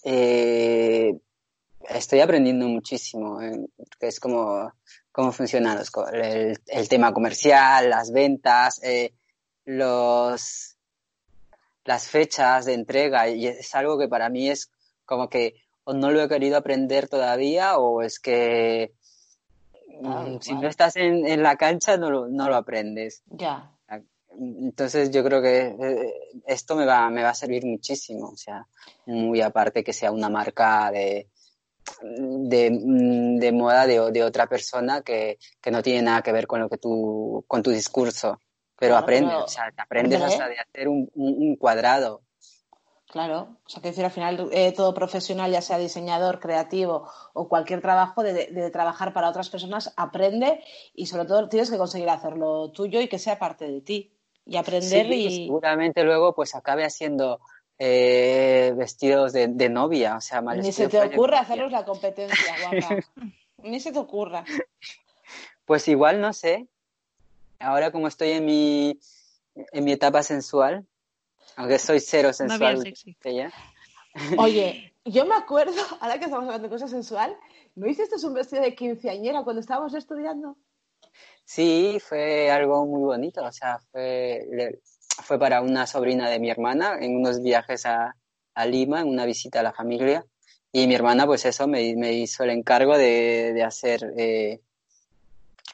Eh, 0.04 1.16
estoy 1.90 2.20
aprendiendo 2.20 2.68
muchísimo, 2.68 3.40
que 4.00 4.08
es 4.08 4.20
como 4.20 4.72
cómo 5.12 5.32
funciona 5.32 5.82
el, 6.14 6.60
el, 6.68 6.90
tema 6.90 7.14
comercial, 7.14 7.90
las 7.90 8.12
ventas, 8.12 8.82
los, 9.66 10.75
las 11.86 12.08
fechas 12.08 12.66
de 12.66 12.74
entrega. 12.74 13.30
Y 13.30 13.48
es 13.48 13.74
algo 13.76 13.98
que 13.98 14.08
para 14.08 14.30
mí 14.30 14.50
es 14.50 14.72
como 15.06 15.30
que 15.30 15.56
o 15.86 15.94
no 15.94 16.12
lo 16.12 16.22
he 16.22 16.28
querido 16.28 16.58
aprender 16.58 17.08
todavía 17.08 17.78
o 17.78 18.02
es 18.02 18.20
que 18.20 18.92
ah, 20.04 20.26
mm, 20.28 20.42
si 20.42 20.54
no 20.56 20.68
estás 20.68 20.96
en, 20.96 21.26
en, 21.28 21.44
la 21.44 21.56
cancha 21.56 21.96
no 21.96 22.10
lo, 22.10 22.28
no 22.28 22.50
lo 22.50 22.56
aprendes. 22.56 23.22
Ya. 23.28 23.72
Entonces 24.38 25.12
yo 25.12 25.24
creo 25.24 25.42
que 25.42 25.76
eh, 25.80 26.14
esto 26.46 26.76
me 26.76 26.86
va, 26.86 27.10
me 27.10 27.24
va 27.24 27.30
a 27.30 27.36
servir 27.36 27.66
muchísimo, 27.66 28.30
o 28.30 28.36
sea, 28.36 28.68
muy 29.06 29.40
aparte 29.42 29.84
que 29.84 29.94
sea 29.94 30.12
una 30.12 30.28
marca 30.28 30.92
de, 30.92 31.30
de, 32.02 32.72
mm, 32.72 33.38
de 33.38 33.52
moda 33.54 33.88
de, 33.88 34.12
de, 34.12 34.24
otra 34.24 34.48
persona 34.48 35.02
que, 35.02 35.38
que, 35.62 35.72
no 35.72 35.82
tiene 35.82 36.02
nada 36.02 36.22
que 36.22 36.34
ver 36.34 36.48
con 36.48 36.60
lo 36.60 36.70
que 36.70 36.78
tú, 36.78 37.46
con 37.48 37.64
tu 37.64 37.72
discurso, 37.72 38.42
pero 38.78 38.98
aprendes, 38.98 39.36
o 39.36 39.48
sea, 39.48 39.72
aprendes 39.78 40.22
hasta 40.22 40.48
de 40.48 40.60
hacer 40.60 40.88
un, 40.88 41.10
un 41.14 41.56
cuadrado, 41.56 42.22
Claro, 43.16 43.60
o 43.66 43.70
sea, 43.70 43.82
que 43.82 43.88
decir, 43.88 44.04
al 44.04 44.12
final 44.12 44.50
eh, 44.52 44.74
todo 44.74 44.94
profesional, 44.94 45.50
ya 45.50 45.62
sea 45.62 45.78
diseñador, 45.78 46.42
creativo 46.42 47.08
o 47.32 47.48
cualquier 47.48 47.80
trabajo 47.80 48.24
de, 48.24 48.70
trabajar 48.72 49.14
para 49.14 49.30
otras 49.30 49.50
personas, 49.50 49.94
aprende 49.96 50.62
y 50.94 51.06
sobre 51.06 51.24
todo 51.24 51.48
tienes 51.48 51.72
que 51.72 51.78
conseguir 51.78 52.10
hacerlo 52.10 52.72
tuyo 52.72 53.00
y 53.00 53.08
que 53.08 53.18
sea 53.18 53.40
parte 53.40 53.72
de 53.72 53.80
ti 53.80 54.12
y 54.46 54.58
aprender 54.58 55.06
y 55.14 55.46
seguramente 55.46 56.04
luego 56.04 56.36
pues 56.36 56.56
acabe 56.56 56.84
haciendo 56.84 57.40
eh, 57.80 58.74
vestidos 58.76 59.32
de, 59.32 59.70
novia, 59.70 60.18
o 60.18 60.22
sea, 60.22 60.42
mal 60.42 60.60
Ni 60.60 60.74
se 60.74 60.90
te 60.90 61.00
ocurra 61.00 61.40
hacerlos 61.40 61.72
la 61.72 61.86
competencia, 61.86 62.54
guapa. 62.60 62.98
Ni 63.64 63.80
se 63.80 63.94
te 63.94 64.00
ocurra. 64.00 64.44
Pues 65.64 65.88
igual, 65.88 66.20
no 66.20 66.34
sé. 66.34 66.68
Ahora 67.60 67.92
como 67.92 68.08
estoy 68.08 68.32
en 68.32 68.46
mi, 68.46 69.00
en 69.56 69.84
mi 69.84 69.92
etapa 69.92 70.24
sensual, 70.24 70.86
aunque 71.56 71.80
soy 71.80 72.00
cero 72.00 72.34
sensual. 72.34 72.84
Oye, 74.38 74.94
yo 75.06 75.26
me 75.26 75.36
acuerdo, 75.36 75.82
ahora 76.00 76.18
que 76.18 76.26
estamos 76.26 76.46
hablando 76.46 76.68
de 76.68 76.74
cosas 76.74 76.92
sensual, 76.92 77.36
¿no 77.76 77.88
hiciste 77.88 78.16
un 78.26 78.34
vestido 78.34 78.62
de 78.62 78.76
quinceañera 78.76 79.44
cuando 79.44 79.60
estábamos 79.60 79.94
estudiando? 79.94 80.58
Sí, 81.44 82.00
fue 82.02 82.50
algo 82.50 82.86
muy 82.86 83.04
bonito. 83.04 83.44
O 83.44 83.52
sea, 83.52 83.80
fue, 83.92 84.80
fue 85.24 85.40
para 85.40 85.62
una 85.62 85.86
sobrina 85.88 86.30
de 86.30 86.40
mi 86.40 86.50
hermana 86.50 86.98
en 87.00 87.16
unos 87.16 87.42
viajes 87.42 87.86
a, 87.86 88.16
Lima, 88.68 89.02
en 89.02 89.10
una 89.10 89.26
visita 89.26 89.60
a 89.60 89.64
la 89.64 89.74
familia. 89.74 90.26
Y 90.72 90.88
mi 90.88 90.96
hermana, 90.96 91.26
pues 91.26 91.46
eso, 91.46 91.68
me, 91.68 91.82
hizo 92.14 92.44
el 92.44 92.50
encargo 92.50 92.98
de, 92.98 93.62
hacer 93.66 94.14
eh, 94.18 94.62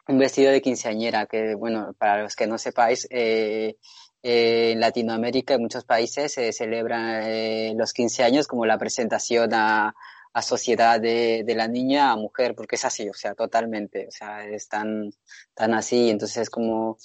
un 0.08 0.18
vestido 0.18 0.52
de 0.52 0.62
quinceañera, 0.62 1.26
que 1.26 1.56
bueno, 1.56 1.94
para 1.98 2.24
los 2.24 2.36
que 2.36 2.48
no 2.48 2.58
sepáis, 2.58 3.08
eh, 3.10 3.78
en 4.24 4.80
Latinoamérica, 4.80 5.56
en 5.56 5.62
muchos 5.62 5.84
países, 5.84 6.34
se 6.34 6.52
celebran 6.54 7.24
eh, 7.24 7.74
los 7.76 7.94
15 7.94 8.24
años 8.24 8.48
como 8.48 8.66
la 8.66 8.78
presentación 8.78 9.54
a, 9.54 9.96
a 10.34 10.42
sociedad 10.42 11.00
de, 11.00 11.44
de, 11.46 11.56
la 11.56 11.68
niña 11.68 12.12
a 12.12 12.16
mujer, 12.16 12.56
porque 12.56 12.76
es 12.76 12.86
así, 12.86 13.10
o 13.10 13.14
sea, 13.14 13.34
totalmente, 13.34 14.08
o 14.08 14.12
sea, 14.12 14.46
es 14.48 14.68
tan, 14.68 15.12
tan 15.56 15.74
así, 15.74 16.10
entonces 16.10 16.38
es 16.38 16.50
como 16.50 16.98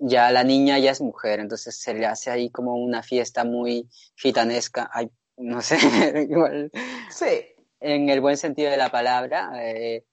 ya 0.00 0.30
la 0.30 0.44
niña 0.44 0.78
ya 0.78 0.90
es 0.90 1.00
mujer, 1.00 1.40
entonces 1.40 1.76
se 1.78 1.94
le 1.94 2.06
hace 2.06 2.30
ahí 2.30 2.50
como 2.50 2.74
una 2.74 3.02
fiesta 3.02 3.44
muy 3.44 3.88
gitanesca, 4.16 4.90
ay, 4.92 5.10
no 5.36 5.60
sé, 5.62 5.76
igual, 6.30 6.70
sí. 7.10 7.46
en 7.80 8.08
el 8.08 8.20
buen 8.20 8.36
sentido 8.36 8.70
de 8.70 8.76
la 8.76 8.90
palabra, 8.90 9.52
eh, 9.62 10.04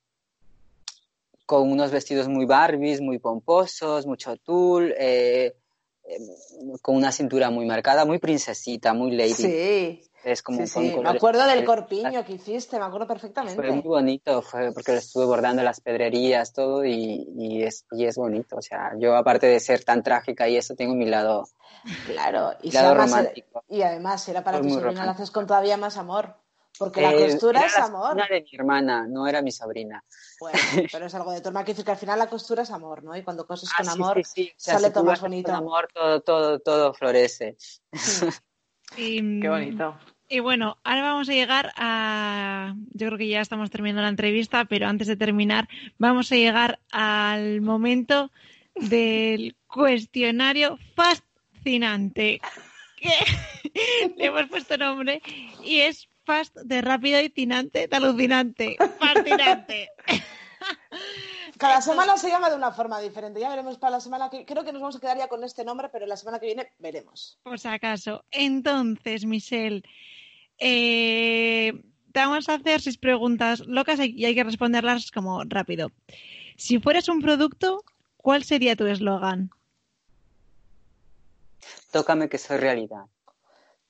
con 1.45 1.71
unos 1.71 1.91
vestidos 1.91 2.27
muy 2.27 2.45
Barbies, 2.45 3.01
muy 3.01 3.19
pomposos, 3.19 4.05
mucho 4.05 4.35
tul, 4.37 4.93
eh, 4.97 5.55
Em, 6.07 6.77
con 6.81 6.95
una 6.95 7.11
cintura 7.11 7.49
muy 7.49 7.65
marcada, 7.65 8.05
muy 8.05 8.19
princesita, 8.19 8.93
muy 8.93 9.11
lady. 9.11 9.33
Sí. 9.33 10.01
Es 10.23 10.41
como 10.41 10.59
Me 11.03 11.09
acuerdo 11.09 11.45
del 11.45 11.63
corpiño 11.65 12.25
que 12.25 12.33
hiciste, 12.33 12.79
me 12.79 12.85
acuerdo 12.85 13.05
perfectamente. 13.05 13.55
Fue 13.55 13.71
muy 13.71 13.83
bonito, 13.83 14.41
fue 14.41 14.71
porque 14.71 14.93
lo 14.93 14.97
estuve 14.97 15.25
bordando 15.25 15.61
las 15.61 15.81
pedrerías, 15.81 16.51
todo, 16.51 16.83
y, 16.83 17.27
y, 17.37 17.63
es, 17.63 17.85
y 17.91 18.05
es 18.05 18.15
bonito. 18.15 18.55
O 18.55 18.61
sea, 18.61 18.93
yo 18.97 19.15
aparte 19.15 19.45
de 19.45 19.59
ser 19.59 19.83
tan 19.83 20.01
trágica 20.01 20.47
y 20.49 20.57
eso, 20.57 20.75
tengo 20.75 20.95
mi 20.95 21.05
lado, 21.05 21.47
claro, 22.07 22.53
y 22.63 22.71
lado 22.71 22.95
romántico. 22.95 23.63
y 23.69 23.83
además, 23.83 24.27
era 24.27 24.43
para 24.43 24.61
tu 24.61 24.69
sobrina, 24.71 25.05
lo 25.05 25.11
haces 25.11 25.29
con 25.29 25.45
todavía 25.45 25.77
más 25.77 25.95
amor. 25.95 26.35
Porque 26.78 27.01
la 27.01 27.13
Eh, 27.13 27.28
costura 27.32 27.59
era 27.59 27.67
es 27.67 27.78
la 27.78 27.86
amor. 27.86 28.07
sobrina 28.09 28.28
de 28.30 28.41
mi 28.41 28.49
hermana, 28.57 29.07
no 29.07 29.28
era 29.28 29.41
mi 29.41 29.51
sobrina. 29.51 30.03
Bueno, 30.39 30.57
pero 30.91 31.05
es 31.05 31.15
algo 31.15 31.32
de 31.32 31.41
tu 31.41 31.47
hermana 31.49 31.65
que 31.65 31.71
dice 31.73 31.84
que 31.86 31.91
al 31.91 31.97
final 31.97 32.19
la 32.19 32.28
costura 32.28 32.63
es 32.63 32.71
amor, 32.71 33.03
¿no? 33.03 33.15
Y 33.15 33.23
cuando 33.23 33.45
coses 33.47 33.69
Ah, 33.73 33.78
con 33.78 33.86
sí, 33.86 33.91
amor, 33.93 34.17
sí, 34.17 34.23
sí. 34.36 34.49
O 34.51 34.53
sea, 34.57 34.73
sale 34.76 34.88
si 34.88 34.93
todo 34.93 35.03
más 35.05 35.21
bonito. 35.21 35.47
Con 35.51 35.55
amor, 35.55 35.88
todo, 35.93 36.21
todo, 36.21 36.59
todo 36.59 36.93
florece. 36.93 37.57
Y, 38.97 39.41
Qué 39.41 39.49
bonito. 39.49 39.97
Y 40.30 40.39
bueno, 40.39 40.78
ahora 40.84 41.01
vamos 41.01 41.28
a 41.30 41.34
llegar 41.34 41.71
a. 41.76 42.73
Yo 42.93 43.07
creo 43.07 43.17
que 43.17 43.28
ya 43.28 43.41
estamos 43.41 43.69
terminando 43.71 44.01
la 44.03 44.09
entrevista, 44.09 44.65
pero 44.65 44.88
antes 44.88 45.07
de 45.07 45.15
terminar, 45.17 45.67
vamos 45.97 46.32
a 46.32 46.36
llegar 46.36 46.80
al 46.91 47.61
momento 47.61 48.32
del 48.76 49.55
cuestionario 49.67 50.78
fascinante. 50.95 52.41
Que 52.97 53.09
le 54.17 54.26
hemos 54.26 54.47
puesto 54.49 54.78
nombre 54.78 55.21
y 55.63 55.80
es 55.82 56.07
fast 56.26 56.55
de 56.57 56.82
rápido 56.82 57.21
y 57.21 57.30
tinante 57.30 57.88
de 57.88 57.95
alucinante. 57.95 58.78
Fascinante. 58.99 59.89
Cada 61.57 61.82
semana 61.82 62.17
se 62.17 62.30
llama 62.30 62.49
de 62.49 62.55
una 62.55 62.71
forma 62.71 62.99
diferente. 62.99 63.39
Ya 63.39 63.49
veremos 63.49 63.78
para 63.78 63.91
la 63.91 63.99
semana 64.01 64.30
que 64.30 64.45
creo 64.45 64.63
que 64.63 64.73
nos 64.73 64.82
vamos 64.82 64.95
a 64.97 64.99
quedar 64.99 65.17
ya 65.17 65.28
con 65.28 65.43
este 65.43 65.63
nombre, 65.63 65.89
pero 65.89 66.05
la 66.05 66.17
semana 66.17 66.39
que 66.39 66.47
viene 66.47 66.71
veremos. 66.80 67.39
Por 67.43 67.59
si 67.59 67.67
acaso. 67.67 68.26
Entonces, 68.32 69.26
Michelle, 69.26 69.84
eh, 70.57 71.73
te 72.11 72.19
vamos 72.19 72.49
a 72.49 72.55
hacer 72.55 72.82
seis 72.82 72.97
preguntas 72.97 73.61
locas 73.67 73.99
y 73.99 74.26
hay 74.26 74.36
que 74.36 74.43
responderlas 74.43 75.11
como 75.11 75.43
rápido. 75.45 75.91
Si 76.57 76.80
fueras 76.80 77.07
un 77.07 77.21
producto, 77.21 77.84
¿cuál 78.17 78.43
sería 78.43 78.76
tu 78.76 78.86
eslogan? 78.86 79.49
Tócame 81.91 82.28
que 82.28 82.38
soy 82.38 82.57
realidad. 82.57 83.05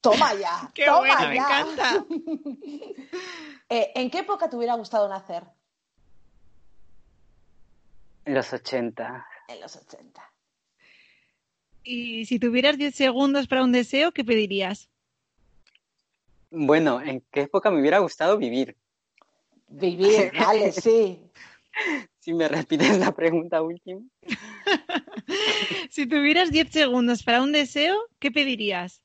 Toma 0.05 0.33
ya, 0.35 0.71
¡Qué 0.73 0.85
toma 0.85 0.99
bueno, 0.99 1.29
me 1.29 1.35
ya. 1.35 1.59
encanta! 1.59 2.05
Eh, 3.67 3.91
¿En 3.95 4.11
qué 4.11 4.19
época 4.19 4.47
te 4.47 4.55
hubiera 4.55 4.75
gustado 4.75 5.09
nacer? 5.09 5.43
En 8.23 8.35
los 8.35 8.53
80. 8.53 9.25
En 9.47 9.59
los 9.59 9.75
80. 9.75 10.21
Y 11.83 12.25
si 12.25 12.37
tuvieras 12.37 12.77
10 12.77 12.93
segundos 12.93 13.47
para 13.47 13.63
un 13.63 13.71
deseo, 13.71 14.11
¿qué 14.11 14.23
pedirías? 14.23 14.87
Bueno, 16.51 17.01
¿en 17.01 17.25
qué 17.31 17.41
época 17.41 17.71
me 17.71 17.81
hubiera 17.81 17.97
gustado 17.97 18.37
vivir? 18.37 18.77
Vivir, 19.67 20.31
vale, 20.39 20.71
sí. 20.71 21.19
Si 22.19 22.35
me 22.35 22.47
repites 22.47 22.99
la 22.99 23.13
pregunta 23.15 23.63
última. 23.63 24.01
Si 25.89 26.05
tuvieras 26.05 26.51
10 26.51 26.69
segundos 26.71 27.23
para 27.23 27.41
un 27.41 27.51
deseo, 27.51 27.95
¿qué 28.19 28.29
pedirías? 28.29 29.01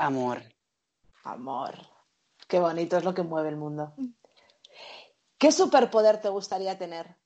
Amor. 0.00 0.42
Amor. 1.24 1.74
Qué 2.48 2.58
bonito 2.58 2.96
es 2.96 3.04
lo 3.04 3.12
que 3.12 3.22
mueve 3.22 3.50
el 3.50 3.56
mundo. 3.56 3.92
¿Qué 5.36 5.52
superpoder 5.52 6.22
te 6.22 6.30
gustaría 6.30 6.78
tener? 6.78 7.16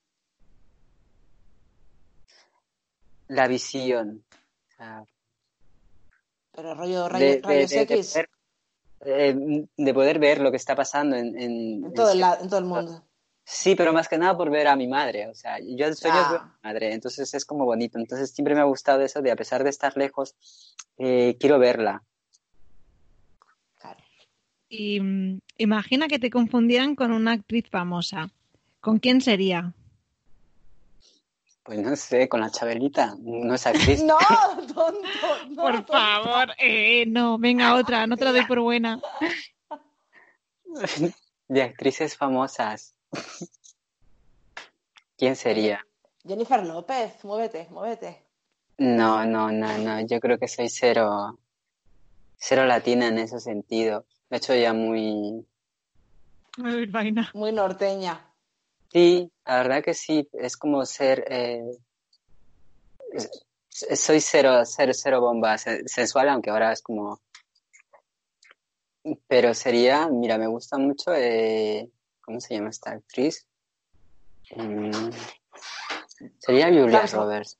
La 3.29 3.47
visión. 3.47 4.25
Sea, 4.75 5.05
Pero 6.51 6.75
rollo 6.75 7.07
de- 7.07 7.39
rayos 7.41 7.69
de- 7.69 7.75
de 7.77 7.81
X 7.83 8.11
poder, 8.11 8.29
eh, 9.05 9.65
de 9.77 9.93
poder 9.93 10.19
ver 10.19 10.41
lo 10.41 10.51
que 10.51 10.57
está 10.57 10.75
pasando 10.75 11.15
en, 11.15 11.27
en- 11.39 11.85
en 11.85 11.93
todo, 11.93 12.09
el, 12.09 12.15
en- 12.17 12.21
la- 12.21 12.35
en 12.41 12.49
todo 12.49 12.59
el 12.59 12.65
mundo. 12.65 13.05
Sí, 13.45 13.75
pero 13.75 13.93
más 13.93 14.09
que 14.09 14.17
nada 14.17 14.35
por 14.35 14.49
ver 14.49 14.67
a 14.67 14.75
mi 14.75 14.87
madre. 14.87 15.29
O 15.29 15.33
sea, 15.33 15.59
yo 15.59 15.85
ver 15.87 15.97
a 16.11 16.29
Ah. 16.29 16.57
mi 16.61 16.69
madre, 16.69 16.93
entonces 16.93 17.33
es 17.33 17.45
como 17.45 17.63
bonito. 17.63 17.97
Entonces 17.97 18.31
siempre 18.31 18.53
me 18.53 18.59
ha 18.59 18.65
gustado 18.65 18.99
eso 19.01 19.21
de, 19.21 19.31
a 19.31 19.35
pesar 19.37 19.63
de 19.63 19.69
estar 19.69 19.95
lejos, 19.95 20.35
eh, 20.97 21.37
quiero 21.39 21.57
verla. 21.57 22.03
Y 24.69 24.99
mm, 24.99 25.39
imagina 25.57 26.07
que 26.07 26.19
te 26.19 26.29
confundieran 26.29 26.95
con 26.95 27.11
una 27.11 27.33
actriz 27.33 27.69
famosa. 27.69 28.29
¿Con 28.81 28.99
quién 28.99 29.21
sería? 29.21 29.73
Pues 31.63 31.79
no 31.79 31.95
sé, 31.95 32.29
con 32.29 32.41
la 32.41 32.51
Chabelita, 32.51 33.15
no 33.19 33.53
es 33.55 33.65
actriz. 33.65 34.03
No, 34.05 34.17
tonto, 34.73 35.45
no, 35.49 35.61
Por 35.63 35.73
tonto. 35.85 35.93
favor, 35.93 36.51
eh, 36.59 37.05
no, 37.07 37.37
venga 37.39 37.75
otra, 37.75 38.05
no 38.05 38.17
te 38.17 38.25
la 38.25 38.31
doy 38.31 38.45
por 38.45 38.59
buena. 38.59 38.99
De 41.47 41.63
actrices 41.63 42.15
famosas. 42.17 42.95
¿Quién 45.17 45.35
sería? 45.35 45.85
Jennifer 46.27 46.65
López, 46.65 47.23
muévete, 47.23 47.67
muévete. 47.71 48.23
No, 48.77 49.25
no, 49.25 49.51
no, 49.51 49.77
no. 49.77 50.05
Yo 50.05 50.19
creo 50.19 50.37
que 50.37 50.47
soy 50.47 50.69
cero, 50.69 51.39
cero 52.35 52.65
latina 52.65 53.07
en 53.07 53.19
ese 53.19 53.39
sentido. 53.39 54.05
De 54.29 54.37
hecho, 54.37 54.55
ya 54.55 54.73
muy. 54.73 55.45
Uy, 56.57 56.85
vaina. 56.87 57.29
Muy 57.33 57.51
norteña. 57.51 58.31
Sí, 58.91 59.31
la 59.45 59.57
verdad 59.57 59.83
que 59.83 59.93
sí. 59.93 60.27
Es 60.33 60.57
como 60.57 60.85
ser. 60.85 61.25
eh, 61.29 61.63
soy 63.69 64.21
cero, 64.21 64.63
cero, 64.65 64.93
cero 64.93 65.21
bomba 65.21 65.57
se- 65.57 65.87
sensual, 65.87 66.29
aunque 66.29 66.49
ahora 66.49 66.71
es 66.71 66.81
como. 66.81 67.19
Pero 69.27 69.53
sería, 69.53 70.07
mira, 70.09 70.37
me 70.37 70.47
gusta 70.47 70.77
mucho. 70.77 71.13
eh, 71.13 71.91
¿cómo 72.21 72.39
se 72.39 72.55
llama 72.55 72.69
esta 72.69 72.91
actriz? 72.91 73.47
Mm, 74.55 74.91
sería 76.39 76.67
Julia 76.67 77.01
Claro. 77.05 77.23
Roberts. 77.25 77.59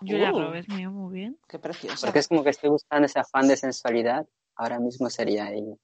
Julia 0.00 0.32
Uh. 0.32 0.38
Roberts, 0.38 0.68
mío, 0.68 0.90
muy 0.90 1.14
bien. 1.14 1.38
Qué 1.48 1.58
preciosa. 1.58 2.06
Porque 2.06 2.18
es 2.18 2.28
como 2.28 2.42
que 2.42 2.50
estoy 2.50 2.68
buscando 2.70 3.06
ese 3.06 3.20
afán 3.20 3.48
de 3.48 3.56
sensualidad. 3.56 4.26
Ahora 4.56 4.78
mismo 4.80 5.08
sería 5.08 5.50
ella. 5.50 5.76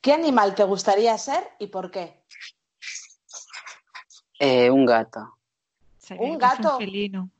¿Qué 0.00 0.12
animal 0.12 0.54
te 0.54 0.64
gustaría 0.64 1.16
ser 1.18 1.42
y 1.58 1.66
por 1.68 1.90
qué? 1.90 2.24
Eh, 4.38 4.70
un 4.70 4.86
gato. 4.86 5.36
Un 6.18 6.38
gato. 6.38 6.78
felino. 6.78 7.30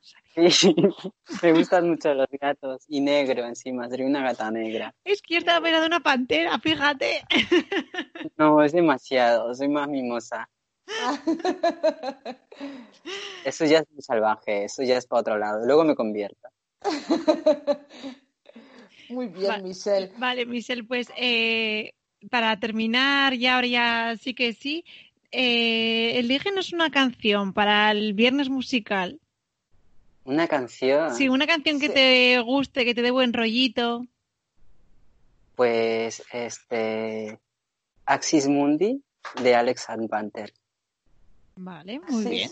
Sí, 0.50 0.74
me 1.42 1.52
gustan 1.52 1.88
mucho 1.88 2.12
los 2.14 2.26
gatos. 2.40 2.84
Y 2.88 3.00
negro 3.00 3.44
encima, 3.46 3.88
sería 3.88 4.06
una 4.06 4.22
gata 4.22 4.50
negra. 4.50 4.94
Es 5.04 5.22
que 5.22 5.34
yo 5.34 5.38
estaba 5.40 5.60
pensando 5.60 5.86
en 5.86 5.92
una 5.92 6.00
pantera, 6.00 6.58
fíjate. 6.58 7.24
No, 8.36 8.62
es 8.62 8.72
demasiado, 8.72 9.54
soy 9.54 9.68
más 9.68 9.88
mimosa. 9.88 10.48
Eso 13.44 13.64
ya 13.64 13.78
es 13.78 13.90
muy 13.90 14.02
salvaje, 14.02 14.64
eso 14.64 14.82
ya 14.82 14.98
es 14.98 15.06
para 15.06 15.20
otro 15.22 15.38
lado. 15.38 15.64
Luego 15.64 15.82
me 15.84 15.94
convierto. 15.94 16.48
Muy 19.08 19.28
bien, 19.28 19.50
Va- 19.50 19.58
Michelle. 19.58 20.12
Vale, 20.18 20.44
Michelle, 20.46 20.84
pues 20.84 21.08
eh, 21.16 21.94
para 22.28 22.58
terminar, 22.60 23.34
ya 23.34 23.54
ahora 23.54 23.66
ya 23.66 24.16
sí 24.20 24.34
que 24.34 24.52
sí, 24.52 24.84
eh, 25.32 26.18
elígenos 26.18 26.72
una 26.72 26.90
canción 26.90 27.52
para 27.52 27.90
el 27.92 28.12
viernes 28.14 28.48
musical. 28.48 29.18
Una 30.24 30.46
canción, 30.48 31.14
Sí, 31.14 31.28
una 31.28 31.46
canción 31.46 31.80
que 31.80 31.88
Sí. 31.88 31.94
te 31.94 32.38
guste, 32.40 32.84
que 32.84 32.94
te 32.94 33.02
dé 33.02 33.10
buen 33.10 33.32
rollito. 33.32 34.06
pues, 35.56 36.22
este, 36.32 37.38
Axis 38.06 38.48
Mundi 38.48 39.02
de 39.42 39.54
Alex 39.54 39.88
Panther. 40.08 40.54
Vale, 41.56 42.00
muy 42.08 42.24
bien. 42.24 42.50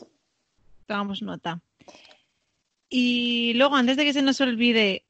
Tomamos 0.87 1.23
nota. 1.23 1.59
Y 2.91 3.55
luego, 3.55 3.77
antes 3.77 3.97
de 3.97 4.05
que 4.05 4.13
se 4.13 4.21
nos 4.21 4.41
olvide, 4.43 5.05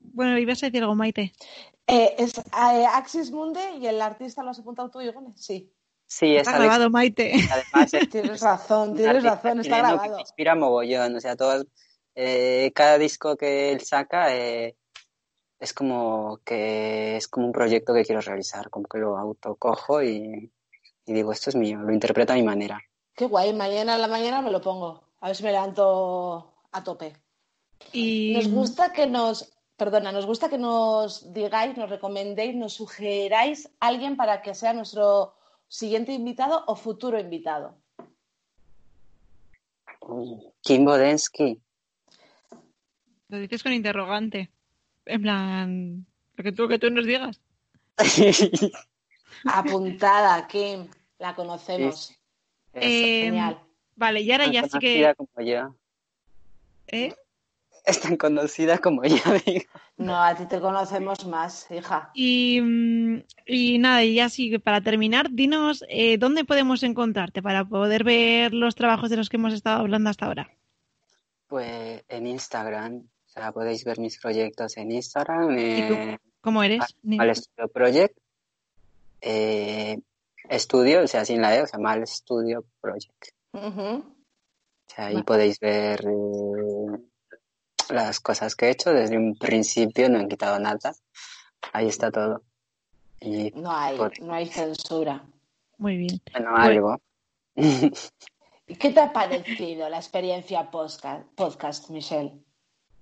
bueno, 0.00 0.38
ibas 0.38 0.62
a 0.62 0.66
decir 0.66 0.82
algo, 0.82 0.94
Maite. 0.94 1.32
Eh, 1.86 2.14
es 2.18 2.36
eh, 2.38 2.86
Axis 2.92 3.30
Mundi 3.30 3.60
y 3.80 3.86
el 3.86 4.00
artista 4.00 4.42
lo 4.42 4.50
has 4.50 4.58
apuntado 4.58 4.90
tú, 4.90 5.00
Igone. 5.00 5.32
Sí, 5.36 5.72
Sí, 6.08 6.36
es 6.36 6.42
Está 6.42 6.56
Alex, 6.56 6.70
grabado, 6.70 6.90
Maite. 6.90 7.32
además 7.50 7.94
es 7.94 8.08
tienes 8.10 8.40
razón, 8.40 8.94
tienes 8.94 9.24
razón, 9.24 9.60
está 9.60 9.76
que 9.76 9.82
grabado. 9.82 10.14
me 10.14 10.20
inspira 10.20 10.54
mogollón, 10.54 11.16
o 11.16 11.20
sea, 11.20 11.34
todo, 11.36 11.64
eh, 12.14 12.70
cada 12.74 12.96
disco 12.96 13.36
que 13.36 13.72
él 13.72 13.80
saca 13.80 14.34
eh, 14.36 14.76
es 15.58 15.72
como 15.72 16.38
que 16.44 17.16
es 17.16 17.26
como 17.26 17.46
un 17.46 17.52
proyecto 17.52 17.92
que 17.92 18.04
quiero 18.04 18.20
realizar, 18.20 18.70
como 18.70 18.86
que 18.86 18.98
lo 18.98 19.18
autocojo 19.18 20.00
y, 20.02 20.52
y 21.06 21.12
digo, 21.12 21.32
esto 21.32 21.50
es 21.50 21.56
mío, 21.56 21.80
lo 21.80 21.92
interpreto 21.92 22.32
a 22.32 22.36
mi 22.36 22.42
manera. 22.44 22.80
Qué 23.14 23.26
guay, 23.26 23.52
mañana 23.52 23.94
a 23.94 23.98
la 23.98 24.08
mañana 24.08 24.42
me 24.42 24.50
lo 24.52 24.60
pongo. 24.60 25.02
A 25.20 25.28
ver 25.28 25.36
si 25.36 25.42
me 25.42 25.50
levanto 25.50 26.54
a 26.70 26.84
tope. 26.84 27.14
Y 27.92 28.34
Nos 28.34 28.48
gusta 28.48 28.92
que 28.92 29.06
nos, 29.06 29.55
perdona, 29.76 30.12
nos 30.12 30.26
gusta 30.26 30.48
que 30.48 30.58
nos 30.58 31.32
digáis, 31.32 31.76
nos 31.76 31.90
recomendéis, 31.90 32.54
nos 32.56 32.74
sugeráis 32.74 33.68
a 33.80 33.88
alguien 33.88 34.16
para 34.16 34.42
que 34.42 34.54
sea 34.54 34.72
nuestro 34.72 35.34
siguiente 35.68 36.12
invitado 36.12 36.64
o 36.66 36.76
futuro 36.76 37.18
invitado. 37.18 37.76
Kim 40.62 40.84
Bodensky, 40.84 41.60
lo 43.28 43.38
dices 43.38 43.62
con 43.62 43.72
interrogante. 43.72 44.50
En 45.04 45.22
plan, 45.22 46.06
lo 46.36 46.44
que 46.44 46.52
tú, 46.52 46.68
que 46.68 46.78
tú 46.78 46.90
nos 46.90 47.06
digas. 47.06 47.40
Apuntada, 49.44 50.46
Kim, 50.46 50.88
la 51.18 51.34
conocemos. 51.34 52.14
Eh, 52.72 53.22
Genial. 53.24 53.60
Vale, 53.96 54.20
y 54.20 54.30
ahora 54.30 54.46
ya 54.46 54.68
sí 54.68 54.78
que... 54.78 55.14
como 55.16 55.46
yo. 55.46 55.74
¿eh? 56.88 57.14
Es 57.86 58.00
tan 58.00 58.16
conocida 58.16 58.78
como 58.78 59.02
digo. 59.02 59.22
No, 59.96 60.22
a 60.22 60.34
ti 60.34 60.44
te 60.46 60.60
conocemos 60.60 61.24
más, 61.26 61.70
hija. 61.70 62.10
Y, 62.14 62.60
mm, 62.60 63.22
y 63.46 63.78
nada, 63.78 64.04
y 64.04 64.14
ya 64.14 64.28
sí, 64.28 64.58
para 64.58 64.80
terminar, 64.80 65.30
dinos 65.30 65.84
eh, 65.88 66.18
dónde 66.18 66.44
podemos 66.44 66.82
encontrarte 66.82 67.42
para 67.42 67.64
poder 67.64 68.04
ver 68.04 68.52
los 68.52 68.74
trabajos 68.74 69.08
de 69.08 69.16
los 69.16 69.28
que 69.28 69.36
hemos 69.36 69.54
estado 69.54 69.80
hablando 69.80 70.10
hasta 70.10 70.26
ahora. 70.26 70.50
Pues 71.46 72.04
en 72.08 72.26
Instagram, 72.26 72.96
o 72.96 73.28
sea, 73.28 73.52
podéis 73.52 73.84
ver 73.84 74.00
mis 74.00 74.18
proyectos 74.18 74.76
en 74.76 74.90
Instagram. 74.90 75.56
¿Y 75.56 75.88
tú? 75.88 75.94
Eh, 75.94 76.18
¿Cómo 76.40 76.62
eres? 76.62 76.80
Mal 77.02 77.34
Studio 77.34 77.68
Project. 77.68 78.18
Eh, 79.20 79.98
estudio, 80.48 81.02
o 81.02 81.06
sea, 81.06 81.24
sin 81.24 81.40
la 81.40 81.56
E, 81.56 81.62
o 81.62 81.66
sea, 81.66 81.78
Mal 81.78 82.06
Studio 82.06 82.64
Project. 82.80 83.28
O 83.52 84.02
sea, 84.88 85.06
ahí 85.06 85.14
Vale. 85.14 85.24
podéis 85.24 85.58
ver 85.60 86.04
eh, 86.04 86.98
las 87.90 88.20
cosas 88.20 88.54
que 88.54 88.66
he 88.66 88.70
hecho. 88.70 88.92
Desde 88.92 89.16
un 89.16 89.36
principio 89.36 90.08
no 90.08 90.20
he 90.20 90.28
quitado 90.28 90.58
nada. 90.58 90.94
Ahí 91.72 91.88
está 91.88 92.10
todo. 92.10 92.42
Y 93.20 93.50
No 93.54 93.70
hay, 93.72 93.96
Por- 93.96 94.20
no 94.20 94.34
hay 94.34 94.46
censura. 94.46 95.24
Muy 95.78 95.96
bien. 95.96 96.20
bueno, 96.32 96.56
algo. 96.56 97.00
¿Y 97.54 98.74
qué 98.78 98.90
te 98.90 99.00
ha 99.00 99.12
parecido 99.12 99.88
la 99.88 99.96
experiencia 99.98 100.70
podcast, 100.70 101.24
podcast 101.34 101.88
Michelle? 101.90 102.32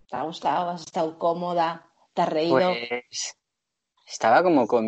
¿Te 0.08 0.16
ha 0.16 0.22
gustado? 0.22 0.70
¿Has 0.70 0.82
estado 0.82 1.18
cómoda? 1.18 1.86
¿Te 2.12 2.22
has 2.22 2.28
reído? 2.28 2.58
Pues 2.58 3.36
estaba 4.06 4.42
como 4.42 4.66
con 4.66 4.84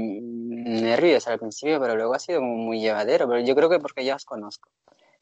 nervios 0.65 1.27
al 1.27 1.39
principio, 1.39 1.81
pero 1.81 1.97
luego 1.97 2.15
ha 2.15 2.19
sido 2.19 2.41
como 2.41 2.55
muy 2.57 2.81
llevadero. 2.81 3.27
Pero 3.29 3.41
yo 3.41 3.55
creo 3.57 3.69
que 3.71 3.79
porque 3.79 4.05
ya 4.05 4.15
os 4.17 4.25
conozco. 4.25 4.69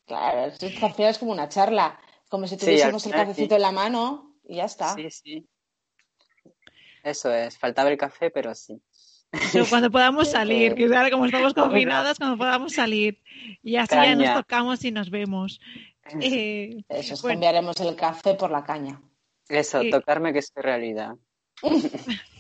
Claro, 0.06 0.42
al 0.44 0.52
final 0.92 1.10
es 1.10 1.18
como 1.18 1.32
una 1.32 1.48
charla, 1.48 1.98
como 2.28 2.46
si 2.46 2.56
Sí, 2.56 2.60
tuviésemos 2.66 3.06
el 3.06 3.12
cafecito 3.12 3.50
sí. 3.50 3.56
en 3.56 3.62
la 3.62 3.72
mano 3.72 4.33
y 4.46 4.56
ya 4.56 4.64
está. 4.64 4.94
Sí, 4.94 5.10
sí. 5.10 5.46
Eso 7.02 7.32
es, 7.32 7.58
faltaba 7.58 7.90
el 7.90 7.98
café, 7.98 8.30
pero 8.30 8.54
sí. 8.54 8.80
Pero 9.52 9.66
cuando 9.68 9.90
podamos 9.90 10.30
salir, 10.30 10.74
que 10.74 10.84
ahora 10.84 11.10
como 11.10 11.26
estamos 11.26 11.52
Ojalá. 11.56 11.68
confinados, 11.68 12.18
cuando 12.18 12.38
podamos 12.38 12.72
salir. 12.72 13.20
Y 13.62 13.76
así 13.76 13.94
ya 13.94 14.14
nos 14.14 14.34
tocamos 14.34 14.84
y 14.84 14.90
nos 14.90 15.10
vemos. 15.10 15.60
Eh, 16.20 16.84
Eso 16.88 17.14
es, 17.14 17.22
Bueno. 17.22 17.34
cambiaremos 17.34 17.80
el 17.80 17.94
café 17.96 18.34
por 18.34 18.50
la 18.50 18.64
caña. 18.64 19.00
Eso, 19.48 19.80
Sí. 19.82 19.90
tocarme 19.90 20.32
que 20.32 20.38
es 20.40 20.52
realidad. 20.54 21.16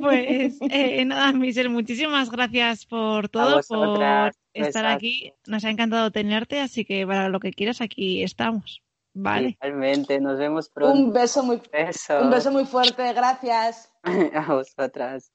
Pues 0.00 0.56
eh, 0.70 1.04
nada, 1.04 1.30
Michelle, 1.32 1.68
muchísimas 1.68 2.30
gracias 2.30 2.86
por 2.86 3.28
todo, 3.28 3.60
por 3.68 4.32
estar 4.54 4.86
aquí. 4.86 5.30
Nos 5.46 5.62
ha 5.66 5.70
encantado 5.70 6.10
tenerte, 6.10 6.58
así 6.60 6.86
que 6.86 7.06
para 7.06 7.28
lo 7.28 7.38
que 7.38 7.52
quieras 7.52 7.82
aquí 7.82 8.22
estamos. 8.22 8.82
Vale. 9.18 9.56
Igualmente, 9.62 10.20
nos 10.20 10.38
vemos 10.38 10.68
pronto. 10.68 10.94
Un 10.94 11.12
beso 11.12 11.42
muy, 11.42 11.62
Besos. 11.72 12.22
un 12.22 12.30
beso 12.30 12.52
muy 12.52 12.66
fuerte, 12.66 13.12
gracias. 13.14 13.90
a 14.34 14.52
vosotras. 14.52 15.32